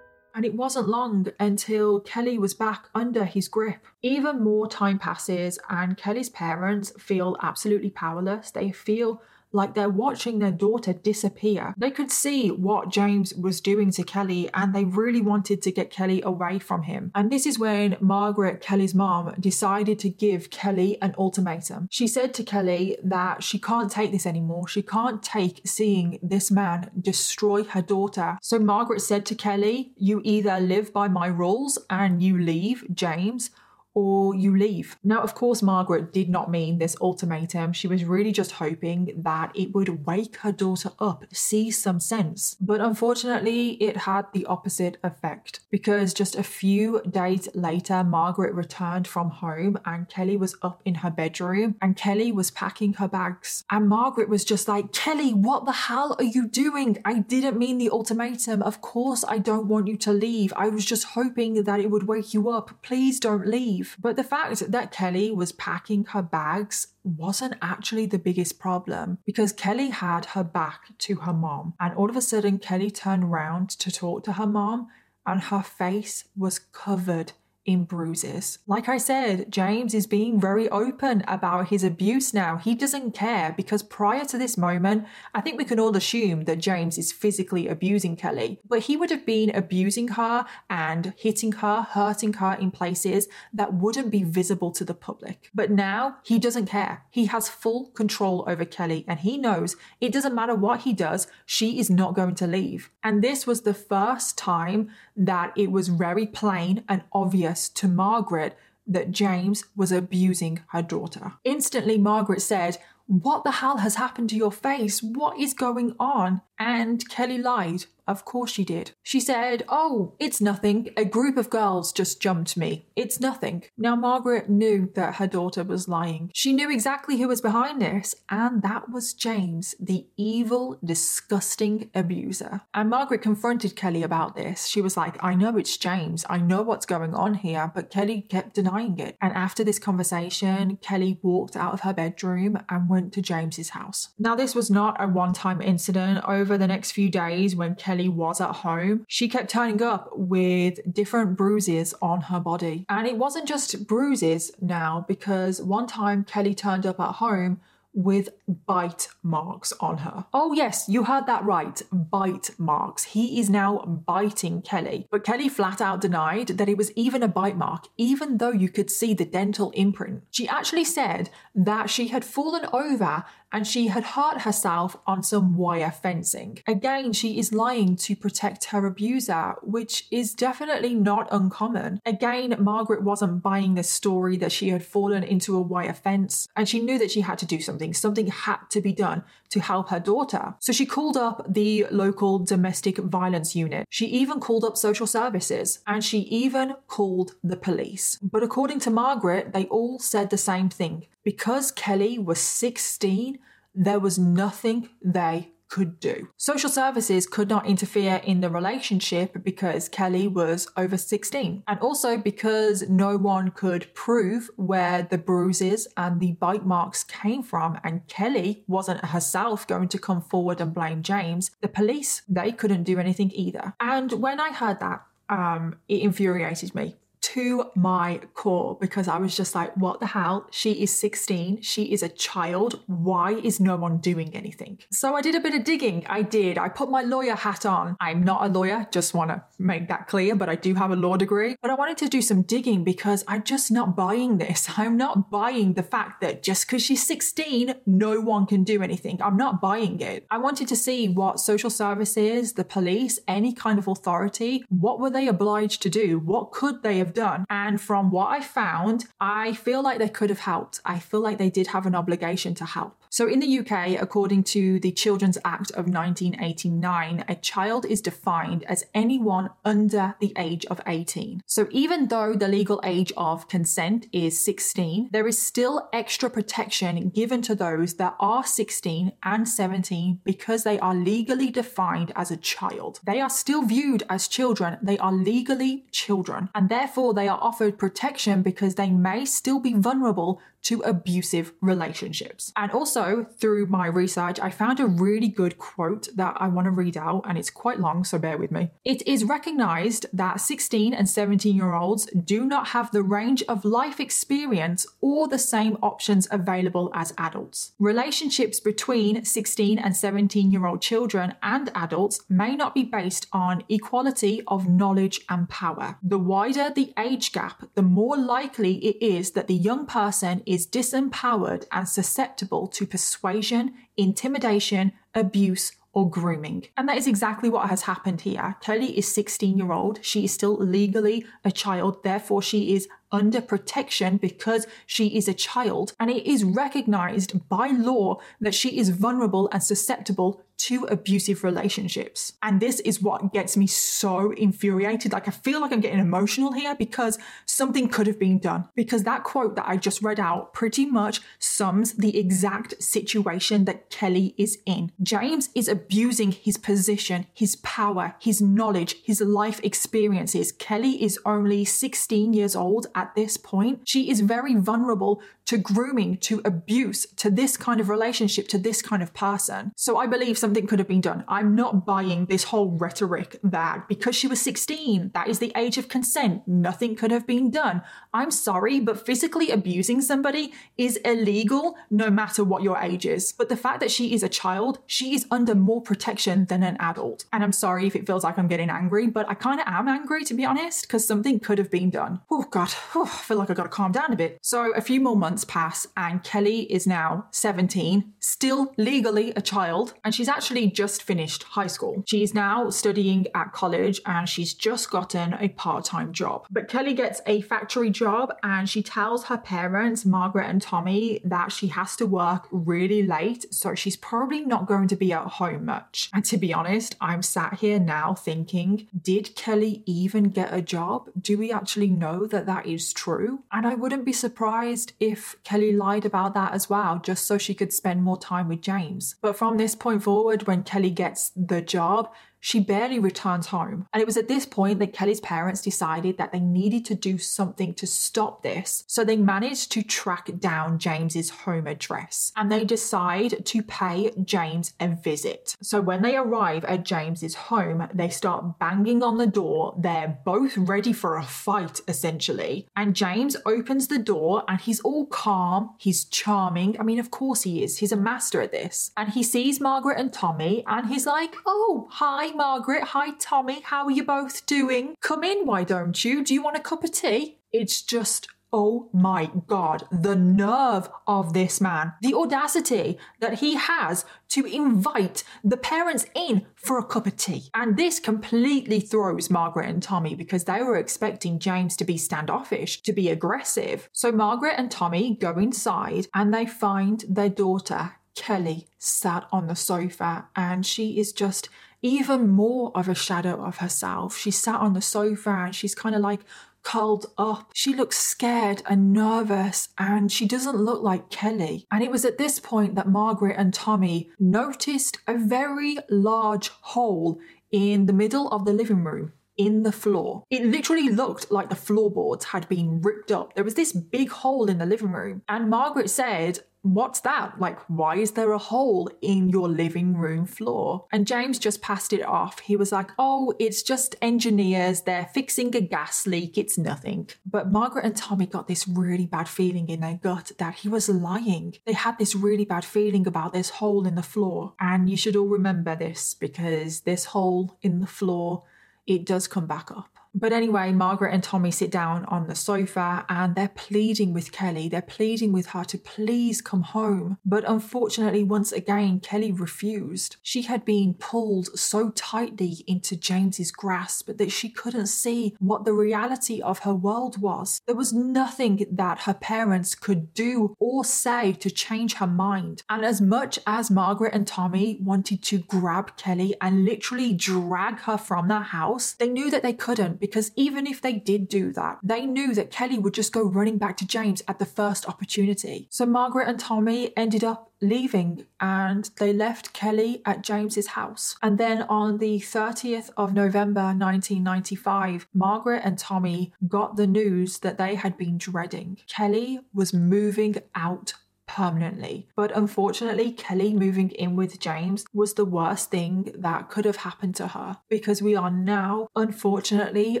It 0.46 0.54
wasn't 0.54 0.88
long 0.88 1.26
until 1.40 1.98
Kelly 1.98 2.38
was 2.38 2.54
back 2.54 2.88
under 2.94 3.24
his 3.24 3.48
grip. 3.48 3.84
Even 4.00 4.44
more 4.44 4.68
time 4.68 4.96
passes, 4.96 5.58
and 5.68 5.96
Kelly's 5.96 6.30
parents 6.30 6.92
feel 7.00 7.36
absolutely 7.42 7.90
powerless. 7.90 8.52
They 8.52 8.70
feel 8.70 9.20
like 9.52 9.74
they're 9.74 9.88
watching 9.88 10.38
their 10.38 10.50
daughter 10.50 10.92
disappear. 10.92 11.74
They 11.76 11.90
could 11.90 12.10
see 12.10 12.48
what 12.50 12.90
James 12.90 13.34
was 13.34 13.60
doing 13.60 13.90
to 13.92 14.02
Kelly 14.02 14.50
and 14.54 14.74
they 14.74 14.84
really 14.84 15.20
wanted 15.20 15.62
to 15.62 15.72
get 15.72 15.90
Kelly 15.90 16.22
away 16.22 16.58
from 16.58 16.82
him. 16.82 17.10
And 17.14 17.30
this 17.30 17.46
is 17.46 17.58
when 17.58 17.96
Margaret, 18.00 18.60
Kelly's 18.60 18.94
mom, 18.94 19.34
decided 19.38 19.98
to 20.00 20.10
give 20.10 20.50
Kelly 20.50 20.98
an 21.00 21.14
ultimatum. 21.18 21.88
She 21.90 22.06
said 22.06 22.34
to 22.34 22.44
Kelly 22.44 22.98
that 23.02 23.42
she 23.42 23.58
can't 23.58 23.90
take 23.90 24.12
this 24.12 24.26
anymore. 24.26 24.68
She 24.68 24.82
can't 24.82 25.22
take 25.22 25.62
seeing 25.64 26.18
this 26.22 26.50
man 26.50 26.90
destroy 27.00 27.64
her 27.64 27.82
daughter. 27.82 28.38
So 28.42 28.58
Margaret 28.58 29.00
said 29.00 29.24
to 29.26 29.34
Kelly, 29.34 29.92
You 29.96 30.20
either 30.24 30.60
live 30.60 30.92
by 30.92 31.08
my 31.08 31.26
rules 31.26 31.78
and 31.88 32.22
you 32.22 32.38
leave 32.38 32.84
James 32.92 33.50
or 33.96 34.34
you 34.34 34.54
leave. 34.54 34.98
Now, 35.02 35.22
of 35.22 35.34
course, 35.34 35.62
Margaret 35.62 36.12
did 36.12 36.28
not 36.28 36.50
mean 36.50 36.76
this 36.76 36.96
ultimatum. 37.00 37.72
She 37.72 37.88
was 37.88 38.04
really 38.04 38.30
just 38.30 38.52
hoping 38.52 39.22
that 39.24 39.50
it 39.54 39.74
would 39.74 40.04
wake 40.04 40.36
her 40.36 40.52
daughter 40.52 40.90
up, 41.00 41.24
see 41.32 41.70
some 41.70 41.98
sense. 41.98 42.56
But 42.60 42.82
unfortunately, 42.82 43.70
it 43.82 43.96
had 43.96 44.26
the 44.34 44.44
opposite 44.44 44.98
effect 45.02 45.60
because 45.70 46.12
just 46.12 46.36
a 46.36 46.42
few 46.42 47.00
days 47.08 47.48
later, 47.54 48.04
Margaret 48.04 48.52
returned 48.52 49.08
from 49.08 49.30
home 49.30 49.78
and 49.86 50.10
Kelly 50.10 50.36
was 50.36 50.56
up 50.60 50.82
in 50.84 50.96
her 50.96 51.10
bedroom 51.10 51.76
and 51.80 51.96
Kelly 51.96 52.30
was 52.30 52.50
packing 52.50 52.92
her 52.94 53.08
bags. 53.08 53.64
And 53.70 53.88
Margaret 53.88 54.28
was 54.28 54.44
just 54.44 54.68
like, 54.68 54.92
Kelly, 54.92 55.32
what 55.32 55.64
the 55.64 55.72
hell 55.72 56.16
are 56.18 56.24
you 56.24 56.46
doing? 56.46 56.98
I 57.06 57.20
didn't 57.20 57.58
mean 57.58 57.78
the 57.78 57.88
ultimatum. 57.88 58.60
Of 58.60 58.82
course, 58.82 59.24
I 59.26 59.38
don't 59.38 59.68
want 59.68 59.88
you 59.88 59.96
to 59.96 60.12
leave. 60.12 60.52
I 60.54 60.68
was 60.68 60.84
just 60.84 61.04
hoping 61.18 61.64
that 61.64 61.80
it 61.80 61.90
would 61.90 62.06
wake 62.06 62.34
you 62.34 62.50
up. 62.50 62.82
Please 62.82 63.18
don't 63.18 63.46
leave 63.46 63.85
But 63.98 64.16
the 64.16 64.24
fact 64.24 64.70
that 64.70 64.92
Kelly 64.92 65.30
was 65.30 65.52
packing 65.52 66.04
her 66.06 66.22
bags 66.22 66.88
wasn't 67.04 67.54
actually 67.62 68.06
the 68.06 68.18
biggest 68.18 68.58
problem 68.58 69.18
because 69.24 69.52
Kelly 69.52 69.90
had 69.90 70.26
her 70.26 70.44
back 70.44 70.96
to 70.98 71.16
her 71.16 71.32
mom. 71.32 71.74
And 71.78 71.94
all 71.94 72.10
of 72.10 72.16
a 72.16 72.22
sudden, 72.22 72.58
Kelly 72.58 72.90
turned 72.90 73.24
around 73.24 73.70
to 73.70 73.90
talk 73.90 74.24
to 74.24 74.34
her 74.34 74.46
mom, 74.46 74.88
and 75.24 75.40
her 75.42 75.62
face 75.62 76.24
was 76.36 76.58
covered 76.58 77.32
in 77.66 77.84
bruises. 77.84 78.58
Like 78.66 78.88
I 78.88 78.96
said, 78.96 79.52
James 79.52 79.92
is 79.92 80.06
being 80.06 80.40
very 80.40 80.68
open 80.70 81.24
about 81.26 81.68
his 81.68 81.84
abuse 81.84 82.32
now. 82.32 82.56
He 82.56 82.74
doesn't 82.74 83.12
care 83.12 83.52
because 83.56 83.82
prior 83.82 84.24
to 84.24 84.38
this 84.38 84.56
moment, 84.56 85.04
I 85.34 85.40
think 85.40 85.58
we 85.58 85.64
can 85.64 85.80
all 85.80 85.96
assume 85.96 86.44
that 86.44 86.58
James 86.58 86.96
is 86.96 87.12
physically 87.12 87.68
abusing 87.68 88.16
Kelly, 88.16 88.60
but 88.66 88.80
he 88.80 88.96
would 88.96 89.10
have 89.10 89.26
been 89.26 89.54
abusing 89.54 90.08
her 90.08 90.46
and 90.70 91.12
hitting 91.16 91.52
her, 91.52 91.82
hurting 91.82 92.34
her 92.34 92.54
in 92.54 92.70
places 92.70 93.28
that 93.52 93.74
wouldn't 93.74 94.10
be 94.10 94.22
visible 94.22 94.70
to 94.72 94.84
the 94.84 94.94
public. 94.94 95.50
But 95.54 95.70
now 95.70 96.18
he 96.22 96.38
doesn't 96.38 96.66
care. 96.66 97.04
He 97.10 97.26
has 97.26 97.48
full 97.48 97.86
control 97.90 98.44
over 98.46 98.64
Kelly 98.64 99.04
and 99.08 99.20
he 99.20 99.36
knows 99.36 99.76
it 100.00 100.12
doesn't 100.12 100.34
matter 100.34 100.54
what 100.54 100.82
he 100.82 100.92
does, 100.92 101.26
she 101.44 101.78
is 101.78 101.90
not 101.90 102.14
going 102.14 102.36
to 102.36 102.46
leave. 102.46 102.90
And 103.02 103.22
this 103.22 103.46
was 103.46 103.62
the 103.62 103.74
first 103.74 104.38
time 104.38 104.90
that 105.16 105.52
it 105.56 105.70
was 105.70 105.88
very 105.88 106.26
plain 106.26 106.84
and 106.88 107.02
obvious 107.12 107.68
to 107.70 107.88
Margaret 107.88 108.56
that 108.86 109.10
James 109.10 109.64
was 109.74 109.90
abusing 109.90 110.60
her 110.68 110.82
daughter. 110.82 111.32
Instantly, 111.44 111.98
Margaret 111.98 112.42
said, 112.42 112.78
What 113.06 113.42
the 113.44 113.52
hell 113.52 113.78
has 113.78 113.96
happened 113.96 114.30
to 114.30 114.36
your 114.36 114.52
face? 114.52 115.02
What 115.02 115.38
is 115.38 115.54
going 115.54 115.96
on? 115.98 116.42
And 116.58 117.08
Kelly 117.08 117.38
lied. 117.38 117.84
Of 118.06 118.24
course 118.24 118.52
she 118.52 118.64
did. 118.64 118.92
She 119.02 119.18
said, 119.18 119.64
Oh, 119.68 120.14
it's 120.18 120.40
nothing. 120.40 120.90
A 120.96 121.04
group 121.04 121.36
of 121.36 121.50
girls 121.50 121.92
just 121.92 122.20
jumped 122.20 122.56
me. 122.56 122.86
It's 122.94 123.20
nothing. 123.20 123.64
Now, 123.76 123.96
Margaret 123.96 124.48
knew 124.48 124.90
that 124.94 125.16
her 125.16 125.26
daughter 125.26 125.64
was 125.64 125.88
lying. 125.88 126.30
She 126.32 126.52
knew 126.52 126.70
exactly 126.70 127.16
who 127.16 127.28
was 127.28 127.40
behind 127.40 127.82
this, 127.82 128.14
and 128.30 128.62
that 128.62 128.90
was 128.90 129.12
James, 129.12 129.74
the 129.80 130.06
evil, 130.16 130.78
disgusting 130.84 131.90
abuser. 131.94 132.60
And 132.72 132.90
Margaret 132.90 133.22
confronted 133.22 133.74
Kelly 133.74 134.02
about 134.04 134.36
this. 134.36 134.66
She 134.66 134.80
was 134.80 134.96
like, 134.96 135.22
I 135.22 135.34
know 135.34 135.56
it's 135.56 135.76
James. 135.76 136.24
I 136.28 136.38
know 136.38 136.62
what's 136.62 136.86
going 136.86 137.14
on 137.14 137.34
here, 137.34 137.72
but 137.74 137.90
Kelly 137.90 138.22
kept 138.22 138.54
denying 138.54 138.98
it. 138.98 139.16
And 139.20 139.32
after 139.32 139.64
this 139.64 139.80
conversation, 139.80 140.78
Kelly 140.80 141.18
walked 141.22 141.56
out 141.56 141.74
of 141.74 141.80
her 141.80 141.92
bedroom 141.92 142.58
and 142.68 142.88
went 142.88 143.12
to 143.14 143.22
James's 143.22 143.70
house. 143.70 144.10
Now, 144.18 144.36
this 144.36 144.54
was 144.54 144.70
not 144.70 144.96
a 145.02 145.08
one 145.08 145.32
time 145.32 145.60
incident. 145.60 146.24
Over 146.26 146.45
the 146.56 146.66
next 146.66 146.92
few 146.92 147.10
days, 147.10 147.56
when 147.56 147.74
Kelly 147.74 147.96
Kelly 147.96 148.08
was 148.10 148.42
at 148.42 148.56
home, 148.56 149.06
she 149.08 149.26
kept 149.26 149.48
turning 149.48 149.80
up 149.80 150.10
with 150.12 150.80
different 150.92 151.34
bruises 151.34 151.94
on 152.02 152.20
her 152.22 152.38
body. 152.38 152.84
And 152.90 153.06
it 153.06 153.16
wasn't 153.16 153.48
just 153.48 153.86
bruises 153.86 154.50
now, 154.60 155.06
because 155.08 155.62
one 155.62 155.86
time 155.86 156.24
Kelly 156.24 156.54
turned 156.54 156.84
up 156.84 157.00
at 157.00 157.12
home 157.12 157.60
with 157.94 158.28
bite 158.66 159.08
marks 159.22 159.72
on 159.80 159.96
her. 159.98 160.26
Oh, 160.34 160.52
yes, 160.52 160.86
you 160.86 161.04
heard 161.04 161.24
that 161.24 161.42
right. 161.46 161.80
Bite 161.90 162.50
marks. 162.58 163.04
He 163.04 163.40
is 163.40 163.48
now 163.48 163.78
biting 164.06 164.60
Kelly. 164.60 165.08
But 165.10 165.24
Kelly 165.24 165.48
flat 165.48 165.80
out 165.80 166.02
denied 166.02 166.48
that 166.48 166.68
it 166.68 166.76
was 166.76 166.92
even 166.92 167.22
a 167.22 167.28
bite 167.28 167.56
mark, 167.56 167.86
even 167.96 168.36
though 168.36 168.52
you 168.52 168.68
could 168.68 168.90
see 168.90 169.14
the 169.14 169.24
dental 169.24 169.70
imprint. 169.70 170.24
She 170.30 170.46
actually 170.46 170.84
said 170.84 171.30
that 171.54 171.88
she 171.88 172.08
had 172.08 172.26
fallen 172.26 172.66
over 172.70 173.24
and 173.52 173.66
she 173.66 173.88
had 173.88 174.04
hurt 174.04 174.42
herself 174.42 174.96
on 175.06 175.22
some 175.22 175.56
wire 175.56 175.90
fencing. 175.90 176.58
Again, 176.66 177.12
she 177.12 177.38
is 177.38 177.52
lying 177.52 177.96
to 177.96 178.16
protect 178.16 178.66
her 178.66 178.86
abuser, 178.86 179.54
which 179.62 180.06
is 180.10 180.34
definitely 180.34 180.94
not 180.94 181.28
uncommon. 181.30 182.00
Again, 182.04 182.56
Margaret 182.58 183.02
wasn't 183.02 183.42
buying 183.42 183.74
the 183.74 183.82
story 183.82 184.36
that 184.38 184.52
she 184.52 184.70
had 184.70 184.84
fallen 184.84 185.22
into 185.22 185.56
a 185.56 185.60
wire 185.60 185.94
fence, 185.94 186.48
and 186.56 186.68
she 186.68 186.80
knew 186.80 186.98
that 186.98 187.10
she 187.10 187.20
had 187.22 187.38
to 187.38 187.46
do 187.46 187.60
something. 187.60 187.94
Something 187.94 188.26
had 188.28 188.58
to 188.70 188.80
be 188.80 188.92
done 188.92 189.22
to 189.50 189.60
help 189.60 189.90
her 189.90 190.00
daughter. 190.00 190.54
So 190.60 190.72
she 190.72 190.86
called 190.86 191.16
up 191.16 191.46
the 191.48 191.86
local 191.90 192.38
domestic 192.38 192.98
violence 192.98 193.54
unit. 193.54 193.86
She 193.90 194.06
even 194.06 194.40
called 194.40 194.64
up 194.64 194.76
social 194.76 195.06
services, 195.06 195.80
and 195.86 196.04
she 196.04 196.18
even 196.20 196.74
called 196.88 197.34
the 197.42 197.56
police. 197.56 198.18
But 198.22 198.42
according 198.42 198.80
to 198.80 198.90
Margaret, 198.90 199.52
they 199.52 199.64
all 199.66 199.98
said 199.98 200.30
the 200.30 200.38
same 200.38 200.68
thing. 200.68 201.06
Because 201.26 201.72
Kelly 201.72 202.20
was 202.20 202.38
16, 202.38 203.40
there 203.74 203.98
was 203.98 204.16
nothing 204.16 204.90
they 205.04 205.50
could 205.68 205.98
do. 205.98 206.28
Social 206.36 206.70
services 206.70 207.26
could 207.26 207.48
not 207.48 207.66
interfere 207.66 208.20
in 208.22 208.42
the 208.42 208.48
relationship 208.48 209.42
because 209.42 209.88
Kelly 209.88 210.28
was 210.28 210.68
over 210.76 210.96
16, 210.96 211.64
and 211.66 211.80
also 211.80 212.16
because 212.16 212.88
no 212.88 213.16
one 213.16 213.50
could 213.50 213.92
prove 213.92 214.48
where 214.54 215.02
the 215.02 215.18
bruises 215.18 215.88
and 215.96 216.20
the 216.20 216.34
bite 216.34 216.64
marks 216.64 217.02
came 217.02 217.42
from, 217.42 217.80
and 217.82 218.06
Kelly 218.06 218.62
wasn't 218.68 219.06
herself 219.06 219.66
going 219.66 219.88
to 219.88 219.98
come 219.98 220.22
forward 220.22 220.60
and 220.60 220.72
blame 220.72 221.02
James. 221.02 221.50
The 221.60 221.66
police, 221.66 222.22
they 222.28 222.52
couldn't 222.52 222.84
do 222.84 223.00
anything 223.00 223.32
either. 223.34 223.74
And 223.80 224.12
when 224.12 224.38
I 224.38 224.52
heard 224.52 224.78
that, 224.78 225.04
um, 225.28 225.74
it 225.88 226.02
infuriated 226.02 226.72
me 226.72 226.94
to 227.26 227.70
my 227.74 228.20
core 228.34 228.78
because 228.80 229.08
I 229.08 229.18
was 229.18 229.36
just 229.36 229.54
like, 229.54 229.76
what 229.76 229.98
the 229.98 230.06
hell? 230.06 230.46
She 230.52 230.72
is 230.82 230.96
16. 230.96 231.60
She 231.60 231.92
is 231.92 232.02
a 232.04 232.08
child. 232.08 232.80
Why 232.86 233.32
is 233.32 233.58
no 233.58 233.76
one 233.76 233.98
doing 233.98 234.34
anything? 234.34 234.78
So 234.92 235.16
I 235.16 235.22
did 235.22 235.34
a 235.34 235.40
bit 235.40 235.54
of 235.54 235.64
digging. 235.64 236.06
I 236.08 236.22
did. 236.22 236.56
I 236.56 236.68
put 236.68 236.88
my 236.88 237.02
lawyer 237.02 237.34
hat 237.34 237.66
on. 237.66 237.96
I'm 238.00 238.22
not 238.22 238.44
a 238.44 238.48
lawyer, 238.48 238.86
just 238.92 239.12
want 239.12 239.30
to 239.30 239.42
make 239.58 239.88
that 239.88 240.06
clear, 240.06 240.36
but 240.36 240.48
I 240.48 240.54
do 240.54 240.74
have 240.74 240.92
a 240.92 240.96
law 240.96 241.16
degree. 241.16 241.56
But 241.60 241.72
I 241.72 241.74
wanted 241.74 241.98
to 241.98 242.08
do 242.08 242.22
some 242.22 242.42
digging 242.42 242.84
because 242.84 243.24
I'm 243.26 243.42
just 243.42 243.72
not 243.72 243.96
buying 243.96 244.38
this. 244.38 244.68
I'm 244.76 244.96
not 244.96 245.28
buying 245.28 245.74
the 245.74 245.82
fact 245.82 246.20
that 246.20 246.44
just 246.44 246.66
because 246.66 246.82
she's 246.82 247.04
16, 247.04 247.74
no 247.86 248.20
one 248.20 248.46
can 248.46 248.62
do 248.62 248.82
anything. 248.82 249.20
I'm 249.20 249.36
not 249.36 249.60
buying 249.60 250.00
it. 250.00 250.26
I 250.30 250.38
wanted 250.38 250.68
to 250.68 250.76
see 250.76 251.08
what 251.08 251.40
social 251.40 251.70
services, 251.70 252.52
the 252.52 252.64
police, 252.64 253.18
any 253.26 253.52
kind 253.52 253.80
of 253.80 253.88
authority, 253.88 254.64
what 254.68 255.00
were 255.00 255.10
they 255.10 255.26
obliged 255.26 255.82
to 255.82 255.90
do? 255.90 256.20
What 256.20 256.52
could 256.52 256.84
they 256.84 256.98
have 256.98 257.15
done? 257.16 257.44
And 257.50 257.80
from 257.80 258.10
what 258.12 258.28
I 258.28 258.40
found, 258.40 259.06
I 259.20 259.54
feel 259.54 259.82
like 259.82 259.98
they 259.98 260.08
could 260.08 260.30
have 260.30 260.40
helped. 260.40 260.80
I 260.84 261.00
feel 261.00 261.20
like 261.20 261.38
they 261.38 261.50
did 261.50 261.68
have 261.68 261.86
an 261.86 261.94
obligation 261.96 262.54
to 262.56 262.64
help. 262.64 262.94
So, 263.10 263.28
in 263.28 263.40
the 263.40 263.58
UK, 263.58 264.00
according 264.00 264.44
to 264.44 264.80
the 264.80 264.92
Children's 264.92 265.38
Act 265.44 265.70
of 265.72 265.86
1989, 265.86 267.24
a 267.28 267.34
child 267.36 267.86
is 267.86 268.00
defined 268.00 268.64
as 268.64 268.86
anyone 268.94 269.50
under 269.64 270.14
the 270.20 270.32
age 270.36 270.64
of 270.66 270.80
18. 270.86 271.42
So, 271.46 271.68
even 271.70 272.08
though 272.08 272.34
the 272.34 272.48
legal 272.48 272.80
age 272.84 273.12
of 273.16 273.48
consent 273.48 274.06
is 274.12 274.42
16, 274.44 275.10
there 275.12 275.26
is 275.26 275.40
still 275.40 275.88
extra 275.92 276.30
protection 276.30 277.08
given 277.10 277.42
to 277.42 277.54
those 277.54 277.94
that 277.94 278.14
are 278.20 278.44
16 278.44 279.12
and 279.22 279.48
17 279.48 280.20
because 280.24 280.64
they 280.64 280.78
are 280.78 280.94
legally 280.94 281.50
defined 281.50 282.12
as 282.16 282.30
a 282.30 282.36
child. 282.36 283.00
They 283.04 283.20
are 283.20 283.30
still 283.30 283.62
viewed 283.62 284.02
as 284.08 284.28
children, 284.28 284.78
they 284.82 284.98
are 284.98 285.12
legally 285.12 285.86
children, 285.90 286.48
and 286.54 286.68
therefore 286.68 287.14
they 287.14 287.28
are 287.28 287.38
offered 287.40 287.78
protection 287.78 288.42
because 288.42 288.74
they 288.74 288.90
may 288.90 289.24
still 289.24 289.60
be 289.60 289.74
vulnerable 289.74 290.40
to 290.66 290.80
abusive 290.80 291.52
relationships. 291.60 292.52
And 292.56 292.72
also, 292.72 293.26
through 293.38 293.66
my 293.66 293.86
research, 293.86 294.40
I 294.40 294.50
found 294.50 294.80
a 294.80 294.86
really 294.86 295.28
good 295.28 295.58
quote 295.58 296.08
that 296.16 296.36
I 296.40 296.48
want 296.48 296.64
to 296.64 296.72
read 296.72 296.96
out, 296.96 297.22
and 297.28 297.38
it's 297.38 297.50
quite 297.50 297.78
long, 297.78 298.02
so 298.02 298.18
bear 298.18 298.36
with 298.36 298.50
me. 298.50 298.70
It 298.84 299.06
is 299.06 299.22
recognized 299.24 300.06
that 300.12 300.40
16 300.40 300.92
and 300.92 301.08
17 301.08 301.54
year 301.54 301.74
olds 301.74 302.06
do 302.06 302.44
not 302.44 302.68
have 302.68 302.90
the 302.90 303.04
range 303.04 303.44
of 303.44 303.64
life 303.64 304.00
experience 304.00 304.86
or 305.00 305.28
the 305.28 305.38
same 305.38 305.76
options 305.82 306.26
available 306.32 306.90
as 306.94 307.14
adults. 307.16 307.72
Relationships 307.78 308.58
between 308.58 309.24
16 309.24 309.78
and 309.78 309.96
17 309.96 310.50
year 310.50 310.66
old 310.66 310.82
children 310.82 311.34
and 311.42 311.70
adults 311.76 312.20
may 312.28 312.56
not 312.56 312.74
be 312.74 312.82
based 312.82 313.28
on 313.32 313.62
equality 313.68 314.42
of 314.48 314.68
knowledge 314.68 315.20
and 315.28 315.48
power. 315.48 315.96
The 316.02 316.18
wider 316.18 316.70
the 316.74 316.92
age 316.98 317.30
gap, 317.30 317.68
the 317.76 317.82
more 317.82 318.16
likely 318.16 318.84
it 318.84 318.96
is 319.00 319.30
that 319.32 319.46
the 319.46 319.54
young 319.54 319.86
person 319.86 320.42
is 320.44 320.55
is 320.56 320.66
disempowered 320.66 321.66
and 321.70 321.86
susceptible 321.86 322.66
to 322.66 322.86
persuasion, 322.86 323.74
intimidation, 323.98 324.92
abuse, 325.14 325.72
or 325.92 326.08
grooming. 326.08 326.64
And 326.78 326.88
that 326.88 326.96
is 326.96 327.06
exactly 327.06 327.50
what 327.50 327.68
has 327.68 327.82
happened 327.82 328.22
here. 328.22 328.56
Kelly 328.62 328.98
is 328.98 329.06
16 329.14 329.58
year 329.58 329.72
old. 329.72 329.98
She 330.02 330.24
is 330.24 330.32
still 330.32 330.56
legally 330.56 331.26
a 331.44 331.52
child. 331.52 332.02
Therefore, 332.02 332.40
she 332.40 332.74
is 332.74 332.88
under 333.12 333.40
protection 333.40 334.16
because 334.16 334.66
she 334.86 335.16
is 335.16 335.28
a 335.28 335.34
child. 335.34 335.92
And 335.98 336.10
it 336.10 336.26
is 336.26 336.44
recognized 336.44 337.48
by 337.48 337.68
law 337.68 338.20
that 338.40 338.54
she 338.54 338.78
is 338.78 338.90
vulnerable 338.90 339.48
and 339.52 339.62
susceptible 339.62 340.42
to 340.58 340.84
abusive 340.84 341.44
relationships. 341.44 342.32
And 342.42 342.60
this 342.60 342.80
is 342.80 343.02
what 343.02 343.32
gets 343.32 343.56
me 343.56 343.66
so 343.66 344.30
infuriated. 344.32 345.12
Like, 345.12 345.28
I 345.28 345.30
feel 345.30 345.60
like 345.60 345.72
I'm 345.72 345.80
getting 345.80 345.98
emotional 345.98 346.52
here 346.52 346.74
because 346.74 347.18
something 347.44 347.88
could 347.88 348.06
have 348.06 348.18
been 348.18 348.38
done. 348.38 348.68
Because 348.74 349.04
that 349.04 349.24
quote 349.24 349.56
that 349.56 349.68
I 349.68 349.76
just 349.76 350.02
read 350.02 350.18
out 350.18 350.52
pretty 350.54 350.86
much 350.86 351.20
sums 351.38 351.92
the 351.92 352.18
exact 352.18 352.82
situation 352.82 353.64
that 353.66 353.90
Kelly 353.90 354.34
is 354.38 354.58
in. 354.64 354.92
James 355.02 355.50
is 355.54 355.68
abusing 355.68 356.32
his 356.32 356.56
position, 356.56 357.26
his 357.34 357.56
power, 357.56 358.14
his 358.18 358.40
knowledge, 358.40 358.96
his 359.04 359.20
life 359.20 359.60
experiences. 359.62 360.52
Kelly 360.52 361.02
is 361.02 361.18
only 361.26 361.64
16 361.64 362.32
years 362.32 362.56
old 362.56 362.86
at 362.96 363.14
this 363.14 363.36
point. 363.36 363.86
She 363.86 364.10
is 364.10 364.20
very 364.20 364.56
vulnerable 364.56 365.20
to 365.46 365.56
grooming, 365.56 366.18
to 366.18 366.42
abuse, 366.44 367.06
to 367.16 367.30
this 367.30 367.56
kind 367.56 367.80
of 367.80 367.88
relationship, 367.88 368.48
to 368.48 368.58
this 368.58 368.82
kind 368.82 369.02
of 369.02 369.14
person. 369.14 369.72
So 369.76 369.96
I 369.96 370.06
believe 370.06 370.36
something 370.36 370.66
could 370.66 370.78
have 370.78 370.88
been 370.88 371.00
done. 371.00 371.24
I'm 371.28 371.54
not 371.54 371.86
buying 371.86 372.26
this 372.26 372.44
whole 372.44 372.70
rhetoric 372.72 373.38
that 373.42 373.88
because 373.88 374.16
she 374.16 374.26
was 374.26 374.40
16, 374.40 375.12
that 375.14 375.28
is 375.28 375.38
the 375.38 375.52
age 375.56 375.78
of 375.78 375.88
consent, 375.88 376.46
nothing 376.46 376.96
could 376.96 377.10
have 377.10 377.26
been 377.26 377.50
done. 377.50 377.82
I'm 378.12 378.30
sorry, 378.30 378.80
but 378.80 379.06
physically 379.06 379.50
abusing 379.50 380.00
somebody 380.00 380.52
is 380.76 380.96
illegal 380.98 381.76
no 381.90 382.10
matter 382.10 382.42
what 382.42 382.62
your 382.62 382.78
age 382.78 383.06
is. 383.06 383.32
But 383.32 383.48
the 383.48 383.56
fact 383.56 383.80
that 383.80 383.90
she 383.90 384.12
is 384.12 384.22
a 384.22 384.28
child, 384.28 384.80
she 384.86 385.14
is 385.14 385.26
under 385.30 385.54
more 385.54 385.80
protection 385.80 386.46
than 386.46 386.62
an 386.62 386.76
adult. 386.80 387.24
And 387.32 387.44
I'm 387.44 387.52
sorry 387.52 387.86
if 387.86 387.94
it 387.94 388.06
feels 388.06 388.24
like 388.24 388.38
I'm 388.38 388.48
getting 388.48 388.70
angry, 388.70 389.06
but 389.06 389.28
I 389.28 389.34
kind 389.34 389.60
of 389.60 389.66
am 389.68 389.86
angry 389.86 390.24
to 390.24 390.34
be 390.34 390.44
honest, 390.44 390.86
because 390.86 391.06
something 391.06 391.38
could 391.38 391.58
have 391.58 391.70
been 391.70 391.90
done. 391.90 392.20
Oh 392.30 392.44
God, 392.50 392.72
oh, 392.94 393.04
I 393.04 393.22
feel 393.22 393.36
like 393.36 393.50
I 393.50 393.54
gotta 393.54 393.68
calm 393.68 393.92
down 393.92 394.12
a 394.12 394.16
bit. 394.16 394.38
So 394.42 394.72
a 394.72 394.80
few 394.80 395.00
more 395.00 395.16
months 395.16 395.35
months 395.36 395.44
pass, 395.44 395.86
and 395.98 396.24
Kelly 396.24 396.60
is 396.72 396.86
now 396.86 397.26
17, 397.30 398.14
still 398.20 398.72
legally 398.78 399.34
a 399.36 399.42
child, 399.42 399.92
and 400.02 400.14
she's 400.14 400.30
actually 400.30 400.70
just 400.70 401.02
finished 401.02 401.42
high 401.42 401.66
school. 401.66 402.02
She's 402.06 402.32
now 402.32 402.70
studying 402.70 403.26
at 403.34 403.52
college 403.52 404.00
and 404.06 404.26
she's 404.26 404.54
just 404.54 404.90
gotten 404.90 405.34
a 405.34 405.48
part 405.50 405.84
time 405.84 406.14
job. 406.14 406.46
But 406.50 406.68
Kelly 406.68 406.94
gets 406.94 407.20
a 407.26 407.42
factory 407.42 407.90
job 407.90 408.32
and 408.42 408.66
she 408.66 408.82
tells 408.82 409.24
her 409.24 409.36
parents, 409.36 410.06
Margaret 410.06 410.48
and 410.48 410.62
Tommy, 410.62 411.20
that 411.22 411.52
she 411.52 411.66
has 411.66 411.96
to 411.96 412.06
work 412.06 412.48
really 412.50 413.02
late, 413.02 413.44
so 413.52 413.74
she's 413.74 413.96
probably 413.96 414.40
not 414.40 414.66
going 414.66 414.88
to 414.88 414.96
be 414.96 415.12
at 415.12 415.26
home 415.40 415.66
much. 415.66 416.08
And 416.14 416.24
to 416.24 416.38
be 416.38 416.54
honest, 416.54 416.96
I'm 416.98 417.22
sat 417.22 417.58
here 417.58 417.78
now 417.78 418.14
thinking, 418.14 418.88
did 419.02 419.36
Kelly 419.36 419.82
even 419.84 420.30
get 420.30 420.54
a 420.54 420.62
job? 420.62 421.10
Do 421.20 421.36
we 421.36 421.52
actually 421.52 421.88
know 421.88 422.26
that 422.26 422.46
that 422.46 422.64
is 422.64 422.94
true? 422.94 423.42
And 423.52 423.66
I 423.66 423.74
wouldn't 423.74 424.06
be 424.06 424.14
surprised 424.14 424.94
if 424.98 425.25
Kelly 425.42 425.72
lied 425.72 426.04
about 426.04 426.34
that 426.34 426.52
as 426.52 426.70
well, 426.70 427.00
just 427.02 427.26
so 427.26 427.38
she 427.38 427.54
could 427.54 427.72
spend 427.72 428.02
more 428.02 428.18
time 428.18 428.48
with 428.48 428.60
James. 428.60 429.16
But 429.20 429.36
from 429.36 429.56
this 429.56 429.74
point 429.74 430.02
forward, 430.02 430.46
when 430.46 430.62
Kelly 430.62 430.90
gets 430.90 431.32
the 431.34 431.60
job, 431.60 432.12
she 432.46 432.60
barely 432.60 433.00
returns 433.00 433.48
home. 433.48 433.88
And 433.92 434.00
it 434.00 434.06
was 434.06 434.16
at 434.16 434.28
this 434.28 434.46
point 434.46 434.78
that 434.78 434.92
Kelly's 434.92 435.18
parents 435.18 435.60
decided 435.60 436.16
that 436.16 436.30
they 436.30 436.38
needed 436.38 436.84
to 436.84 436.94
do 436.94 437.18
something 437.18 437.74
to 437.74 437.88
stop 437.88 438.44
this. 438.44 438.84
So 438.86 439.02
they 439.02 439.16
managed 439.16 439.72
to 439.72 439.82
track 439.82 440.30
down 440.38 440.78
James's 440.78 441.30
home 441.30 441.66
address 441.66 442.32
and 442.36 442.52
they 442.52 442.64
decide 442.64 443.44
to 443.44 443.62
pay 443.64 444.12
James 444.22 444.74
a 444.78 444.86
visit. 444.86 445.56
So 445.60 445.80
when 445.80 446.02
they 446.02 446.14
arrive 446.14 446.64
at 446.66 446.84
James's 446.84 447.34
home, 447.34 447.88
they 447.92 448.10
start 448.10 448.60
banging 448.60 449.02
on 449.02 449.18
the 449.18 449.26
door. 449.26 449.74
They're 449.76 450.16
both 450.24 450.56
ready 450.56 450.92
for 450.92 451.16
a 451.16 451.24
fight, 451.24 451.80
essentially. 451.88 452.68
And 452.76 452.94
James 452.94 453.36
opens 453.44 453.88
the 453.88 453.98
door 453.98 454.44
and 454.46 454.60
he's 454.60 454.78
all 454.82 455.06
calm, 455.06 455.74
he's 455.78 456.04
charming. 456.04 456.78
I 456.78 456.84
mean, 456.84 457.00
of 457.00 457.10
course 457.10 457.42
he 457.42 457.64
is. 457.64 457.78
He's 457.78 457.90
a 457.90 457.96
master 457.96 458.40
at 458.40 458.52
this. 458.52 458.92
And 458.96 459.08
he 459.08 459.24
sees 459.24 459.60
Margaret 459.60 459.98
and 459.98 460.12
Tommy 460.12 460.62
and 460.68 460.86
he's 460.86 461.06
like, 461.06 461.34
Oh, 461.44 461.88
hi, 461.90 462.35
Margaret. 462.36 462.84
Hi, 462.84 463.12
Tommy. 463.18 463.60
How 463.60 463.86
are 463.86 463.90
you 463.90 464.04
both 464.04 464.44
doing? 464.44 464.94
Come 465.00 465.24
in, 465.24 465.46
why 465.46 465.64
don't 465.64 466.04
you? 466.04 466.22
Do 466.22 466.34
you 466.34 466.42
want 466.42 466.56
a 466.56 466.60
cup 466.60 466.84
of 466.84 466.92
tea? 466.92 467.38
It's 467.50 467.80
just 467.80 468.28
Oh 468.52 468.88
my 468.92 469.30
God, 469.48 469.88
the 469.90 470.14
nerve 470.14 470.88
of 471.06 471.32
this 471.32 471.60
man, 471.60 471.94
the 472.00 472.14
audacity 472.14 472.96
that 473.18 473.40
he 473.40 473.56
has 473.56 474.04
to 474.28 474.44
invite 474.44 475.24
the 475.42 475.56
parents 475.56 476.06
in 476.14 476.46
for 476.54 476.78
a 476.78 476.84
cup 476.84 477.06
of 477.06 477.16
tea. 477.16 477.50
And 477.54 477.76
this 477.76 477.98
completely 477.98 478.78
throws 478.78 479.30
Margaret 479.30 479.68
and 479.68 479.82
Tommy 479.82 480.14
because 480.14 480.44
they 480.44 480.62
were 480.62 480.76
expecting 480.76 481.40
James 481.40 481.76
to 481.76 481.84
be 481.84 481.98
standoffish, 481.98 482.82
to 482.82 482.92
be 482.92 483.08
aggressive. 483.08 483.90
So 483.92 484.12
Margaret 484.12 484.54
and 484.56 484.70
Tommy 484.70 485.16
go 485.16 485.32
inside 485.38 486.06
and 486.14 486.32
they 486.32 486.46
find 486.46 487.04
their 487.08 487.28
daughter, 487.28 487.96
Kelly, 488.14 488.68
sat 488.78 489.26
on 489.32 489.48
the 489.48 489.56
sofa 489.56 490.28
and 490.36 490.64
she 490.64 491.00
is 491.00 491.12
just 491.12 491.48
even 491.82 492.28
more 492.28 492.72
of 492.74 492.88
a 492.88 492.94
shadow 492.94 493.44
of 493.44 493.58
herself. 493.58 494.16
She 494.16 494.30
sat 494.30 494.60
on 494.60 494.72
the 494.72 494.80
sofa 494.80 495.30
and 495.30 495.54
she's 495.54 495.74
kind 495.74 495.94
of 495.94 496.00
like 496.00 496.20
curled 496.62 497.06
up. 497.16 497.50
She 497.54 497.74
looks 497.74 497.96
scared 497.96 498.62
and 498.68 498.92
nervous 498.92 499.68
and 499.78 500.10
she 500.10 500.26
doesn't 500.26 500.56
look 500.56 500.82
like 500.82 501.10
Kelly. 501.10 501.64
And 501.70 501.82
it 501.82 501.92
was 501.92 502.04
at 502.04 502.18
this 502.18 502.40
point 502.40 502.74
that 502.74 502.88
Margaret 502.88 503.36
and 503.38 503.54
Tommy 503.54 504.10
noticed 504.18 504.98
a 505.06 505.16
very 505.16 505.78
large 505.88 506.48
hole 506.48 507.20
in 507.52 507.86
the 507.86 507.92
middle 507.92 508.28
of 508.30 508.44
the 508.44 508.52
living 508.52 508.82
room. 508.82 509.12
In 509.36 509.62
the 509.62 509.72
floor. 509.72 510.24
It 510.30 510.44
literally 510.44 510.88
looked 510.88 511.30
like 511.30 511.50
the 511.50 511.56
floorboards 511.56 512.26
had 512.26 512.48
been 512.48 512.80
ripped 512.80 513.12
up. 513.12 513.34
There 513.34 513.44
was 513.44 513.54
this 513.54 513.72
big 513.72 514.10
hole 514.10 514.48
in 514.48 514.58
the 514.58 514.66
living 514.66 514.92
room. 514.92 515.22
And 515.28 515.50
Margaret 515.50 515.90
said, 515.90 516.40
What's 516.62 516.98
that? 517.02 517.38
Like, 517.38 517.60
why 517.68 517.94
is 517.94 518.12
there 518.12 518.32
a 518.32 518.38
hole 518.38 518.90
in 519.00 519.28
your 519.28 519.48
living 519.48 519.96
room 519.96 520.26
floor? 520.26 520.86
And 520.90 521.06
James 521.06 521.38
just 521.38 521.62
passed 521.62 521.92
it 521.92 522.04
off. 522.04 522.40
He 522.40 522.56
was 522.56 522.72
like, 522.72 522.90
Oh, 522.98 523.32
it's 523.38 523.62
just 523.62 523.94
engineers. 524.02 524.80
They're 524.80 525.08
fixing 525.14 525.54
a 525.54 525.60
gas 525.60 526.08
leak. 526.08 526.36
It's 526.36 526.58
nothing. 526.58 527.08
But 527.24 527.52
Margaret 527.52 527.84
and 527.84 527.96
Tommy 527.96 528.26
got 528.26 528.48
this 528.48 528.66
really 528.66 529.06
bad 529.06 529.28
feeling 529.28 529.68
in 529.68 529.80
their 529.80 530.00
gut 530.02 530.32
that 530.38 530.56
he 530.56 530.68
was 530.68 530.88
lying. 530.88 531.54
They 531.66 531.72
had 531.72 531.98
this 531.98 532.16
really 532.16 532.44
bad 532.44 532.64
feeling 532.64 533.06
about 533.06 533.32
this 533.32 533.50
hole 533.50 533.86
in 533.86 533.94
the 533.94 534.02
floor. 534.02 534.54
And 534.58 534.90
you 534.90 534.96
should 534.96 535.14
all 535.14 535.28
remember 535.28 535.76
this 535.76 536.14
because 536.14 536.80
this 536.80 537.04
hole 537.04 537.58
in 537.62 537.78
the 537.78 537.86
floor, 537.86 538.42
it 538.86 539.04
does 539.04 539.28
come 539.28 539.46
back 539.46 539.70
up. 539.70 539.95
But 540.18 540.32
anyway, 540.32 540.72
Margaret 540.72 541.12
and 541.12 541.22
Tommy 541.22 541.50
sit 541.50 541.70
down 541.70 542.06
on 542.06 542.26
the 542.26 542.34
sofa 542.34 543.04
and 543.10 543.34
they're 543.34 543.48
pleading 543.48 544.14
with 544.14 544.32
Kelly. 544.32 544.66
They're 544.66 544.80
pleading 544.80 545.30
with 545.30 545.48
her 545.48 545.62
to 545.64 545.76
please 545.76 546.40
come 546.40 546.62
home. 546.62 547.18
But 547.22 547.44
unfortunately, 547.46 548.24
once 548.24 548.50
again, 548.50 549.00
Kelly 549.00 549.30
refused. 549.30 550.16
She 550.22 550.42
had 550.42 550.64
been 550.64 550.94
pulled 550.94 551.58
so 551.58 551.90
tightly 551.90 552.64
into 552.66 552.96
James's 552.96 553.50
grasp 553.50 554.08
that 554.16 554.32
she 554.32 554.48
couldn't 554.48 554.86
see 554.86 555.36
what 555.38 555.66
the 555.66 555.74
reality 555.74 556.40
of 556.40 556.60
her 556.60 556.74
world 556.74 557.20
was. 557.20 557.60
There 557.66 557.76
was 557.76 557.92
nothing 557.92 558.64
that 558.70 559.00
her 559.00 559.12
parents 559.12 559.74
could 559.74 560.14
do 560.14 560.56
or 560.58 560.82
say 560.82 561.34
to 561.34 561.50
change 561.50 561.94
her 561.94 562.06
mind. 562.06 562.62
And 562.70 562.86
as 562.86 563.02
much 563.02 563.38
as 563.46 563.70
Margaret 563.70 564.14
and 564.14 564.26
Tommy 564.26 564.78
wanted 564.80 565.22
to 565.24 565.40
grab 565.40 565.98
Kelly 565.98 566.34
and 566.40 566.64
literally 566.64 567.12
drag 567.12 567.80
her 567.80 567.98
from 567.98 568.28
the 568.28 568.40
house, 568.40 568.92
they 568.94 569.08
knew 569.08 569.30
that 569.30 569.42
they 569.42 569.52
couldn't 569.52 570.00
because 570.06 570.30
even 570.36 570.66
if 570.66 570.80
they 570.80 570.92
did 570.92 571.28
do 571.28 571.52
that, 571.52 571.78
they 571.82 572.06
knew 572.06 572.34
that 572.34 572.50
Kelly 572.50 572.78
would 572.78 572.94
just 572.94 573.12
go 573.12 573.22
running 573.22 573.58
back 573.58 573.76
to 573.78 573.86
James 573.86 574.22
at 574.28 574.38
the 574.38 574.46
first 574.46 574.88
opportunity. 574.88 575.66
So 575.70 575.84
Margaret 575.84 576.28
and 576.28 576.38
Tommy 576.38 576.96
ended 576.96 577.24
up 577.24 577.52
leaving 577.60 578.26
and 578.40 578.90
they 578.98 579.12
left 579.12 579.52
Kelly 579.52 580.02
at 580.04 580.22
James's 580.22 580.68
house. 580.68 581.16
And 581.22 581.38
then 581.38 581.62
on 581.62 581.98
the 581.98 582.20
30th 582.20 582.90
of 582.96 583.14
November 583.14 583.62
1995, 583.62 585.08
Margaret 585.12 585.62
and 585.64 585.78
Tommy 585.78 586.32
got 586.46 586.76
the 586.76 586.86
news 586.86 587.38
that 587.40 587.58
they 587.58 587.74
had 587.74 587.96
been 587.96 588.18
dreading. 588.18 588.78
Kelly 588.88 589.40
was 589.52 589.72
moving 589.72 590.36
out 590.54 590.94
permanently. 591.26 592.08
But 592.16 592.34
unfortunately, 592.36 593.12
Kelly 593.12 593.52
moving 593.52 593.90
in 593.90 594.16
with 594.16 594.40
James 594.40 594.84
was 594.92 595.14
the 595.14 595.24
worst 595.24 595.70
thing 595.70 596.12
that 596.16 596.48
could 596.48 596.64
have 596.64 596.76
happened 596.76 597.14
to 597.16 597.28
her 597.28 597.58
because 597.68 598.00
we 598.00 598.14
are 598.14 598.30
now, 598.30 598.88
unfortunately, 598.96 600.00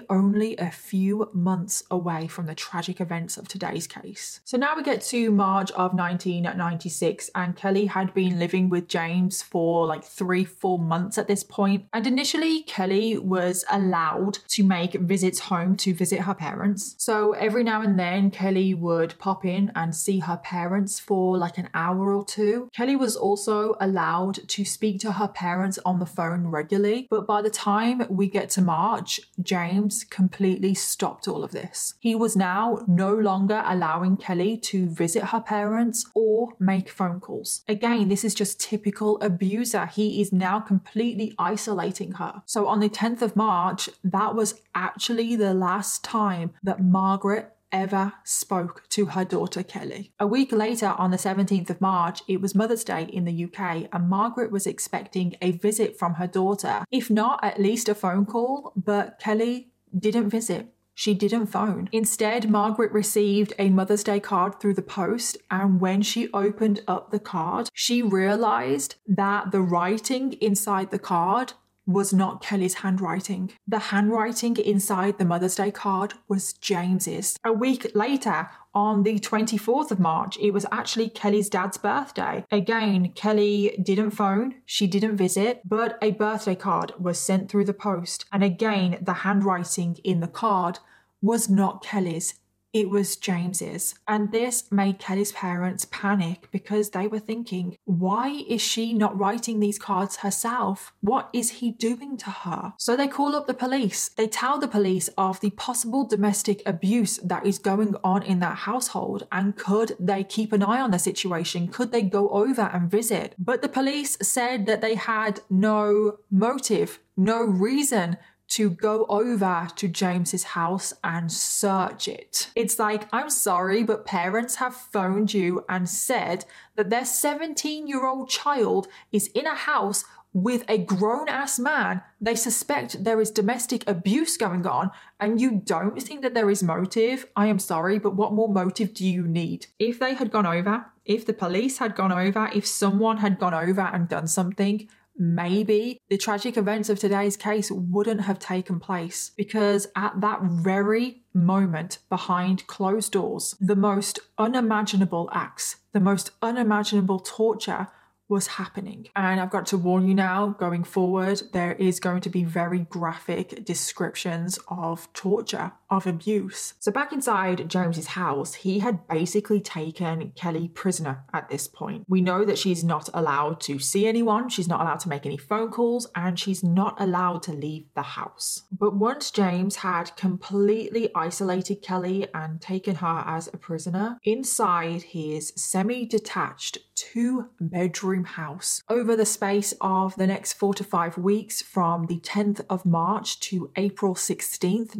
only 0.08 0.56
a 0.56 0.70
few 0.70 1.28
months 1.32 1.82
away 1.90 2.26
from 2.26 2.46
the 2.46 2.54
tragic 2.54 3.00
events 3.00 3.36
of 3.36 3.48
today's 3.48 3.86
case. 3.86 4.40
So 4.44 4.56
now 4.56 4.76
we 4.76 4.82
get 4.82 5.00
to 5.02 5.30
March 5.30 5.70
of 5.72 5.92
1996, 5.92 7.30
and 7.34 7.56
Kelly 7.56 7.86
had 7.86 8.14
been 8.14 8.38
living 8.38 8.68
with 8.68 8.88
James 8.88 9.42
for 9.42 9.86
like 9.86 10.04
three, 10.04 10.44
four 10.44 10.78
months 10.78 11.18
at 11.18 11.28
this 11.28 11.42
point. 11.42 11.86
And 11.92 12.06
initially, 12.06 12.62
Kelly 12.62 13.18
was 13.18 13.64
allowed 13.70 14.38
to 14.48 14.62
make 14.62 14.92
visits 14.94 15.40
home 15.40 15.76
to 15.78 15.92
visit 15.92 16.20
her 16.20 16.34
parents. 16.34 16.94
So 16.98 17.32
every 17.32 17.64
now 17.64 17.82
and 17.82 17.98
then, 17.98 18.30
Kelly 18.30 18.74
would 18.74 19.18
pop 19.18 19.44
in 19.44 19.72
and 19.74 19.94
see 19.94 20.20
her 20.20 20.36
parents 20.36 21.00
for 21.00 21.15
for 21.16 21.38
like 21.38 21.56
an 21.56 21.70
hour 21.72 22.14
or 22.14 22.22
two. 22.26 22.68
Kelly 22.74 22.94
was 22.94 23.16
also 23.16 23.74
allowed 23.80 24.46
to 24.48 24.66
speak 24.66 25.00
to 25.00 25.12
her 25.12 25.28
parents 25.28 25.78
on 25.82 25.98
the 25.98 26.04
phone 26.04 26.48
regularly, 26.48 27.06
but 27.08 27.26
by 27.26 27.40
the 27.40 27.48
time 27.48 28.02
we 28.10 28.28
get 28.28 28.50
to 28.50 28.60
March, 28.60 29.18
James 29.40 30.04
completely 30.04 30.74
stopped 30.74 31.26
all 31.26 31.42
of 31.42 31.52
this. 31.52 31.94
He 32.00 32.14
was 32.14 32.36
now 32.36 32.84
no 32.86 33.14
longer 33.14 33.62
allowing 33.64 34.18
Kelly 34.18 34.58
to 34.58 34.90
visit 34.90 35.24
her 35.32 35.40
parents 35.40 36.04
or 36.14 36.52
make 36.60 36.90
phone 36.90 37.18
calls. 37.18 37.62
Again, 37.66 38.10
this 38.10 38.22
is 38.22 38.34
just 38.34 38.60
typical 38.60 39.18
abuser. 39.22 39.86
He 39.86 40.20
is 40.20 40.34
now 40.34 40.60
completely 40.60 41.34
isolating 41.38 42.12
her. 42.12 42.42
So 42.44 42.66
on 42.66 42.80
the 42.80 42.90
10th 42.90 43.22
of 43.22 43.36
March, 43.36 43.88
that 44.04 44.34
was 44.34 44.60
actually 44.74 45.34
the 45.34 45.54
last 45.54 46.04
time 46.04 46.52
that 46.62 46.84
Margaret 46.84 47.55
ever 47.76 48.14
spoke 48.24 48.88
to 48.88 49.06
her 49.06 49.24
daughter 49.24 49.62
Kelly. 49.62 50.12
A 50.18 50.26
week 50.26 50.50
later, 50.50 50.94
on 50.96 51.10
the 51.10 51.18
17th 51.18 51.68
of 51.68 51.80
March, 51.80 52.22
it 52.26 52.40
was 52.40 52.54
Mother's 52.54 52.84
Day 52.84 53.02
in 53.12 53.26
the 53.26 53.44
UK, 53.44 53.88
and 53.92 54.08
Margaret 54.08 54.50
was 54.50 54.66
expecting 54.66 55.36
a 55.42 55.52
visit 55.52 55.98
from 55.98 56.14
her 56.14 56.26
daughter, 56.26 56.84
if 56.90 57.10
not 57.10 57.38
at 57.44 57.60
least 57.60 57.88
a 57.88 57.94
phone 57.94 58.24
call, 58.24 58.72
but 58.74 59.18
Kelly 59.18 59.68
didn't 59.96 60.30
visit. 60.30 60.72
She 60.94 61.12
didn't 61.12 61.48
phone. 61.48 61.90
Instead, 61.92 62.48
Margaret 62.48 62.90
received 62.90 63.52
a 63.58 63.68
Mother's 63.68 64.02
Day 64.02 64.18
card 64.18 64.58
through 64.58 64.72
the 64.72 64.80
post, 64.80 65.36
and 65.50 65.78
when 65.78 66.00
she 66.00 66.32
opened 66.32 66.80
up 66.88 67.10
the 67.10 67.18
card, 67.18 67.68
she 67.74 68.00
realized 68.00 68.94
that 69.06 69.52
the 69.52 69.60
writing 69.60 70.32
inside 70.40 70.90
the 70.90 70.98
card 70.98 71.52
was 71.86 72.12
not 72.12 72.42
Kelly's 72.42 72.74
handwriting. 72.74 73.52
The 73.66 73.78
handwriting 73.78 74.56
inside 74.56 75.18
the 75.18 75.24
Mother's 75.24 75.54
Day 75.54 75.70
card 75.70 76.14
was 76.28 76.52
James's. 76.54 77.38
A 77.44 77.52
week 77.52 77.92
later, 77.94 78.50
on 78.74 79.04
the 79.04 79.18
24th 79.18 79.90
of 79.90 80.00
March, 80.00 80.36
it 80.38 80.50
was 80.50 80.66
actually 80.70 81.08
Kelly's 81.08 81.48
dad's 81.48 81.78
birthday. 81.78 82.44
Again, 82.50 83.12
Kelly 83.14 83.78
didn't 83.82 84.10
phone, 84.10 84.56
she 84.66 84.86
didn't 84.86 85.16
visit, 85.16 85.62
but 85.64 85.96
a 86.02 86.10
birthday 86.10 86.56
card 86.56 86.92
was 86.98 87.18
sent 87.18 87.50
through 87.50 87.64
the 87.64 87.72
post. 87.72 88.26
And 88.32 88.44
again, 88.44 88.98
the 89.00 89.14
handwriting 89.14 89.96
in 90.04 90.20
the 90.20 90.28
card 90.28 90.80
was 91.22 91.48
not 91.48 91.82
Kelly's, 91.82 92.34
it 92.72 92.90
was 92.90 93.16
James's. 93.16 93.94
And 94.06 94.32
this 94.32 94.70
made 94.70 94.98
Kelly's 94.98 95.32
parents 95.32 95.86
panic 95.90 96.48
because 96.50 96.90
they 96.90 97.06
were 97.06 97.18
thinking, 97.18 97.76
why 97.84 98.44
is 98.48 98.60
she 98.60 98.92
not 98.92 99.18
writing 99.18 99.60
these 99.60 99.78
cards 99.78 100.16
herself? 100.16 100.92
What 101.00 101.30
is 101.32 101.50
he 101.52 101.72
doing 101.72 102.16
to 102.18 102.30
her? 102.30 102.74
So 102.78 102.96
they 102.96 103.08
call 103.08 103.34
up 103.34 103.46
the 103.46 103.54
police. 103.54 104.10
They 104.10 104.26
tell 104.26 104.58
the 104.58 104.68
police 104.68 105.08
of 105.16 105.40
the 105.40 105.50
possible 105.50 106.06
domestic 106.06 106.62
abuse 106.66 107.18
that 107.18 107.46
is 107.46 107.58
going 107.58 107.94
on 108.04 108.22
in 108.22 108.40
that 108.40 108.58
household 108.58 109.26
and 109.32 109.56
could 109.56 109.96
they 109.98 110.24
keep 110.24 110.52
an 110.52 110.62
eye 110.62 110.80
on 110.80 110.90
the 110.90 110.98
situation? 110.98 111.68
Could 111.68 111.92
they 111.92 112.02
go 112.02 112.28
over 112.30 112.62
and 112.62 112.90
visit? 112.90 113.34
But 113.38 113.62
the 113.62 113.68
police 113.68 114.18
said 114.20 114.66
that 114.66 114.80
they 114.80 114.94
had 114.94 115.40
no 115.48 116.18
motive, 116.30 116.98
no 117.16 117.42
reason 117.42 118.18
to 118.48 118.70
go 118.70 119.06
over 119.08 119.68
to 119.76 119.88
James's 119.88 120.44
house 120.44 120.92
and 121.02 121.30
search 121.30 122.08
it. 122.08 122.50
It's 122.54 122.78
like, 122.78 123.08
I'm 123.12 123.30
sorry, 123.30 123.82
but 123.82 124.06
parents 124.06 124.56
have 124.56 124.74
phoned 124.74 125.34
you 125.34 125.64
and 125.68 125.88
said 125.88 126.44
that 126.76 126.90
their 126.90 127.04
17 127.04 127.86
year 127.86 128.06
old 128.06 128.28
child 128.28 128.88
is 129.12 129.28
in 129.28 129.46
a 129.46 129.54
house 129.54 130.04
with 130.36 130.64
a 130.68 130.76
grown 130.76 131.30
ass 131.30 131.58
man. 131.58 132.02
They 132.20 132.34
suspect 132.34 133.02
there 133.02 133.22
is 133.22 133.30
domestic 133.30 133.88
abuse 133.88 134.36
going 134.36 134.66
on, 134.66 134.90
and 135.18 135.40
you 135.40 135.62
don't 135.64 136.00
think 136.00 136.20
that 136.20 136.34
there 136.34 136.50
is 136.50 136.62
motive. 136.62 137.26
I 137.34 137.46
am 137.46 137.58
sorry, 137.58 137.98
but 137.98 138.14
what 138.14 138.34
more 138.34 138.48
motive 138.48 138.92
do 138.92 139.06
you 139.06 139.26
need? 139.26 139.68
If 139.78 139.98
they 139.98 140.12
had 140.12 140.30
gone 140.30 140.44
over, 140.44 140.84
if 141.06 141.24
the 141.24 141.32
police 141.32 141.78
had 141.78 141.96
gone 141.96 142.12
over, 142.12 142.50
if 142.54 142.66
someone 142.66 143.16
had 143.16 143.38
gone 143.38 143.54
over 143.54 143.80
and 143.80 144.10
done 144.10 144.26
something, 144.26 144.86
maybe 145.18 146.00
the 146.08 146.18
tragic 146.18 146.56
events 146.56 146.88
of 146.88 146.98
today's 146.98 147.36
case 147.36 147.70
wouldn't 147.70 148.22
have 148.22 148.38
taken 148.38 148.80
place 148.80 149.30
because 149.36 149.86
at 149.96 150.20
that 150.20 150.42
very 150.42 151.22
moment 151.32 151.98
behind 152.08 152.66
closed 152.66 153.12
doors, 153.12 153.54
the 153.60 153.76
most 153.76 154.18
unimaginable 154.38 155.28
acts, 155.32 155.76
the 155.92 156.00
most 156.00 156.30
unimaginable 156.42 157.20
torture 157.20 157.88
was 158.28 158.48
happening. 158.48 159.08
And 159.14 159.40
I've 159.40 159.50
got 159.50 159.66
to 159.66 159.78
warn 159.78 160.08
you 160.08 160.14
now, 160.14 160.48
going 160.58 160.82
forward, 160.82 161.42
there 161.52 161.74
is 161.74 162.00
going 162.00 162.22
to 162.22 162.30
be 162.30 162.42
very 162.42 162.80
graphic 162.80 163.64
descriptions 163.64 164.58
of 164.68 165.12
torture, 165.12 165.72
of 165.90 166.06
abuse. 166.06 166.74
So, 166.78 166.90
back 166.90 167.12
inside 167.12 167.68
James's 167.68 168.08
house, 168.08 168.54
he 168.54 168.80
had 168.80 169.06
basically 169.08 169.60
taken 169.60 170.32
Kelly 170.34 170.68
prisoner 170.68 171.24
at 171.32 171.48
this 171.48 171.68
point. 171.68 172.04
We 172.08 172.20
know 172.20 172.44
that 172.44 172.58
she's 172.58 172.82
not 172.82 173.08
allowed 173.14 173.60
to 173.62 173.78
see 173.78 174.06
anyone, 174.06 174.48
she's 174.48 174.68
not 174.68 174.80
allowed 174.80 175.00
to 175.00 175.08
make 175.08 175.26
any 175.26 175.36
phone 175.36 175.70
calls, 175.70 176.08
and 176.14 176.38
she's 176.38 176.62
not 176.62 177.00
allowed 177.00 177.42
to 177.44 177.52
leave 177.52 177.86
the 177.94 178.02
house. 178.02 178.62
But 178.72 178.96
once 178.96 179.30
James 179.30 179.76
had 179.76 180.16
completely 180.16 181.10
isolated 181.14 181.82
Kelly 181.82 182.26
and 182.34 182.60
taken 182.60 182.96
her 182.96 183.22
as 183.26 183.48
a 183.48 183.56
prisoner, 183.56 184.18
inside 184.24 185.02
his 185.02 185.52
semi 185.56 186.06
detached 186.06 186.78
two 186.96 187.48
bedroom 187.60 188.24
house. 188.24 188.82
Over 188.88 189.14
the 189.16 189.26
space 189.26 189.74
of 189.80 190.16
the 190.16 190.26
next 190.26 190.54
four 190.54 190.74
to 190.74 190.84
five 190.84 191.18
weeks, 191.18 191.62
from 191.62 192.06
the 192.06 192.18
10th 192.20 192.64
of 192.68 192.86
March 192.86 193.38
to 193.40 193.70
April 193.76 194.14
16th, 194.14 194.96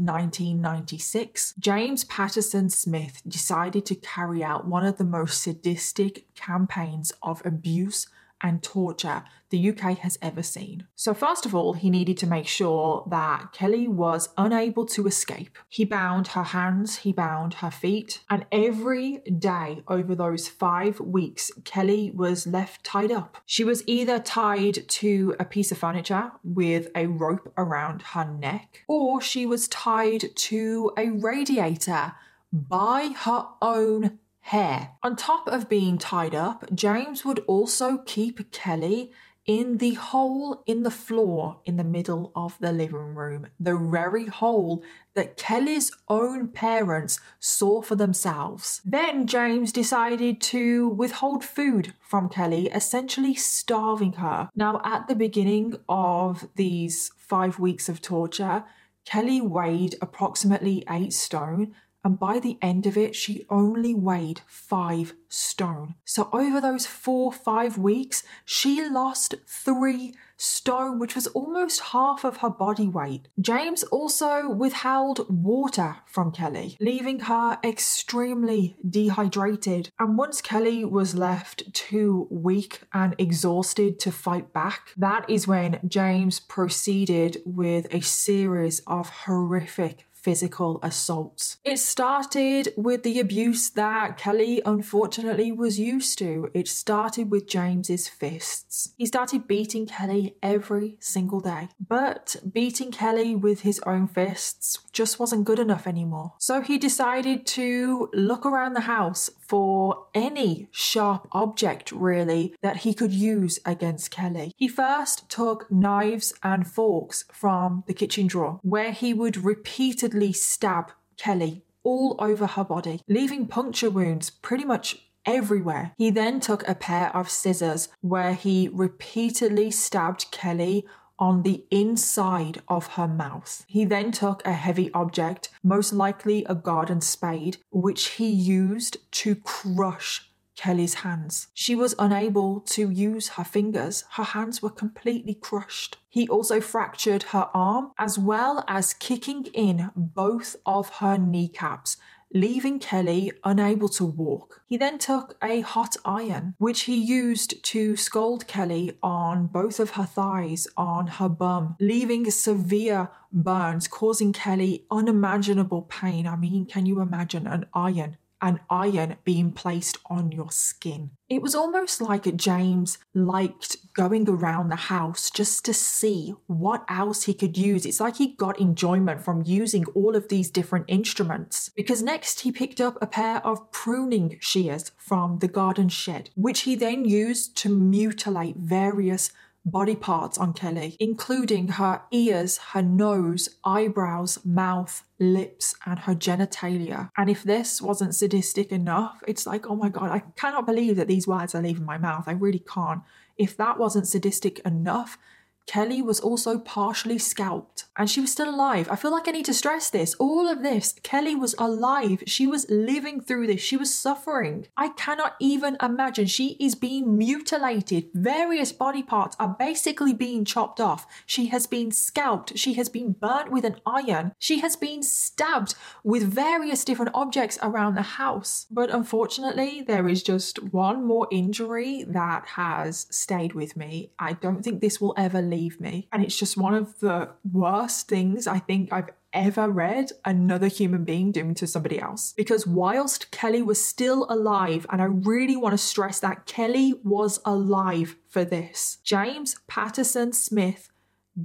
1996, 0.76 1.54
James 1.58 2.04
Patterson 2.04 2.68
Smith 2.68 3.22
decided 3.26 3.86
to 3.86 3.94
carry 3.94 4.44
out 4.44 4.66
one 4.66 4.84
of 4.84 4.98
the 4.98 5.04
most 5.04 5.42
sadistic 5.42 6.32
campaigns 6.34 7.12
of 7.22 7.40
abuse 7.46 8.08
and 8.42 8.62
torture 8.62 9.24
the 9.50 9.70
UK 9.70 9.98
has 9.98 10.18
ever 10.20 10.42
seen. 10.42 10.86
So, 10.96 11.14
first 11.14 11.46
of 11.46 11.54
all, 11.54 11.74
he 11.74 11.88
needed 11.90 12.16
to 12.18 12.26
make 12.26 12.46
sure 12.46 13.06
that 13.10 13.52
Kelly 13.52 13.86
was 13.86 14.28
unable 14.36 14.84
to 14.86 15.06
escape. 15.06 15.56
He 15.68 15.84
bound 15.84 16.28
her 16.28 16.42
hands, 16.42 16.96
he 16.98 17.12
bound 17.12 17.54
her 17.54 17.70
feet, 17.70 18.20
and 18.28 18.44
every 18.50 19.18
day 19.18 19.82
over 19.88 20.14
those 20.14 20.48
five 20.48 20.98
weeks, 21.00 21.50
Kelly 21.64 22.10
was 22.14 22.46
left 22.46 22.84
tied 22.84 23.12
up. 23.12 23.38
She 23.46 23.64
was 23.64 23.84
either 23.86 24.18
tied 24.18 24.88
to 24.88 25.36
a 25.38 25.44
piece 25.44 25.70
of 25.70 25.78
furniture 25.78 26.32
with 26.42 26.88
a 26.96 27.06
rope 27.06 27.52
around 27.56 28.02
her 28.02 28.24
neck, 28.24 28.84
or 28.88 29.20
she 29.20 29.46
was 29.46 29.68
tied 29.68 30.34
to 30.34 30.92
a 30.96 31.10
radiator 31.10 32.14
by 32.52 33.12
her 33.18 33.46
own 33.60 34.18
hair. 34.46 34.90
On 35.02 35.16
top 35.16 35.48
of 35.48 35.68
being 35.68 35.98
tied 35.98 36.34
up, 36.34 36.64
James 36.72 37.24
would 37.24 37.40
also 37.48 37.98
keep 37.98 38.52
Kelly 38.52 39.10
in 39.44 39.78
the 39.78 39.94
hole 39.94 40.62
in 40.66 40.82
the 40.84 40.90
floor 40.90 41.60
in 41.64 41.76
the 41.76 41.84
middle 41.84 42.32
of 42.34 42.56
the 42.60 42.72
living 42.72 43.14
room, 43.14 43.46
the 43.58 43.76
very 43.76 44.26
hole 44.26 44.84
that 45.14 45.36
Kelly's 45.36 45.90
own 46.08 46.48
parents 46.48 47.18
saw 47.40 47.82
for 47.82 47.96
themselves. 47.96 48.80
Then 48.84 49.26
James 49.26 49.72
decided 49.72 50.40
to 50.42 50.88
withhold 50.88 51.44
food 51.44 51.94
from 52.00 52.28
Kelly, 52.28 52.66
essentially 52.68 53.34
starving 53.34 54.14
her. 54.14 54.48
Now, 54.54 54.80
at 54.84 55.08
the 55.08 55.16
beginning 55.16 55.74
of 55.88 56.48
these 56.54 57.10
five 57.16 57.58
weeks 57.58 57.88
of 57.88 58.00
torture, 58.00 58.64
Kelly 59.04 59.40
weighed 59.40 59.94
approximately 60.02 60.84
eight 60.90 61.12
stone 61.12 61.74
and 62.06 62.20
by 62.20 62.38
the 62.38 62.56
end 62.62 62.86
of 62.86 62.96
it, 62.96 63.16
she 63.16 63.44
only 63.50 63.92
weighed 63.92 64.42
five 64.46 65.14
stone. 65.28 65.96
So, 66.04 66.28
over 66.32 66.60
those 66.60 66.86
four, 66.86 67.32
five 67.32 67.78
weeks, 67.78 68.22
she 68.44 68.88
lost 68.88 69.34
three 69.44 70.14
stone, 70.36 71.00
which 71.00 71.16
was 71.16 71.26
almost 71.28 71.80
half 71.80 72.22
of 72.22 72.36
her 72.36 72.48
body 72.48 72.86
weight. 72.86 73.26
James 73.40 73.82
also 73.84 74.48
withheld 74.48 75.26
water 75.28 75.96
from 76.06 76.30
Kelly, 76.30 76.76
leaving 76.78 77.18
her 77.20 77.58
extremely 77.64 78.76
dehydrated. 78.88 79.90
And 79.98 80.16
once 80.16 80.40
Kelly 80.40 80.84
was 80.84 81.16
left 81.16 81.74
too 81.74 82.28
weak 82.30 82.82
and 82.92 83.16
exhausted 83.18 83.98
to 83.98 84.12
fight 84.12 84.52
back, 84.52 84.92
that 84.96 85.28
is 85.28 85.48
when 85.48 85.80
James 85.88 86.38
proceeded 86.38 87.42
with 87.44 87.92
a 87.92 88.00
series 88.00 88.78
of 88.86 89.08
horrific 89.08 90.06
physical 90.26 90.80
assaults. 90.82 91.58
It 91.62 91.78
started 91.78 92.74
with 92.76 93.04
the 93.04 93.20
abuse 93.20 93.70
that 93.70 94.18
Kelly 94.18 94.60
unfortunately 94.66 95.52
was 95.52 95.78
used 95.78 96.18
to. 96.18 96.50
It 96.52 96.66
started 96.66 97.30
with 97.30 97.46
James's 97.46 98.08
fists. 98.08 98.92
He 98.98 99.06
started 99.06 99.46
beating 99.46 99.86
Kelly 99.86 100.34
every 100.42 100.96
single 100.98 101.38
day. 101.38 101.68
But 101.78 102.34
beating 102.52 102.90
Kelly 102.90 103.36
with 103.36 103.60
his 103.60 103.78
own 103.86 104.08
fists 104.08 104.80
just 104.92 105.20
wasn't 105.20 105.44
good 105.44 105.60
enough 105.60 105.86
anymore. 105.86 106.32
So 106.38 106.60
he 106.60 106.76
decided 106.76 107.46
to 107.58 108.10
look 108.12 108.44
around 108.44 108.72
the 108.72 108.88
house 108.96 109.30
for 109.48 110.06
any 110.14 110.68
sharp 110.70 111.28
object, 111.32 111.92
really, 111.92 112.54
that 112.62 112.78
he 112.78 112.94
could 112.94 113.12
use 113.12 113.58
against 113.64 114.10
Kelly. 114.10 114.52
He 114.56 114.68
first 114.68 115.28
took 115.28 115.70
knives 115.70 116.34
and 116.42 116.66
forks 116.66 117.24
from 117.32 117.84
the 117.86 117.94
kitchen 117.94 118.26
drawer, 118.26 118.60
where 118.62 118.92
he 118.92 119.14
would 119.14 119.36
repeatedly 119.36 120.32
stab 120.32 120.92
Kelly 121.16 121.62
all 121.82 122.16
over 122.18 122.46
her 122.46 122.64
body, 122.64 123.00
leaving 123.08 123.46
puncture 123.46 123.90
wounds 123.90 124.30
pretty 124.30 124.64
much 124.64 125.02
everywhere. 125.24 125.92
He 125.98 126.10
then 126.10 126.40
took 126.40 126.66
a 126.66 126.74
pair 126.74 127.14
of 127.14 127.30
scissors 127.30 127.88
where 128.00 128.34
he 128.34 128.68
repeatedly 128.72 129.70
stabbed 129.70 130.30
Kelly 130.30 130.86
on 131.18 131.42
the 131.42 131.64
inside 131.70 132.62
of 132.68 132.88
her 132.88 133.08
mouth. 133.08 133.64
He 133.68 133.84
then 133.84 134.12
took 134.12 134.44
a 134.46 134.52
heavy 134.52 134.92
object, 134.92 135.48
most 135.62 135.92
likely 135.92 136.44
a 136.44 136.54
garden 136.54 137.00
spade, 137.00 137.58
which 137.70 138.08
he 138.08 138.28
used 138.28 138.98
to 139.12 139.36
crush 139.36 140.30
Kelly's 140.56 140.94
hands. 140.94 141.48
She 141.54 141.74
was 141.74 141.94
unable 141.98 142.60
to 142.60 142.90
use 142.90 143.28
her 143.30 143.44
fingers. 143.44 144.04
Her 144.12 144.24
hands 144.24 144.62
were 144.62 144.70
completely 144.70 145.34
crushed. 145.34 145.98
He 146.08 146.26
also 146.28 146.60
fractured 146.62 147.24
her 147.24 147.50
arm 147.52 147.92
as 147.98 148.18
well 148.18 148.64
as 148.66 148.94
kicking 148.94 149.44
in 149.52 149.90
both 149.94 150.56
of 150.64 150.88
her 151.00 151.18
kneecaps 151.18 151.98
leaving 152.32 152.78
Kelly 152.78 153.32
unable 153.44 153.88
to 153.90 154.04
walk. 154.04 154.62
He 154.66 154.76
then 154.76 154.98
took 154.98 155.36
a 155.42 155.60
hot 155.60 155.96
iron, 156.04 156.54
which 156.58 156.82
he 156.82 156.96
used 156.96 157.62
to 157.64 157.96
scald 157.96 158.46
Kelly 158.46 158.98
on 159.02 159.46
both 159.46 159.80
of 159.80 159.90
her 159.90 160.04
thighs, 160.04 160.66
on 160.76 161.06
her 161.06 161.28
bum, 161.28 161.76
leaving 161.80 162.30
severe 162.30 163.10
burns, 163.32 163.88
causing 163.88 164.32
Kelly 164.32 164.84
unimaginable 164.90 165.82
pain. 165.82 166.26
I 166.26 166.36
mean, 166.36 166.66
can 166.66 166.86
you 166.86 167.00
imagine 167.00 167.46
an 167.46 167.66
iron 167.74 168.16
an 168.42 168.60
iron 168.68 169.16
being 169.24 169.52
placed 169.52 169.98
on 170.10 170.32
your 170.32 170.50
skin. 170.50 171.10
It 171.28 171.42
was 171.42 171.54
almost 171.54 172.00
like 172.00 172.36
James 172.36 172.98
liked 173.14 173.76
going 173.94 174.28
around 174.28 174.68
the 174.68 174.76
house 174.76 175.30
just 175.30 175.64
to 175.64 175.74
see 175.74 176.34
what 176.46 176.84
else 176.88 177.24
he 177.24 177.34
could 177.34 177.56
use. 177.56 177.84
It's 177.84 178.00
like 178.00 178.16
he 178.16 178.28
got 178.34 178.60
enjoyment 178.60 179.22
from 179.22 179.42
using 179.44 179.84
all 179.94 180.14
of 180.14 180.28
these 180.28 180.50
different 180.50 180.84
instruments. 180.88 181.70
Because 181.74 182.02
next 182.02 182.40
he 182.40 182.52
picked 182.52 182.80
up 182.80 182.96
a 183.00 183.06
pair 183.06 183.44
of 183.44 183.72
pruning 183.72 184.36
shears 184.40 184.92
from 184.96 185.38
the 185.38 185.48
garden 185.48 185.88
shed, 185.88 186.30
which 186.36 186.60
he 186.60 186.76
then 186.76 187.04
used 187.04 187.56
to 187.58 187.68
mutilate 187.68 188.56
various 188.56 189.30
body 189.66 189.96
parts 189.96 190.38
on 190.38 190.52
Kelly, 190.52 190.96
including 191.00 191.68
her 191.68 192.02
ears, 192.12 192.58
her 192.72 192.82
nose, 192.82 193.48
eyebrows, 193.64 194.38
mouth, 194.44 195.02
lips, 195.18 195.74
and 195.84 195.98
her 195.98 196.14
genitalia. 196.14 197.10
And 197.16 197.28
if 197.28 197.42
this 197.42 197.82
wasn't 197.82 198.14
sadistic 198.14 198.70
enough, 198.70 199.22
it's 199.26 199.46
like, 199.46 199.66
oh 199.66 199.76
my 199.76 199.88
God, 199.88 200.10
I 200.10 200.20
cannot 200.36 200.66
believe 200.66 200.96
that 200.96 201.08
these 201.08 201.26
words 201.26 201.54
are 201.54 201.62
leaving 201.62 201.84
my 201.84 201.98
mouth. 201.98 202.24
I 202.26 202.32
really 202.32 202.60
can't. 202.60 203.02
If 203.36 203.56
that 203.56 203.78
wasn't 203.78 204.08
sadistic 204.08 204.60
enough, 204.60 205.18
Kelly 205.66 206.00
was 206.00 206.20
also 206.20 206.58
partially 206.58 207.18
scalped 207.18 207.84
and 207.96 208.08
she 208.08 208.20
was 208.20 208.30
still 208.30 208.48
alive. 208.48 208.88
I 208.90 208.96
feel 208.96 209.10
like 209.10 209.26
I 209.26 209.32
need 209.32 209.46
to 209.46 209.54
stress 209.54 209.90
this. 209.90 210.14
All 210.14 210.48
of 210.48 210.62
this, 210.62 210.94
Kelly 211.02 211.34
was 211.34 211.54
alive. 211.58 212.22
She 212.26 212.46
was 212.46 212.70
living 212.70 213.20
through 213.20 213.48
this. 213.48 213.60
She 213.60 213.76
was 213.76 213.94
suffering. 213.94 214.66
I 214.76 214.90
cannot 214.90 215.34
even 215.40 215.76
imagine. 215.82 216.26
She 216.26 216.56
is 216.60 216.74
being 216.74 217.18
mutilated. 217.18 218.10
Various 218.14 218.70
body 218.70 219.02
parts 219.02 219.36
are 219.40 219.56
basically 219.58 220.14
being 220.14 220.44
chopped 220.44 220.80
off. 220.80 221.06
She 221.26 221.46
has 221.46 221.66
been 221.66 221.90
scalped. 221.90 222.56
She 222.56 222.74
has 222.74 222.88
been 222.88 223.12
burnt 223.12 223.50
with 223.50 223.64
an 223.64 223.80
iron. 223.84 224.32
She 224.38 224.60
has 224.60 224.76
been 224.76 225.02
stabbed 225.02 225.74
with 226.04 226.22
various 226.22 226.84
different 226.84 227.12
objects 227.14 227.58
around 227.60 227.96
the 227.96 228.02
house. 228.02 228.66
But 228.70 228.90
unfortunately, 228.90 229.82
there 229.86 230.08
is 230.08 230.22
just 230.22 230.62
one 230.72 231.04
more 231.04 231.26
injury 231.32 232.04
that 232.06 232.46
has 232.46 233.06
stayed 233.10 233.54
with 233.54 233.76
me. 233.76 234.12
I 234.18 234.34
don't 234.34 234.62
think 234.62 234.80
this 234.80 235.00
will 235.00 235.14
ever 235.16 235.42
leave 235.42 235.55
leave 235.56 235.80
me. 235.80 236.08
And 236.12 236.22
it's 236.22 236.38
just 236.38 236.56
one 236.56 236.74
of 236.74 237.00
the 237.00 237.30
worst 237.50 238.08
things 238.08 238.46
I 238.46 238.58
think 238.58 238.92
I've 238.92 239.10
ever 239.32 239.68
read 239.68 240.12
another 240.24 240.68
human 240.68 241.04
being 241.04 241.32
doing 241.32 241.54
to 241.54 241.66
somebody 241.66 242.00
else. 242.00 242.34
Because 242.36 242.66
whilst 242.66 243.30
Kelly 243.30 243.62
was 243.62 243.84
still 243.84 244.26
alive, 244.28 244.86
and 244.90 245.00
I 245.02 245.06
really 245.06 245.56
want 245.56 245.72
to 245.72 245.78
stress 245.78 246.20
that 246.20 246.46
Kelly 246.46 246.94
was 247.04 247.40
alive 247.44 248.16
for 248.28 248.44
this, 248.44 248.98
James 249.04 249.56
Patterson 249.66 250.32
Smith 250.32 250.90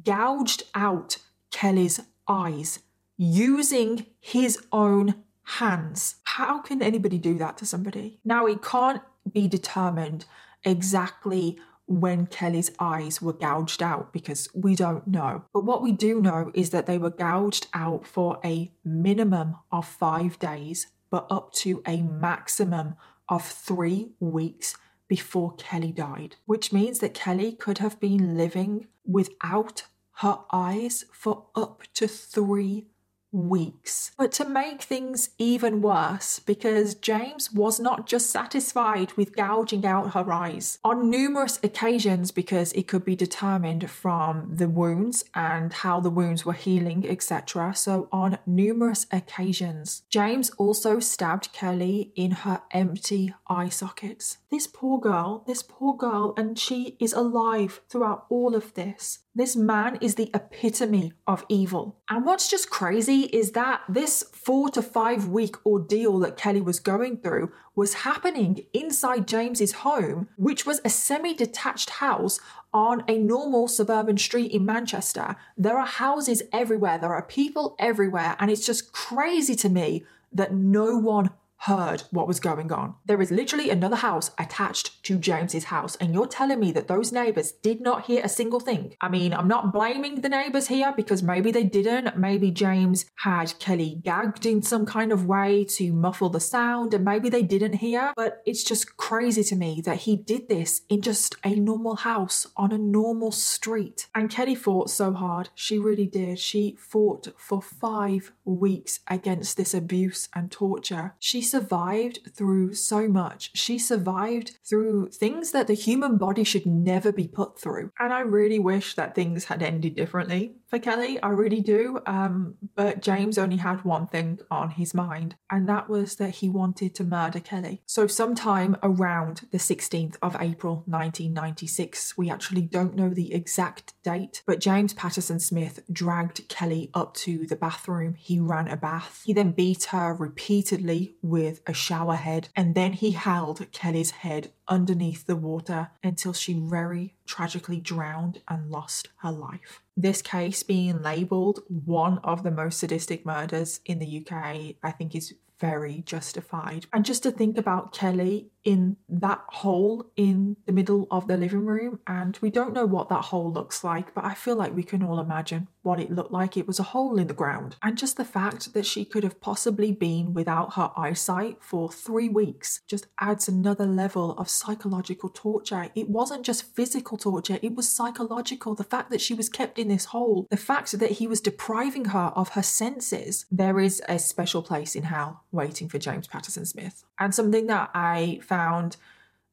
gouged 0.03 0.64
out 0.74 1.18
Kelly's 1.51 1.99
eyes 2.28 2.80
using 3.18 4.05
his 4.20 4.57
own 4.72 5.16
hands. 5.43 6.16
How 6.24 6.59
can 6.59 6.82
anybody 6.82 7.18
do 7.18 7.38
that 7.39 7.57
to 7.57 7.66
somebody? 7.66 8.20
Now, 8.24 8.45
it 8.45 8.62
can't 8.62 9.01
be 9.32 9.47
determined 9.47 10.26
exactly 10.64 11.57
when 11.88 12.26
Kelly's 12.28 12.72
eyes 12.80 13.22
were 13.22 13.34
gouged 13.34 13.84
out 13.84 14.14
because 14.14 14.48
we 14.54 14.76
don't 14.76 15.08
know. 15.08 15.44
But 15.54 15.66
what 15.66 15.82
we 15.82 15.92
do 15.92 16.22
know 16.22 16.52
is 16.54 16.70
that 16.70 16.86
they 16.86 16.98
were 16.98 17.10
gouged 17.10 17.68
out 17.74 18.06
for 18.06 18.40
a 18.44 18.72
minimum 18.84 19.58
of 19.72 19.88
five 19.88 20.40
days, 20.40 20.88
but 21.10 21.28
up 21.30 21.54
to 21.54 21.82
a 21.86 22.02
maximum 22.02 22.96
of 23.28 23.46
three 23.46 24.12
weeks 24.20 24.76
before 25.08 25.54
Kelly 25.56 25.92
died, 25.92 26.38
which 26.46 26.72
means 26.72 27.00
that 27.00 27.14
Kelly 27.14 27.52
could 27.52 27.80
have 27.80 28.00
been 28.00 28.38
living 28.38 28.88
without 29.06 29.84
her 30.22 30.40
eyes 30.52 31.06
for 31.12 31.48
up 31.56 31.84
to 31.96 32.08
three 32.08 32.86
weeks. 33.32 34.12
But 34.18 34.32
to 34.34 34.46
make 34.48 34.82
things 34.82 35.30
even 35.38 35.82
worse, 35.82 36.40
because 36.40 36.96
James 36.96 37.52
was 37.52 37.80
not 37.80 38.08
just 38.08 38.30
satisfied 38.30 39.14
with 39.14 39.36
gouging 39.36 39.86
out 39.86 40.14
her 40.14 40.32
eyes. 40.32 40.80
On 40.84 41.10
numerous 41.10 41.60
occasions, 41.64 42.32
because 42.32 42.72
it 42.74 42.88
could 42.88 43.06
be 43.06 43.16
determined 43.16 43.90
from 43.90 44.56
the 44.56 44.70
wounds 44.70 45.24
and 45.34 45.72
how 45.74 46.00
the 46.00 46.10
wounds 46.10 46.46
were 46.46 46.54
healing, 46.54 47.06
etc. 47.08 47.74
So, 47.76 48.08
on 48.12 48.38
numerous 48.46 49.08
occasions, 49.12 50.04
James 50.10 50.50
also 50.52 51.00
stabbed 51.00 51.54
Kelly 51.54 52.12
in 52.16 52.32
her 52.32 52.62
empty 52.72 53.34
eye 53.48 53.70
sockets. 53.70 54.38
This 54.50 54.68
poor 54.68 55.00
girl, 55.00 55.44
this 55.48 55.64
poor 55.64 55.96
girl, 55.96 56.34
and 56.38 56.58
she 56.58 56.98
is 57.00 57.14
alive 57.14 57.82
throughout 57.90 58.26
all 58.30 58.56
of 58.56 58.74
this. 58.74 59.20
This 59.34 59.56
man 59.56 59.98
is 60.02 60.16
the 60.16 60.30
epitome 60.34 61.14
of 61.26 61.46
evil. 61.48 62.02
And 62.10 62.26
what's 62.26 62.50
just 62.50 62.70
crazy 62.70 63.22
is 63.22 63.54
that 63.54 63.82
this 63.88 64.26
four 64.34 64.70
to 64.72 64.82
five 64.82 65.30
week 65.30 65.56
ordeal 65.66 66.20
that 66.20 66.36
Kelly 66.36 66.60
was 66.60 66.82
going 66.82 67.18
through 67.18 67.50
was 67.74 67.94
happening 67.94 68.66
inside 68.74 69.30
James's 69.30 69.72
home, 69.72 70.28
which 70.36 70.66
was 70.66 70.82
a 70.84 70.90
semi 70.90 71.34
detached 71.34 71.92
house 71.92 72.42
on 72.74 73.06
a 73.08 73.18
normal 73.18 73.70
suburban 73.70 74.18
street 74.18 74.52
in 74.52 74.66
Manchester. 74.66 75.38
There 75.58 75.80
are 75.80 75.88
houses 75.88 76.44
everywhere, 76.52 76.98
there 76.98 77.14
are 77.14 77.24
people 77.24 77.78
everywhere, 77.80 78.36
and 78.38 78.52
it's 78.52 78.66
just 78.66 78.92
crazy 78.92 79.56
to 79.56 79.70
me 79.70 80.04
that 80.34 80.54
no 80.54 80.98
one 80.98 81.30
heard 81.62 82.01
what 82.09 82.28
was 82.28 82.39
going 82.39 82.72
on. 82.72 82.95
There 83.05 83.22
is 83.22 83.30
literally 83.30 83.70
another 83.70 83.97
house 83.97 84.32
attached 84.39 85.03
to 85.03 85.18
James's 85.18 85.66
house, 85.66 85.95
and 85.97 86.14
you're 86.14 86.28
telling 86.28 86.59
me 86.59 86.72
that 86.72 86.88
those 86.88 87.12
neighbors 87.12 87.51
did 87.51 87.82
not 87.82 88.05
hear 88.05 88.22
a 88.24 88.30
single 88.30 88.59
thing. 88.59 88.95
I 88.99 89.09
mean, 89.09 89.34
I'm 89.34 89.47
not 89.47 89.72
blaming 89.72 90.22
the 90.22 90.30
neighbors 90.30 90.68
here 90.68 90.91
because 90.95 91.22
maybe 91.22 91.51
they 91.51 91.64
didn't. 91.64 92.18
Maybe 92.18 92.49
James 92.49 93.05
had 93.18 93.53
Kelly 93.59 94.01
gagged 94.03 94.45
in 94.45 94.64
some 94.64 94.86
kind 94.86 95.12
of 95.12 95.28
way 95.28 95.64
to 95.78 95.93
muffle 95.93 96.30
the 96.30 96.39
sound, 96.39 96.93
and 96.93 97.05
maybe 97.05 97.30
they 97.30 97.43
didn't 97.43 97.74
hear. 97.74 98.14
But 98.16 98.41
it's 98.45 98.64
just 98.64 98.97
crazy 98.97 99.43
to 99.43 99.55
me 99.55 99.82
that 99.86 99.97
he 99.97 100.16
did 100.16 100.49
this 100.49 100.82
in 100.89 101.01
just 101.01 101.36
a 101.43 101.55
normal 101.55 101.97
house 101.97 102.47
on 102.57 102.72
a 102.72 102.78
normal 102.78 103.32
street. 103.32 104.07
And 104.16 104.32
Kelly 104.32 104.55
fought 104.55 104.89
so 104.89 105.14
hard. 105.14 105.49
She 105.53 105.78
really 105.78 106.07
did. 106.07 106.39
She 106.39 106.76
fought 106.80 107.28
for 107.38 107.62
five 107.62 108.32
weeks 108.52 108.99
against 109.08 109.58
this 109.58 109.74
abuse 109.74 110.30
and 110.36 110.52
torture. 110.52 111.16
She 111.20 111.41
survived 111.41 112.20
through 112.36 112.74
so 112.74 113.08
much. 113.08 113.52
She 113.56 113.78
survived 113.78 114.58
through 114.68 115.10
things 115.10 115.52
that 115.52 115.68
the 115.68 115.74
human 115.74 116.18
body 116.18 116.43
should 116.43 116.66
never 116.66 117.12
be 117.12 117.28
put 117.28 117.60
through. 117.60 117.91
And 117.99 118.14
I 118.14 118.22
really 118.22 118.60
wish 118.60 118.95
that 118.95 119.16
things 119.16 119.45
had 119.45 119.64
ended 119.64 119.95
differently 119.95 120.56
for 120.72 120.80
Kelly. 120.80 121.22
I 121.22 121.30
really 121.30 121.62
do. 121.62 121.99
Um, 122.08 122.56
but 122.76 123.02
James 123.02 123.38
only 123.38 123.58
had 123.58 123.84
one 123.84 124.08
thing 124.08 124.39
on 124.49 124.72
his 124.72 124.93
mind, 124.93 125.36
and 125.52 125.68
that 125.70 125.89
was 125.89 126.16
that 126.16 126.36
he 126.36 126.49
wanted 126.49 126.95
to 126.95 127.04
murder 127.04 127.39
Kelly. 127.39 127.84
So, 127.86 128.08
sometime 128.08 128.78
around 128.82 129.47
the 129.52 129.58
16th 129.58 130.16
of 130.22 130.36
April 130.39 130.84
1996, 130.88 132.18
we 132.18 132.30
actually 132.30 132.62
don't 132.62 132.95
know 132.95 133.10
the 133.10 133.34
exact 133.34 133.93
date, 134.04 134.41
but 134.47 134.60
James 134.60 134.93
Patterson 134.93 135.39
Smith 135.39 135.82
dragged 135.91 136.47
Kelly 136.47 136.89
up 136.93 137.14
to 137.16 137.45
the 137.45 137.56
bathroom. 137.56 138.16
He 138.16 138.39
ran 138.48 138.68
a 138.68 138.78
bath. 138.78 139.22
He 139.26 139.34
then 139.34 139.52
beat 139.52 139.86
her 139.86 140.14
repeatedly 140.14 141.16
with 141.22 141.62
a 141.68 141.74
shower 141.74 142.16
head, 142.16 142.50
and 142.56 142.76
then 142.76 142.94
he 142.94 143.12
held 143.12 143.72
Kelly's 143.72 144.12
head 144.12 144.52
underneath 144.68 145.26
the 145.26 145.36
water 145.36 145.89
until 146.04 146.34
she 146.34 146.54
very 146.54 147.16
tragically 147.26 147.80
drowned 147.80 148.42
and 148.48 148.70
lost 148.70 149.10
her 149.18 149.32
life. 149.32 149.82
This 149.96 150.22
case 150.22 150.64
being 150.64 151.02
labelled 151.02 151.62
one 151.68 152.20
of 152.20 152.44
the 152.44 152.52
most 152.52 152.80
sadistic 152.80 153.26
murders 153.26 153.80
in 153.86 154.00
the 154.00 154.26
UK, 154.26 154.76
I 154.84 154.92
think 154.92 155.16
is 155.16 155.34
very 155.62 156.02
justified. 156.06 156.88
And 156.92 157.06
just 157.06 157.24
to 157.24 157.32
think 157.32 157.58
about 157.58 157.94
Kelly 157.94 158.48
in 158.64 158.97
that 159.09 159.41
hole 159.47 160.05
in 160.16 160.57
the 160.66 160.72
middle 160.72 161.07
of 161.09 161.28
the 161.28 161.38
living 161.38 161.66
room, 161.66 161.99
and 162.07 162.38
we 162.41 162.49
don't 162.49 162.74
know 162.74 162.86
what 162.86 163.09
that 163.09 163.26
hole 163.26 163.51
looks 163.51 163.84
like, 163.84 164.14
but 164.14 164.24
I 164.24 164.34
feel 164.34 164.55
like 164.55 164.76
we 164.76 164.84
can 164.84 165.03
all 165.03 165.20
imagine 165.20 165.68
what 165.84 165.99
it 165.99 166.12
looked 166.12 166.32
like. 166.32 166.55
It 166.55 166.68
was 166.68 166.80
a 166.80 166.84
hole 166.84 167.18
in 167.18 167.28
the 167.28 167.34
ground. 167.34 167.76
And 167.82 167.97
just 167.97 168.18
the 168.18 168.26
fact 168.26 168.74
that 168.74 168.86
she 168.86 169.03
could 169.03 169.24
have 169.24 169.41
possibly 169.41 169.91
been 169.91 170.34
without 170.34 170.76
her 170.76 170.91
eyesight 170.95 171.57
for 171.59 171.91
three 171.91 172.30
weeks 172.30 172.82
just 172.88 173.07
adds 173.20 173.47
another 173.47 173.86
level 173.86 174.38
of 174.38 174.49
psychological 174.49 175.30
torture. 175.30 175.89
It 175.95 176.09
wasn't 176.09 176.45
just 176.45 176.76
physical 176.76 177.18
torture, 177.18 177.59
it 177.62 177.76
was 177.76 177.89
psychological. 177.89 178.76
The 178.76 178.84
fact 178.84 179.09
that 179.12 179.22
she 179.22 179.34
was 179.34 179.49
kept 179.49 179.80
in 179.80 179.88
this 179.88 180.05
hole, 180.05 180.47
the 180.49 180.57
fact 180.57 180.97
that 180.99 181.12
he 181.12 181.28
was 181.28 181.41
depriving 181.41 182.05
her 182.05 182.32
of 182.36 182.49
her 182.49 182.64
senses. 182.64 183.45
There 183.51 183.80
is 183.80 184.01
a 184.07 184.20
special 184.20 184.62
place 184.62 184.95
in 184.95 185.03
hell 185.03 185.43
waiting 185.51 185.89
for 185.89 185.97
James 185.97 186.28
Patterson 186.28 186.66
Smith. 186.66 187.03
And 187.20 187.34
something 187.34 187.68
that 187.68 187.89
I 187.93 188.39
found 188.52 188.97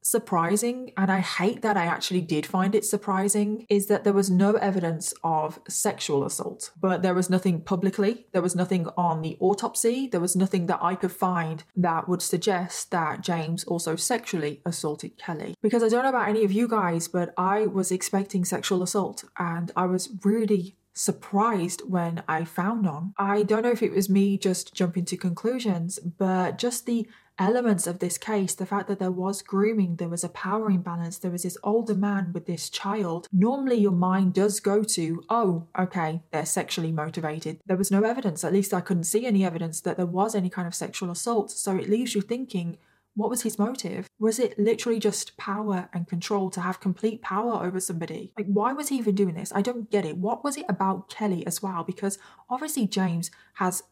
surprising, 0.01 0.92
and 0.96 1.11
I 1.11 1.20
hate 1.20 1.61
that 1.62 1.76
I 1.76 1.84
actually 1.84 2.22
did 2.22 2.46
find 2.46 2.74
it 2.74 2.84
surprising, 2.84 3.66
is 3.68 3.86
that 3.86 4.05
there 4.05 4.12
was 4.12 4.30
no 4.30 4.55
evidence 4.55 5.12
of 5.22 5.61
sexual 5.68 6.24
assault. 6.24 6.70
But 6.80 7.03
there 7.03 7.14
was 7.14 7.28
nothing 7.28 7.61
publicly, 7.61 8.26
there 8.32 8.42
was 8.42 8.57
nothing 8.57 8.88
on 8.96 9.22
the 9.22 9.36
autopsy, 9.40 10.09
there 10.09 10.20
was 10.20 10.36
nothing 10.36 10.66
that 10.66 10.80
I 10.82 10.94
could 10.94 11.12
find 11.12 11.62
that 11.76 12.09
would 12.09 12.22
suggest 12.22 12.90
that 12.90 13.20
James 13.20 13.64
also 13.64 13.96
sexually 13.96 14.62
assaulted 14.64 15.18
Kelly. 15.18 15.55
Because 15.62 15.82
I 15.82 15.88
don't 15.88 16.05
know 16.05 16.16
about 16.16 16.28
any 16.28 16.44
of 16.44 16.53
you 16.53 16.66
guys, 16.68 17.09
but 17.09 17.34
I 17.36 17.66
was 17.66 17.92
expecting 17.92 18.44
sexual 18.44 18.82
assault, 18.82 19.24
and 19.38 19.70
I 19.76 19.86
was 19.86 20.09
really 20.24 20.76
surprised 20.94 21.82
when 21.86 22.22
I 22.26 22.44
found 22.44 22.82
none. 22.82 23.14
I 23.16 23.44
don't 23.44 23.62
know 23.62 23.70
if 23.70 23.82
it 23.82 23.92
was 23.92 24.09
me 24.09 24.38
just 24.38 24.74
jumping 24.74 25.05
to 25.07 25.16
conclusions, 25.16 25.99
but 25.99 26.59
just 26.59 26.86
the 26.86 27.07
elements 27.39 27.86
of 27.86 27.99
this 27.99 28.18
case, 28.18 28.55
the 28.55 28.66
fact 28.66 28.89
that 28.89 28.99
there 28.99 29.11
was 29.11 29.43
grooming, 29.43 29.97
there 29.97 30.09
was 30.09 30.24
a 30.24 30.28
power 30.28 30.70
imbalance, 30.70 31.18
there 31.18 31.30
was 31.30 31.43
this 31.43 31.59
older 31.62 31.95
man 31.95 32.32
with 32.32 32.47
this 32.47 32.68
child, 32.68 33.28
normally 33.32 33.76
your 33.76 33.93
mind 33.93 34.34
does 34.34 34.61
go 34.61 34.82
to, 34.82 35.24
oh, 35.28 35.66
okay, 35.78 36.22
they're 36.30 36.47
sexually 36.47 36.93
motivated. 36.93 37.61
There 37.66 37.76
was 37.76 37.91
no 37.91 38.03
evidence, 38.03 38.45
at 38.45 38.53
least 38.53 38.74
I 38.74 38.80
couldn't 38.80 39.05
see 39.05 39.26
any 39.26 39.45
evidence 39.45 39.80
that 39.82 39.97
there 39.97 40.07
was 40.07 40.34
any 40.34 40.51
kind 40.51 40.66
of 40.66 40.74
sexual 40.74 41.11
assault. 41.11 41.51
So 41.51 41.76
it 41.76 41.89
leaves 41.89 42.14
you 42.14 42.20
thinking, 42.20 42.78
what 43.18 43.30
was 43.30 43.42
his 43.42 43.58
motive? 43.58 44.08
Was 44.20 44.38
it 44.38 44.56
literally 44.60 45.00
just 45.00 45.36
power 45.36 45.88
and 45.92 46.06
control 46.06 46.50
to 46.50 46.60
have 46.60 46.78
complete 46.78 47.20
power 47.20 47.64
over 47.64 47.80
somebody? 47.80 48.32
Like, 48.38 48.46
why 48.46 48.72
was 48.72 48.90
he 48.90 48.96
even 48.96 49.16
doing 49.16 49.34
this? 49.34 49.52
I 49.52 49.60
don't 49.60 49.90
get 49.90 50.04
it. 50.04 50.16
What 50.16 50.44
was 50.44 50.56
it 50.56 50.66
about 50.68 51.10
Kelly 51.10 51.44
as 51.44 51.60
well? 51.60 51.82
Because 51.82 52.16
obviously, 52.48 52.86
James 52.86 53.32
has 53.54 53.82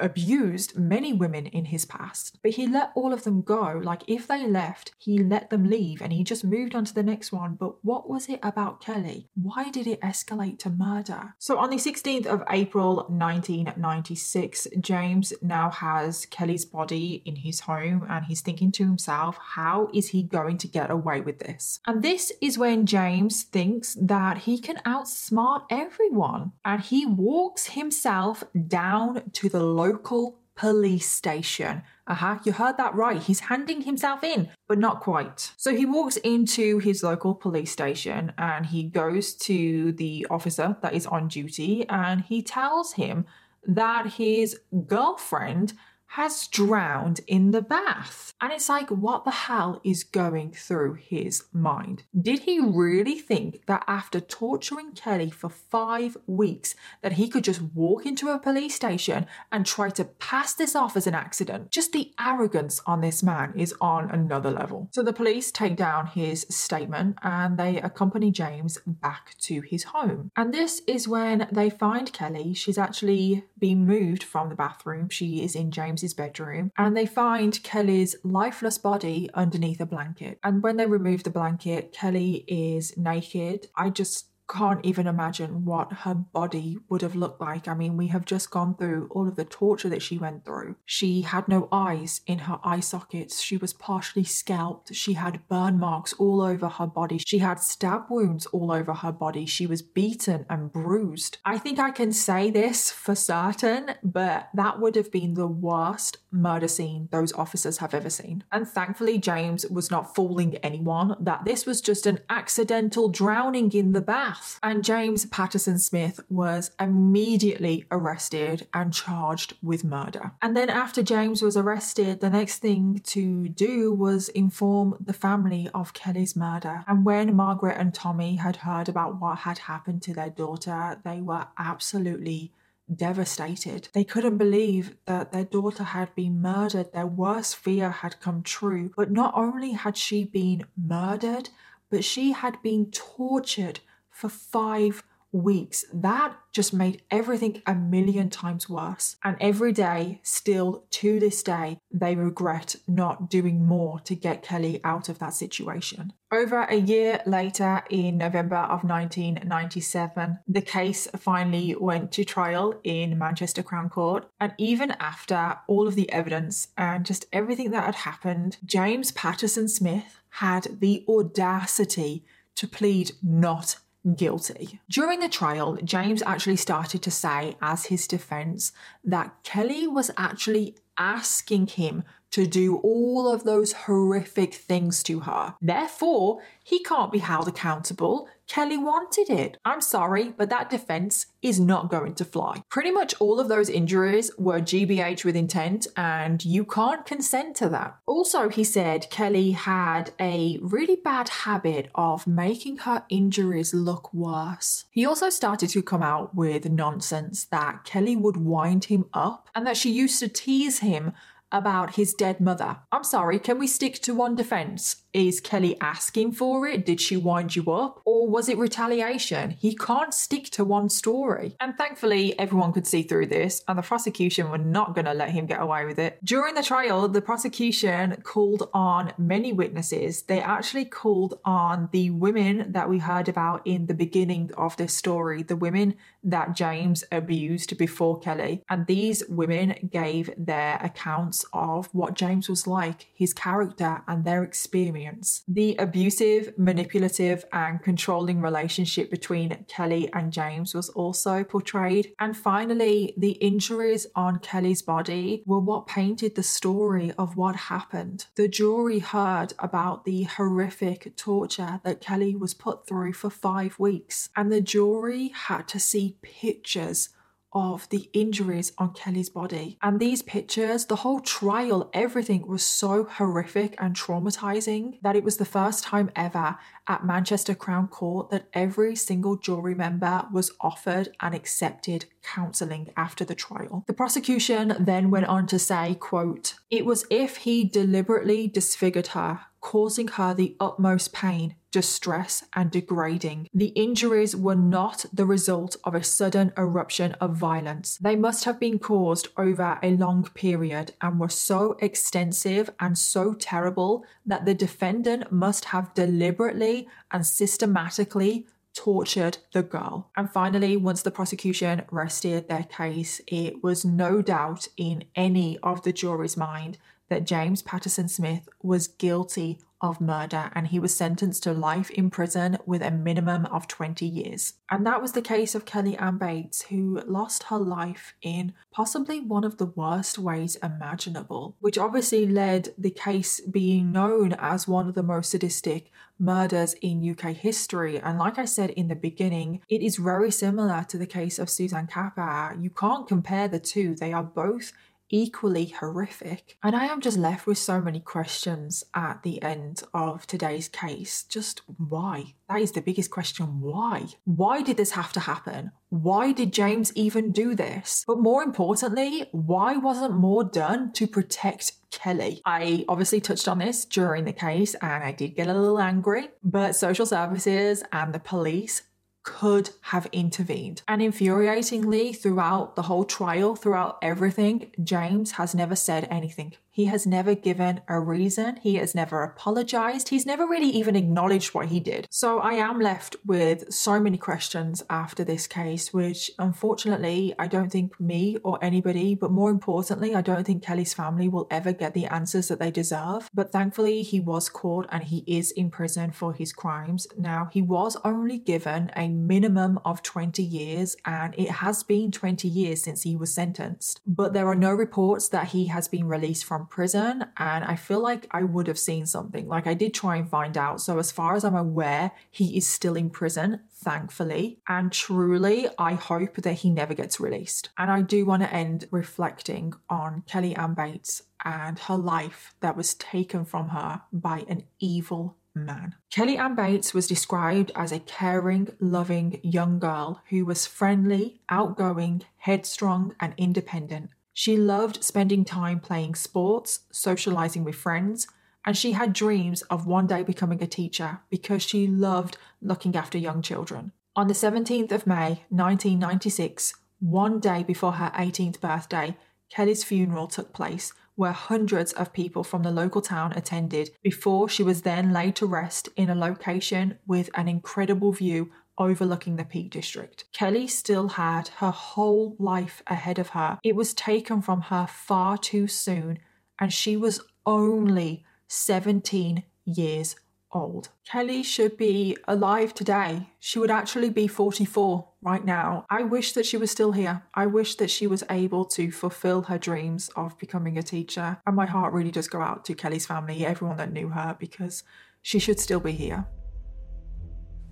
abused 0.00 0.76
many 0.76 1.12
women 1.12 1.46
in 1.46 1.66
his 1.66 1.84
past, 1.84 2.40
but 2.42 2.52
he 2.52 2.66
let 2.66 2.90
all 2.96 3.12
of 3.12 3.22
them 3.22 3.42
go. 3.42 3.80
Like, 3.82 4.02
if 4.08 4.26
they 4.26 4.48
left, 4.48 4.90
he 4.98 5.16
let 5.16 5.50
them 5.50 5.70
leave 5.70 6.02
and 6.02 6.12
he 6.12 6.24
just 6.24 6.44
moved 6.44 6.74
on 6.74 6.84
to 6.84 6.92
the 6.92 7.04
next 7.04 7.30
one. 7.30 7.54
But 7.54 7.84
what 7.84 8.10
was 8.10 8.28
it 8.28 8.40
about 8.42 8.80
Kelly? 8.80 9.28
Why 9.40 9.70
did 9.70 9.86
it 9.86 10.00
escalate 10.00 10.58
to 10.60 10.70
murder? 10.70 11.36
So, 11.38 11.56
on 11.56 11.70
the 11.70 11.76
16th 11.76 12.26
of 12.26 12.42
April 12.50 13.06
1996, 13.08 14.66
James 14.80 15.32
now 15.40 15.70
has 15.70 16.26
Kelly's 16.26 16.64
body 16.64 17.22
in 17.24 17.36
his 17.36 17.60
home 17.60 18.04
and 18.10 18.24
he's 18.24 18.40
thinking 18.40 18.71
to 18.72 18.84
himself, 18.84 19.38
how 19.54 19.88
is 19.92 20.08
he 20.08 20.22
going 20.22 20.58
to 20.58 20.68
get 20.68 20.90
away 20.90 21.20
with 21.20 21.38
this? 21.38 21.80
And 21.86 22.02
this 22.02 22.32
is 22.40 22.58
when 22.58 22.86
James 22.86 23.42
thinks 23.42 23.96
that 24.00 24.38
he 24.38 24.58
can 24.58 24.76
outsmart 24.86 25.64
everyone. 25.70 26.52
And 26.64 26.82
he 26.82 27.06
walks 27.06 27.66
himself 27.68 28.44
down 28.68 29.30
to 29.32 29.48
the 29.48 29.62
local 29.62 30.38
police 30.54 31.08
station. 31.10 31.82
Aha, 32.06 32.32
uh-huh, 32.32 32.40
you 32.44 32.52
heard 32.52 32.76
that 32.76 32.94
right. 32.94 33.22
He's 33.22 33.40
handing 33.40 33.82
himself 33.82 34.22
in, 34.24 34.48
but 34.68 34.78
not 34.78 35.00
quite. 35.00 35.52
So 35.56 35.74
he 35.74 35.86
walks 35.86 36.16
into 36.18 36.78
his 36.78 37.02
local 37.02 37.34
police 37.34 37.70
station 37.70 38.32
and 38.38 38.66
he 38.66 38.84
goes 38.84 39.34
to 39.36 39.92
the 39.92 40.26
officer 40.30 40.76
that 40.82 40.94
is 40.94 41.06
on 41.06 41.28
duty 41.28 41.86
and 41.88 42.20
he 42.22 42.42
tells 42.42 42.94
him 42.94 43.24
that 43.66 44.06
his 44.06 44.58
girlfriend 44.86 45.74
has 46.12 46.46
drowned 46.48 47.20
in 47.26 47.52
the 47.52 47.62
bath. 47.62 48.34
And 48.38 48.52
it's 48.52 48.68
like, 48.68 48.90
what 48.90 49.24
the 49.24 49.30
hell 49.30 49.80
is 49.82 50.04
going 50.04 50.52
through 50.52 50.94
his 50.94 51.44
mind? 51.54 52.02
Did 52.20 52.40
he 52.40 52.60
really 52.60 53.18
think 53.18 53.64
that 53.66 53.82
after 53.86 54.20
torturing 54.20 54.92
Kelly 54.92 55.30
for 55.30 55.48
five 55.48 56.18
weeks, 56.26 56.74
that 57.00 57.14
he 57.14 57.28
could 57.28 57.44
just 57.44 57.62
walk 57.62 58.04
into 58.04 58.28
a 58.28 58.38
police 58.38 58.74
station 58.74 59.26
and 59.50 59.64
try 59.64 59.88
to 59.90 60.04
pass 60.04 60.52
this 60.52 60.76
off 60.76 60.98
as 60.98 61.06
an 61.06 61.14
accident? 61.14 61.70
Just 61.70 61.92
the 61.92 62.12
arrogance 62.20 62.82
on 62.84 63.00
this 63.00 63.22
man 63.22 63.54
is 63.56 63.74
on 63.80 64.10
another 64.10 64.50
level. 64.50 64.88
So 64.92 65.02
the 65.02 65.14
police 65.14 65.50
take 65.50 65.76
down 65.76 66.08
his 66.08 66.44
statement 66.50 67.16
and 67.22 67.56
they 67.56 67.80
accompany 67.80 68.30
James 68.30 68.76
back 68.86 69.34
to 69.42 69.62
his 69.62 69.84
home. 69.84 70.30
And 70.36 70.52
this 70.52 70.82
is 70.86 71.08
when 71.08 71.48
they 71.50 71.70
find 71.70 72.12
Kelly. 72.12 72.52
She's 72.52 72.76
actually 72.76 73.44
been 73.58 73.86
moved 73.86 74.22
from 74.22 74.50
the 74.50 74.56
bathroom. 74.56 75.08
She 75.08 75.42
is 75.42 75.54
in 75.54 75.70
James 75.70 76.01
James's 76.02 76.14
bedroom 76.14 76.72
and 76.76 76.96
they 76.96 77.06
find 77.06 77.62
Kelly's 77.62 78.16
lifeless 78.24 78.78
body 78.78 79.30
underneath 79.34 79.80
a 79.80 79.86
blanket. 79.86 80.38
And 80.42 80.62
when 80.62 80.76
they 80.76 80.86
remove 80.86 81.22
the 81.22 81.30
blanket, 81.30 81.92
Kelly 81.92 82.44
is 82.48 82.96
naked. 82.96 83.68
I 83.76 83.90
just 83.90 84.26
can't 84.52 84.84
even 84.84 85.06
imagine 85.06 85.64
what 85.64 85.92
her 85.92 86.14
body 86.14 86.76
would 86.88 87.00
have 87.00 87.14
looked 87.14 87.40
like. 87.40 87.66
I 87.66 87.74
mean, 87.74 87.96
we 87.96 88.08
have 88.08 88.26
just 88.26 88.50
gone 88.50 88.76
through 88.76 89.08
all 89.10 89.26
of 89.26 89.36
the 89.36 89.44
torture 89.44 89.88
that 89.88 90.02
she 90.02 90.18
went 90.18 90.44
through. 90.44 90.76
She 90.84 91.22
had 91.22 91.48
no 91.48 91.68
eyes 91.72 92.20
in 92.26 92.40
her 92.40 92.60
eye 92.62 92.80
sockets. 92.80 93.40
She 93.40 93.56
was 93.56 93.72
partially 93.72 94.24
scalped. 94.24 94.94
She 94.94 95.14
had 95.14 95.48
burn 95.48 95.78
marks 95.78 96.12
all 96.14 96.42
over 96.42 96.68
her 96.68 96.86
body. 96.86 97.18
She 97.18 97.38
had 97.38 97.60
stab 97.60 98.04
wounds 98.10 98.44
all 98.46 98.70
over 98.70 98.92
her 98.92 99.12
body. 99.12 99.46
She 99.46 99.66
was 99.66 99.80
beaten 99.80 100.44
and 100.50 100.70
bruised. 100.70 101.38
I 101.44 101.56
think 101.58 101.78
I 101.78 101.90
can 101.90 102.12
say 102.12 102.50
this 102.50 102.90
for 102.90 103.14
certain, 103.14 103.94
but 104.02 104.50
that 104.52 104.80
would 104.80 104.96
have 104.96 105.10
been 105.10 105.34
the 105.34 105.46
worst 105.46 106.18
murder 106.30 106.68
scene 106.68 107.08
those 107.10 107.32
officers 107.32 107.78
have 107.78 107.94
ever 107.94 108.10
seen. 108.10 108.44
And 108.52 108.68
thankfully, 108.68 109.18
James 109.18 109.66
was 109.66 109.90
not 109.90 110.14
fooling 110.14 110.56
anyone 110.56 111.16
that 111.20 111.44
this 111.44 111.64
was 111.64 111.80
just 111.80 112.06
an 112.06 112.20
accidental 112.28 113.08
drowning 113.08 113.72
in 113.72 113.92
the 113.92 114.00
bath. 114.00 114.41
And 114.62 114.84
James 114.84 115.26
Patterson 115.26 115.78
Smith 115.78 116.20
was 116.28 116.70
immediately 116.80 117.84
arrested 117.90 118.66
and 118.72 118.92
charged 118.92 119.54
with 119.62 119.84
murder. 119.84 120.32
And 120.40 120.56
then, 120.56 120.70
after 120.70 121.02
James 121.02 121.42
was 121.42 121.56
arrested, 121.56 122.20
the 122.20 122.30
next 122.30 122.58
thing 122.58 123.00
to 123.04 123.48
do 123.48 123.92
was 123.92 124.28
inform 124.30 124.96
the 125.00 125.12
family 125.12 125.68
of 125.74 125.92
Kelly's 125.92 126.36
murder. 126.36 126.84
And 126.86 127.04
when 127.04 127.34
Margaret 127.36 127.76
and 127.78 127.94
Tommy 127.94 128.36
had 128.36 128.56
heard 128.56 128.88
about 128.88 129.20
what 129.20 129.38
had 129.38 129.58
happened 129.58 130.02
to 130.02 130.14
their 130.14 130.30
daughter, 130.30 131.00
they 131.04 131.20
were 131.20 131.46
absolutely 131.58 132.52
devastated. 132.92 133.88
They 133.92 134.04
couldn't 134.04 134.38
believe 134.38 134.96
that 135.06 135.32
their 135.32 135.44
daughter 135.44 135.84
had 135.84 136.14
been 136.14 136.40
murdered. 136.42 136.92
Their 136.92 137.06
worst 137.06 137.56
fear 137.56 137.90
had 137.90 138.20
come 138.20 138.42
true. 138.42 138.92
But 138.96 139.10
not 139.10 139.32
only 139.34 139.72
had 139.72 139.96
she 139.96 140.24
been 140.24 140.64
murdered, 140.76 141.50
but 141.90 142.04
she 142.04 142.32
had 142.32 142.60
been 142.62 142.90
tortured 142.90 143.80
for 144.12 144.28
five 144.28 145.02
weeks. 145.32 145.84
That 145.92 146.36
just 146.52 146.74
made 146.74 147.02
everything 147.10 147.62
a 147.66 147.74
million 147.74 148.28
times 148.28 148.68
worse. 148.68 149.16
And 149.24 149.36
every 149.40 149.72
day, 149.72 150.20
still 150.22 150.84
to 150.90 151.18
this 151.18 151.42
day, 151.42 151.78
they 151.90 152.14
regret 152.14 152.76
not 152.86 153.30
doing 153.30 153.64
more 153.64 153.98
to 154.00 154.14
get 154.14 154.42
Kelly 154.42 154.80
out 154.84 155.08
of 155.08 155.18
that 155.18 155.34
situation. 155.34 156.12
Over 156.30 156.62
a 156.64 156.76
year 156.76 157.22
later, 157.26 157.82
in 157.90 158.18
November 158.18 158.56
of 158.56 158.84
1997, 158.84 160.38
the 160.46 160.60
case 160.60 161.08
finally 161.16 161.74
went 161.74 162.12
to 162.12 162.24
trial 162.24 162.74
in 162.84 163.18
Manchester 163.18 163.62
Crown 163.62 163.88
Court. 163.88 164.28
And 164.38 164.52
even 164.58 164.92
after 164.92 165.58
all 165.66 165.88
of 165.88 165.94
the 165.94 166.10
evidence 166.12 166.68
and 166.76 167.06
just 167.06 167.26
everything 167.32 167.70
that 167.70 167.84
had 167.84 167.94
happened, 167.94 168.58
James 168.64 169.12
Patterson 169.12 169.68
Smith 169.68 170.20
had 170.36 170.80
the 170.80 171.04
audacity 171.08 172.24
to 172.54 172.68
plead 172.68 173.12
not 173.22 173.76
guilty. 174.16 174.80
During 174.90 175.20
the 175.20 175.28
trial, 175.28 175.78
James 175.84 176.22
actually 176.22 176.56
started 176.56 177.02
to 177.02 177.10
say, 177.10 177.56
as 177.60 177.86
his 177.86 178.06
defense, 178.06 178.72
that 179.04 179.34
Kelly 179.44 179.86
was 179.86 180.10
actually 180.16 180.76
asking 180.98 181.68
him 181.68 182.04
to 182.32 182.46
do 182.46 182.76
all 182.78 183.30
of 183.30 183.44
those 183.44 183.72
horrific 183.72 184.54
things 184.54 185.02
to 185.02 185.20
her. 185.20 185.54
Therefore, 185.60 186.40
he 186.64 186.82
can't 186.82 187.12
be 187.12 187.18
held 187.18 187.46
accountable. 187.46 188.28
Kelly 188.52 188.76
wanted 188.76 189.30
it. 189.30 189.56
I'm 189.64 189.80
sorry, 189.80 190.34
but 190.36 190.50
that 190.50 190.68
defense 190.68 191.24
is 191.40 191.58
not 191.58 191.88
going 191.88 192.14
to 192.16 192.24
fly. 192.26 192.62
Pretty 192.68 192.90
much 192.90 193.14
all 193.18 193.40
of 193.40 193.48
those 193.48 193.70
injuries 193.70 194.30
were 194.36 194.60
GBH 194.60 195.24
with 195.24 195.36
intent, 195.36 195.86
and 195.96 196.44
you 196.44 196.66
can't 196.66 197.06
consent 197.06 197.56
to 197.56 197.70
that. 197.70 197.96
Also, 198.04 198.50
he 198.50 198.62
said 198.62 199.08
Kelly 199.08 199.52
had 199.52 200.10
a 200.20 200.58
really 200.60 200.96
bad 200.96 201.30
habit 201.30 201.88
of 201.94 202.26
making 202.26 202.76
her 202.84 203.06
injuries 203.08 203.72
look 203.72 204.12
worse. 204.12 204.84
He 204.90 205.06
also 205.06 205.30
started 205.30 205.70
to 205.70 205.82
come 205.82 206.02
out 206.02 206.34
with 206.34 206.68
nonsense 206.68 207.46
that 207.46 207.84
Kelly 207.84 208.16
would 208.16 208.36
wind 208.36 208.84
him 208.84 209.06
up 209.14 209.48
and 209.54 209.66
that 209.66 209.78
she 209.78 209.90
used 209.90 210.18
to 210.18 210.28
tease 210.28 210.80
him 210.80 211.14
about 211.50 211.96
his 211.96 212.12
dead 212.14 212.38
mother. 212.38 212.78
I'm 212.90 213.04
sorry, 213.04 213.38
can 213.38 213.58
we 213.58 213.66
stick 213.66 213.94
to 214.02 214.14
one 214.14 214.34
defense? 214.34 215.01
Is 215.12 215.40
Kelly 215.40 215.76
asking 215.78 216.32
for 216.32 216.66
it? 216.66 216.86
Did 216.86 216.98
she 216.98 217.18
wind 217.18 217.54
you 217.54 217.70
up? 217.70 218.00
Or 218.06 218.26
was 218.26 218.48
it 218.48 218.56
retaliation? 218.56 219.50
He 219.50 219.76
can't 219.76 220.14
stick 220.14 220.44
to 220.52 220.64
one 220.64 220.88
story. 220.88 221.54
And 221.60 221.76
thankfully, 221.76 222.38
everyone 222.38 222.72
could 222.72 222.86
see 222.86 223.02
through 223.02 223.26
this, 223.26 223.62
and 223.68 223.78
the 223.78 223.82
prosecution 223.82 224.48
were 224.48 224.56
not 224.56 224.94
going 224.94 225.04
to 225.04 225.12
let 225.12 225.28
him 225.28 225.44
get 225.44 225.60
away 225.60 225.84
with 225.84 225.98
it. 225.98 226.18
During 226.24 226.54
the 226.54 226.62
trial, 226.62 227.08
the 227.08 227.20
prosecution 227.20 228.22
called 228.22 228.70
on 228.72 229.12
many 229.18 229.52
witnesses. 229.52 230.22
They 230.22 230.40
actually 230.40 230.86
called 230.86 231.38
on 231.44 231.90
the 231.92 232.08
women 232.08 232.72
that 232.72 232.88
we 232.88 232.98
heard 232.98 233.28
about 233.28 233.60
in 233.66 233.88
the 233.88 233.94
beginning 233.94 234.50
of 234.56 234.78
this 234.78 234.94
story, 234.94 235.42
the 235.42 235.56
women 235.56 235.94
that 236.24 236.54
James 236.54 237.04
abused 237.12 237.76
before 237.76 238.18
Kelly. 238.18 238.62
And 238.70 238.86
these 238.86 239.22
women 239.28 239.90
gave 239.92 240.30
their 240.38 240.78
accounts 240.82 241.44
of 241.52 241.86
what 241.92 242.14
James 242.14 242.48
was 242.48 242.66
like, 242.66 243.08
his 243.12 243.34
character, 243.34 244.02
and 244.08 244.24
their 244.24 244.42
experience. 244.42 245.01
The 245.48 245.76
abusive, 245.78 246.52
manipulative, 246.56 247.44
and 247.52 247.82
controlling 247.82 248.40
relationship 248.40 249.10
between 249.10 249.64
Kelly 249.68 250.10
and 250.12 250.32
James 250.32 250.74
was 250.74 250.88
also 250.90 251.44
portrayed. 251.44 252.12
And 252.18 252.36
finally, 252.36 253.14
the 253.16 253.32
injuries 253.32 254.06
on 254.14 254.38
Kelly's 254.38 254.82
body 254.82 255.42
were 255.46 255.60
what 255.60 255.86
painted 255.86 256.34
the 256.34 256.42
story 256.42 257.12
of 257.18 257.36
what 257.36 257.56
happened. 257.56 258.26
The 258.36 258.48
jury 258.48 258.98
heard 258.98 259.54
about 259.58 260.04
the 260.04 260.24
horrific 260.24 261.16
torture 261.16 261.80
that 261.84 262.00
Kelly 262.00 262.34
was 262.34 262.54
put 262.54 262.86
through 262.86 263.12
for 263.14 263.30
five 263.30 263.78
weeks, 263.78 264.28
and 264.36 264.52
the 264.52 264.60
jury 264.60 265.28
had 265.28 265.68
to 265.68 265.80
see 265.80 266.16
pictures 266.22 267.10
of 267.52 267.88
the 267.90 268.08
injuries 268.12 268.72
on 268.78 268.92
Kelly's 268.92 269.30
body. 269.30 269.78
And 269.82 270.00
these 270.00 270.22
pictures, 270.22 270.86
the 270.86 270.96
whole 270.96 271.20
trial, 271.20 271.90
everything 271.92 272.46
was 272.46 272.64
so 272.64 273.04
horrific 273.04 273.74
and 273.78 273.94
traumatizing 273.94 275.00
that 275.02 275.16
it 275.16 275.24
was 275.24 275.36
the 275.36 275.44
first 275.44 275.84
time 275.84 276.10
ever 276.16 276.56
at 276.88 277.04
Manchester 277.04 277.54
Crown 277.54 277.88
Court 277.88 278.30
that 278.30 278.48
every 278.52 278.96
single 278.96 279.36
jury 279.36 279.74
member 279.74 280.26
was 280.32 280.50
offered 280.60 281.10
and 281.20 281.34
accepted 281.34 282.06
counselling 282.22 282.90
after 282.96 283.24
the 283.24 283.34
trial. 283.34 283.84
The 283.86 283.92
prosecution 283.92 284.74
then 284.78 285.10
went 285.10 285.26
on 285.26 285.46
to 285.48 285.58
say, 285.58 285.94
quote, 285.94 286.54
it 286.70 286.86
was 286.86 287.06
if 287.10 287.38
he 287.38 287.64
deliberately 287.64 288.48
disfigured 288.48 289.08
her, 289.08 289.40
causing 289.62 290.08
her 290.08 290.34
the 290.34 290.54
utmost 290.60 291.12
pain, 291.14 291.54
distress, 291.70 292.44
and 292.54 292.70
degrading. 292.70 293.48
The 293.54 293.68
injuries 293.68 294.36
were 294.36 294.56
not 294.56 295.06
the 295.12 295.24
result 295.24 295.76
of 295.84 295.94
a 295.94 296.02
sudden 296.04 296.52
eruption 296.58 297.12
of 297.12 297.36
violence. 297.36 297.96
They 297.96 298.16
must 298.16 298.44
have 298.44 298.60
been 298.60 298.78
caused 298.78 299.28
over 299.38 299.78
a 299.82 299.96
long 299.96 300.24
period 300.34 300.92
and 301.00 301.18
were 301.18 301.30
so 301.30 301.76
extensive 301.80 302.68
and 302.78 302.98
so 302.98 303.32
terrible 303.32 304.04
that 304.26 304.44
the 304.44 304.52
defendant 304.52 305.32
must 305.32 305.66
have 305.66 305.94
deliberately 305.94 306.88
and 307.10 307.24
systematically 307.24 308.46
tortured 308.74 309.38
the 309.52 309.62
girl. 309.62 310.10
And 310.16 310.30
finally, 310.30 310.76
once 310.76 311.02
the 311.02 311.10
prosecution 311.10 311.82
rested 311.90 312.48
their 312.48 312.64
case, 312.64 313.20
it 313.26 313.62
was 313.62 313.84
no 313.84 314.22
doubt 314.22 314.68
in 314.76 315.04
any 315.14 315.58
of 315.62 315.82
the 315.82 315.92
jury's 315.92 316.36
mind 316.36 316.78
that 317.12 317.26
James 317.26 317.60
Patterson 317.60 318.08
Smith 318.08 318.48
was 318.62 318.88
guilty 318.88 319.58
of 319.82 320.00
murder 320.00 320.50
and 320.54 320.68
he 320.68 320.78
was 320.78 320.94
sentenced 320.94 321.42
to 321.42 321.52
life 321.52 321.90
in 321.90 322.08
prison 322.08 322.56
with 322.64 322.80
a 322.80 322.90
minimum 322.90 323.44
of 323.46 323.68
20 323.68 324.06
years. 324.06 324.54
And 324.70 324.86
that 324.86 325.02
was 325.02 325.12
the 325.12 325.20
case 325.20 325.54
of 325.54 325.66
Kelly 325.66 325.94
Anne 325.98 326.16
Bates, 326.16 326.62
who 326.62 327.02
lost 327.06 327.44
her 327.44 327.58
life 327.58 328.14
in 328.22 328.54
possibly 328.70 329.20
one 329.20 329.44
of 329.44 329.58
the 329.58 329.66
worst 329.66 330.18
ways 330.18 330.56
imaginable, 330.62 331.56
which 331.60 331.76
obviously 331.76 332.26
led 332.26 332.72
the 332.78 332.90
case 332.90 333.40
being 333.40 333.92
known 333.92 334.32
as 334.38 334.66
one 334.66 334.88
of 334.88 334.94
the 334.94 335.02
most 335.02 335.32
sadistic 335.32 335.90
murders 336.18 336.74
in 336.80 337.10
UK 337.10 337.34
history. 337.34 337.98
And 337.98 338.18
like 338.18 338.38
I 338.38 338.44
said 338.46 338.70
in 338.70 338.88
the 338.88 338.94
beginning, 338.94 339.60
it 339.68 339.82
is 339.82 339.96
very 339.96 340.30
similar 340.30 340.86
to 340.88 340.96
the 340.96 341.06
case 341.06 341.38
of 341.38 341.50
Suzanne 341.50 341.88
Capper. 341.88 342.56
You 342.58 342.70
can't 342.70 343.08
compare 343.08 343.48
the 343.48 343.60
two, 343.60 343.96
they 343.96 344.12
are 344.14 344.22
both 344.22 344.72
equally 345.12 345.66
horrific. 345.66 346.58
And 346.64 346.74
I 346.74 346.86
am 346.86 347.00
just 347.00 347.18
left 347.18 347.46
with 347.46 347.58
so 347.58 347.80
many 347.80 348.00
questions 348.00 348.82
at 348.94 349.22
the 349.22 349.40
end 349.42 349.84
of 349.94 350.26
today's 350.26 350.68
case. 350.68 351.22
Just 351.28 351.60
why? 351.78 352.34
That 352.48 352.60
is 352.60 352.72
the 352.72 352.80
biggest 352.80 353.10
question. 353.10 353.60
Why? 353.60 354.06
Why 354.24 354.62
did 354.62 354.76
this 354.76 354.92
have 354.92 355.12
to 355.12 355.20
happen? 355.20 355.70
Why 355.90 356.32
did 356.32 356.52
James 356.52 356.92
even 356.96 357.32
do 357.32 357.54
this? 357.54 358.04
But 358.06 358.18
more 358.18 358.42
importantly, 358.42 359.28
why 359.30 359.76
wasn't 359.76 360.14
more 360.14 360.42
done 360.42 360.92
to 360.94 361.06
protect 361.06 361.72
Kelly? 361.90 362.40
I 362.46 362.86
obviously 362.88 363.20
touched 363.20 363.46
on 363.46 363.58
this 363.58 363.84
during 363.84 364.24
the 364.24 364.32
case 364.32 364.74
and 364.74 365.04
I 365.04 365.12
did 365.12 365.36
get 365.36 365.48
a 365.48 365.54
little 365.54 365.78
angry, 365.78 366.30
but 366.42 366.74
social 366.74 367.04
services 367.04 367.82
and 367.92 368.14
the 368.14 368.18
police 368.18 368.82
could 369.22 369.70
have 369.82 370.06
intervened. 370.12 370.82
And 370.88 371.00
infuriatingly, 371.00 372.16
throughout 372.16 372.76
the 372.76 372.82
whole 372.82 373.04
trial, 373.04 373.54
throughout 373.54 373.98
everything, 374.02 374.72
James 374.82 375.32
has 375.32 375.54
never 375.54 375.76
said 375.76 376.08
anything. 376.10 376.54
He 376.72 376.86
has 376.86 377.06
never 377.06 377.34
given 377.34 377.82
a 377.86 378.00
reason. 378.00 378.56
He 378.62 378.76
has 378.76 378.94
never 378.94 379.22
apologized. 379.22 380.08
He's 380.08 380.24
never 380.24 380.46
really 380.46 380.70
even 380.70 380.96
acknowledged 380.96 381.52
what 381.52 381.66
he 381.66 381.80
did. 381.80 382.08
So 382.10 382.38
I 382.38 382.54
am 382.54 382.80
left 382.80 383.14
with 383.26 383.70
so 383.70 384.00
many 384.00 384.16
questions 384.16 384.82
after 384.88 385.22
this 385.22 385.46
case, 385.46 385.92
which 385.92 386.30
unfortunately 386.38 387.34
I 387.38 387.46
don't 387.46 387.70
think 387.70 388.00
me 388.00 388.38
or 388.42 388.58
anybody, 388.64 389.14
but 389.14 389.30
more 389.30 389.50
importantly, 389.50 390.14
I 390.14 390.22
don't 390.22 390.46
think 390.46 390.62
Kelly's 390.62 390.94
family 390.94 391.28
will 391.28 391.46
ever 391.50 391.72
get 391.72 391.92
the 391.92 392.06
answers 392.06 392.48
that 392.48 392.58
they 392.58 392.70
deserve. 392.70 393.28
But 393.34 393.52
thankfully, 393.52 394.02
he 394.02 394.18
was 394.18 394.48
caught 394.48 394.86
and 394.90 395.04
he 395.04 395.24
is 395.26 395.50
in 395.50 395.70
prison 395.70 396.10
for 396.10 396.32
his 396.32 396.54
crimes. 396.54 397.06
Now, 397.18 397.50
he 397.52 397.60
was 397.60 397.98
only 398.02 398.38
given 398.38 398.90
a 398.96 399.08
minimum 399.08 399.78
of 399.84 400.02
20 400.02 400.42
years, 400.42 400.96
and 401.04 401.34
it 401.36 401.50
has 401.50 401.82
been 401.82 402.10
20 402.10 402.48
years 402.48 402.82
since 402.82 403.02
he 403.02 403.14
was 403.14 403.34
sentenced. 403.34 404.00
But 404.06 404.32
there 404.32 404.48
are 404.48 404.54
no 404.54 404.72
reports 404.72 405.28
that 405.28 405.48
he 405.48 405.66
has 405.66 405.86
been 405.86 406.08
released 406.08 406.46
from 406.46 406.61
prison, 406.66 407.26
and 407.36 407.64
I 407.64 407.76
feel 407.76 408.00
like 408.00 408.26
I 408.30 408.42
would 408.42 408.66
have 408.66 408.78
seen 408.78 409.06
something. 409.06 409.48
Like 409.48 409.66
I 409.66 409.74
did 409.74 409.94
try 409.94 410.16
and 410.16 410.28
find 410.28 410.56
out. 410.56 410.80
So, 410.80 410.98
as 410.98 411.12
far 411.12 411.34
as 411.34 411.44
I'm 411.44 411.56
aware, 411.56 412.12
he 412.30 412.56
is 412.56 412.66
still 412.66 412.96
in 412.96 413.10
prison, 413.10 413.60
thankfully. 413.70 414.60
And 414.68 414.92
truly, 414.92 415.68
I 415.78 415.94
hope 415.94 416.36
that 416.36 416.54
he 416.54 416.70
never 416.70 416.94
gets 416.94 417.20
released. 417.20 417.70
And 417.78 417.90
I 417.90 418.02
do 418.02 418.24
want 418.24 418.42
to 418.42 418.52
end 418.52 418.88
reflecting 418.90 419.74
on 419.88 420.22
Kelly 420.26 420.54
Anne 420.56 420.74
Bates 420.74 421.22
and 421.44 421.78
her 421.80 421.96
life 421.96 422.54
that 422.60 422.76
was 422.76 422.94
taken 422.94 423.44
from 423.44 423.68
her 423.70 424.02
by 424.12 424.44
an 424.48 424.64
evil 424.78 425.36
man. 425.54 425.94
Kelly 426.10 426.36
Anne 426.36 426.54
Bates 426.54 426.94
was 426.94 427.06
described 427.06 427.72
as 427.74 427.92
a 427.92 428.00
caring, 428.00 428.68
loving 428.80 429.40
young 429.42 429.78
girl 429.78 430.22
who 430.30 430.44
was 430.44 430.66
friendly, 430.66 431.40
outgoing, 431.48 432.22
headstrong, 432.38 433.14
and 433.20 433.34
independent. 433.36 434.10
She 434.32 434.56
loved 434.56 435.04
spending 435.04 435.44
time 435.44 435.80
playing 435.80 436.14
sports, 436.14 436.80
socializing 436.90 437.64
with 437.64 437.74
friends, 437.74 438.26
and 438.64 438.76
she 438.76 438.92
had 438.92 439.12
dreams 439.12 439.62
of 439.62 439.86
one 439.86 440.06
day 440.06 440.22
becoming 440.22 440.62
a 440.62 440.66
teacher 440.66 441.20
because 441.30 441.62
she 441.62 441.86
loved 441.86 442.38
looking 442.60 442.96
after 442.96 443.18
young 443.18 443.42
children. 443.42 443.92
On 444.14 444.28
the 444.28 444.34
17th 444.34 444.92
of 444.92 445.06
May 445.06 445.44
1996, 445.48 446.74
one 447.00 447.40
day 447.40 447.62
before 447.62 447.92
her 447.92 448.12
18th 448.14 448.60
birthday, 448.60 449.16
Kelly's 449.50 449.84
funeral 449.84 450.28
took 450.28 450.52
place, 450.52 450.92
where 451.14 451.32
hundreds 451.32 451.92
of 451.92 452.12
people 452.12 452.42
from 452.42 452.62
the 452.62 452.70
local 452.70 453.02
town 453.02 453.32
attended 453.32 453.90
before 454.02 454.48
she 454.48 454.62
was 454.62 454.82
then 454.82 455.12
laid 455.12 455.36
to 455.36 455.46
rest 455.46 455.88
in 455.96 456.08
a 456.08 456.14
location 456.14 456.98
with 457.06 457.28
an 457.34 457.48
incredible 457.48 458.12
view 458.12 458.50
overlooking 458.78 459.36
the 459.36 459.44
Peak 459.44 459.70
District. 459.70 460.24
Kelly 460.32 460.66
still 460.66 461.08
had 461.08 461.48
her 461.58 461.70
whole 461.70 462.36
life 462.38 462.82
ahead 462.86 463.18
of 463.18 463.30
her. 463.30 463.58
It 463.62 463.76
was 463.76 463.94
taken 463.94 464.42
from 464.42 464.62
her 464.62 464.86
far 464.86 465.36
too 465.38 465.66
soon, 465.68 466.18
and 466.58 466.72
she 466.72 466.96
was 466.96 467.20
only 467.46 468.24
17 468.48 469.44
years 469.64 470.16
old. 470.52 470.90
Kelly 471.04 471.42
should 471.42 471.76
be 471.76 472.16
alive 472.28 472.74
today. 472.74 473.28
She 473.40 473.58
would 473.58 473.70
actually 473.70 474.10
be 474.10 474.26
44 474.26 475.08
right 475.22 475.44
now. 475.44 475.86
I 475.88 476.02
wish 476.02 476.32
that 476.32 476.46
she 476.46 476.56
was 476.56 476.70
still 476.70 476.92
here. 476.92 477.22
I 477.34 477.46
wish 477.46 477.76
that 477.76 477.90
she 477.90 478.06
was 478.06 478.22
able 478.28 478.64
to 478.66 478.90
fulfill 478.90 479.42
her 479.42 479.58
dreams 479.58 480.10
of 480.14 480.38
becoming 480.38 480.76
a 480.76 480.82
teacher. 480.82 481.38
And 481.46 481.56
my 481.56 481.66
heart 481.66 481.92
really 481.92 482.10
does 482.10 482.28
go 482.28 482.40
out 482.40 482.64
to 482.66 482.74
Kelly's 482.74 483.06
family, 483.06 483.46
everyone 483.46 483.78
that 483.78 483.92
knew 483.92 484.10
her, 484.10 484.36
because 484.38 484.84
she 485.22 485.38
should 485.38 485.60
still 485.60 485.80
be 485.80 485.92
here. 485.92 486.26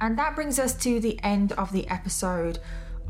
And 0.01 0.19
that 0.19 0.35
brings 0.35 0.59
us 0.59 0.75
to 0.83 1.01
the 1.01 1.19
end 1.23 1.53
of 1.53 1.73
the 1.73 1.89
episode 1.89 2.59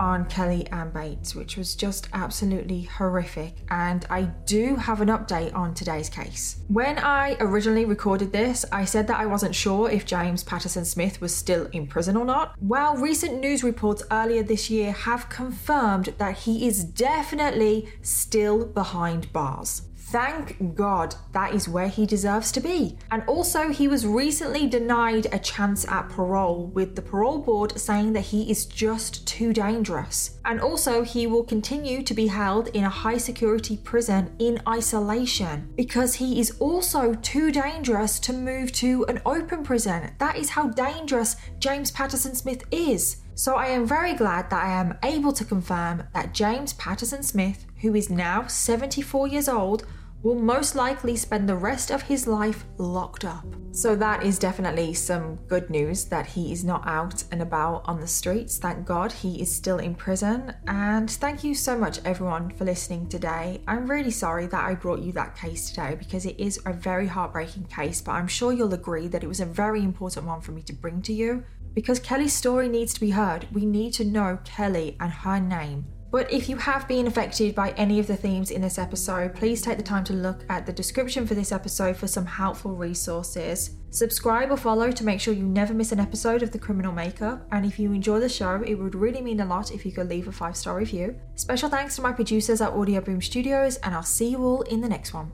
on 0.00 0.24
Kelly 0.24 0.66
Anne 0.72 0.90
Bates, 0.90 1.34
which 1.34 1.58
was 1.58 1.76
just 1.76 2.08
absolutely 2.14 2.82
horrific. 2.82 3.54
And 3.68 4.06
I 4.08 4.22
do 4.46 4.76
have 4.76 5.02
an 5.02 5.08
update 5.08 5.54
on 5.54 5.74
today's 5.74 6.08
case. 6.08 6.60
When 6.68 6.98
I 6.98 7.36
originally 7.38 7.84
recorded 7.84 8.32
this, 8.32 8.64
I 8.72 8.86
said 8.86 9.06
that 9.08 9.20
I 9.20 9.26
wasn't 9.26 9.54
sure 9.54 9.90
if 9.90 10.06
James 10.06 10.42
Patterson 10.42 10.86
Smith 10.86 11.20
was 11.20 11.36
still 11.36 11.66
in 11.66 11.86
prison 11.86 12.16
or 12.16 12.24
not. 12.24 12.54
Well, 12.60 12.96
recent 12.96 13.40
news 13.40 13.62
reports 13.62 14.02
earlier 14.10 14.42
this 14.42 14.70
year 14.70 14.92
have 14.92 15.28
confirmed 15.28 16.14
that 16.16 16.38
he 16.38 16.66
is 16.66 16.82
definitely 16.82 17.88
still 18.00 18.64
behind 18.64 19.30
bars. 19.34 19.82
Thank 20.10 20.74
God 20.74 21.14
that 21.30 21.54
is 21.54 21.68
where 21.68 21.86
he 21.86 22.04
deserves 22.04 22.50
to 22.52 22.60
be. 22.60 22.98
And 23.12 23.22
also, 23.28 23.68
he 23.68 23.86
was 23.86 24.04
recently 24.04 24.66
denied 24.66 25.28
a 25.30 25.38
chance 25.38 25.86
at 25.86 26.08
parole, 26.08 26.66
with 26.66 26.96
the 26.96 27.02
parole 27.02 27.38
board 27.38 27.78
saying 27.78 28.12
that 28.14 28.22
he 28.22 28.50
is 28.50 28.66
just 28.66 29.24
too 29.24 29.52
dangerous. 29.52 30.40
And 30.44 30.60
also, 30.60 31.04
he 31.04 31.28
will 31.28 31.44
continue 31.44 32.02
to 32.02 32.12
be 32.12 32.26
held 32.26 32.68
in 32.68 32.82
a 32.82 32.88
high 32.88 33.18
security 33.18 33.76
prison 33.76 34.34
in 34.40 34.60
isolation 34.68 35.72
because 35.76 36.16
he 36.16 36.40
is 36.40 36.56
also 36.58 37.14
too 37.14 37.52
dangerous 37.52 38.18
to 38.20 38.32
move 38.32 38.72
to 38.72 39.04
an 39.06 39.22
open 39.24 39.62
prison. 39.62 40.10
That 40.18 40.36
is 40.36 40.50
how 40.50 40.70
dangerous 40.70 41.36
James 41.60 41.92
Patterson 41.92 42.34
Smith 42.34 42.64
is. 42.72 43.18
So 43.36 43.54
I 43.54 43.68
am 43.68 43.86
very 43.86 44.14
glad 44.14 44.50
that 44.50 44.64
I 44.64 44.72
am 44.72 44.98
able 45.04 45.32
to 45.34 45.44
confirm 45.44 46.02
that 46.14 46.34
James 46.34 46.72
Patterson 46.72 47.22
Smith, 47.22 47.64
who 47.80 47.94
is 47.94 48.10
now 48.10 48.48
74 48.48 49.28
years 49.28 49.48
old, 49.48 49.86
will 50.22 50.34
most 50.34 50.74
likely 50.74 51.16
spend 51.16 51.48
the 51.48 51.56
rest 51.56 51.90
of 51.90 52.02
his 52.02 52.26
life 52.26 52.64
locked 52.78 53.24
up. 53.24 53.44
So, 53.72 53.94
that 53.96 54.24
is 54.24 54.38
definitely 54.38 54.94
some 54.94 55.36
good 55.46 55.70
news 55.70 56.04
that 56.06 56.26
he 56.26 56.52
is 56.52 56.64
not 56.64 56.86
out 56.86 57.22
and 57.30 57.40
about 57.40 57.82
on 57.84 58.00
the 58.00 58.06
streets. 58.06 58.58
Thank 58.58 58.84
God 58.84 59.12
he 59.12 59.40
is 59.40 59.54
still 59.54 59.78
in 59.78 59.94
prison. 59.94 60.54
And 60.66 61.08
thank 61.08 61.44
you 61.44 61.54
so 61.54 61.78
much, 61.78 62.00
everyone, 62.04 62.50
for 62.50 62.64
listening 62.64 63.08
today. 63.08 63.62
I'm 63.68 63.88
really 63.88 64.10
sorry 64.10 64.46
that 64.48 64.64
I 64.64 64.74
brought 64.74 65.00
you 65.00 65.12
that 65.12 65.36
case 65.36 65.70
today 65.70 65.94
because 65.96 66.26
it 66.26 66.38
is 66.38 66.60
a 66.66 66.72
very 66.72 67.06
heartbreaking 67.06 67.66
case, 67.66 68.00
but 68.00 68.12
I'm 68.12 68.28
sure 68.28 68.52
you'll 68.52 68.74
agree 68.74 69.06
that 69.08 69.22
it 69.22 69.28
was 69.28 69.40
a 69.40 69.46
very 69.46 69.82
important 69.82 70.26
one 70.26 70.40
for 70.40 70.52
me 70.52 70.62
to 70.62 70.72
bring 70.72 71.00
to 71.02 71.12
you 71.12 71.44
because 71.74 72.00
Kelly's 72.00 72.34
story 72.34 72.68
needs 72.68 72.92
to 72.94 73.00
be 73.00 73.10
heard. 73.10 73.46
We 73.52 73.64
need 73.64 73.92
to 73.94 74.04
know 74.04 74.38
Kelly 74.44 74.96
and 74.98 75.12
her 75.12 75.38
name. 75.38 75.86
But 76.10 76.32
if 76.32 76.48
you 76.48 76.56
have 76.56 76.88
been 76.88 77.06
affected 77.06 77.54
by 77.54 77.70
any 77.70 78.00
of 78.00 78.06
the 78.06 78.16
themes 78.16 78.50
in 78.50 78.60
this 78.60 78.78
episode, 78.78 79.34
please 79.34 79.62
take 79.62 79.76
the 79.76 79.84
time 79.84 80.04
to 80.04 80.12
look 80.12 80.44
at 80.48 80.66
the 80.66 80.72
description 80.72 81.26
for 81.26 81.34
this 81.34 81.52
episode 81.52 81.96
for 81.96 82.08
some 82.08 82.26
helpful 82.26 82.74
resources. 82.74 83.76
Subscribe 83.90 84.50
or 84.50 84.56
follow 84.56 84.90
to 84.90 85.04
make 85.04 85.20
sure 85.20 85.34
you 85.34 85.44
never 85.44 85.72
miss 85.72 85.92
an 85.92 86.00
episode 86.00 86.42
of 86.42 86.50
The 86.50 86.58
Criminal 86.58 86.92
Makeup. 86.92 87.46
And 87.52 87.64
if 87.64 87.78
you 87.78 87.92
enjoy 87.92 88.20
the 88.20 88.28
show, 88.28 88.62
it 88.66 88.74
would 88.74 88.94
really 88.94 89.20
mean 89.20 89.40
a 89.40 89.44
lot 89.44 89.72
if 89.72 89.86
you 89.86 89.92
could 89.92 90.08
leave 90.08 90.28
a 90.28 90.32
five 90.32 90.56
star 90.56 90.76
review. 90.76 91.16
Special 91.36 91.68
thanks 91.68 91.96
to 91.96 92.02
my 92.02 92.12
producers 92.12 92.60
at 92.60 92.72
Audioboom 92.72 93.22
Studios, 93.22 93.76
and 93.78 93.94
I'll 93.94 94.02
see 94.02 94.30
you 94.30 94.42
all 94.42 94.62
in 94.62 94.80
the 94.80 94.88
next 94.88 95.14
one. 95.14 95.30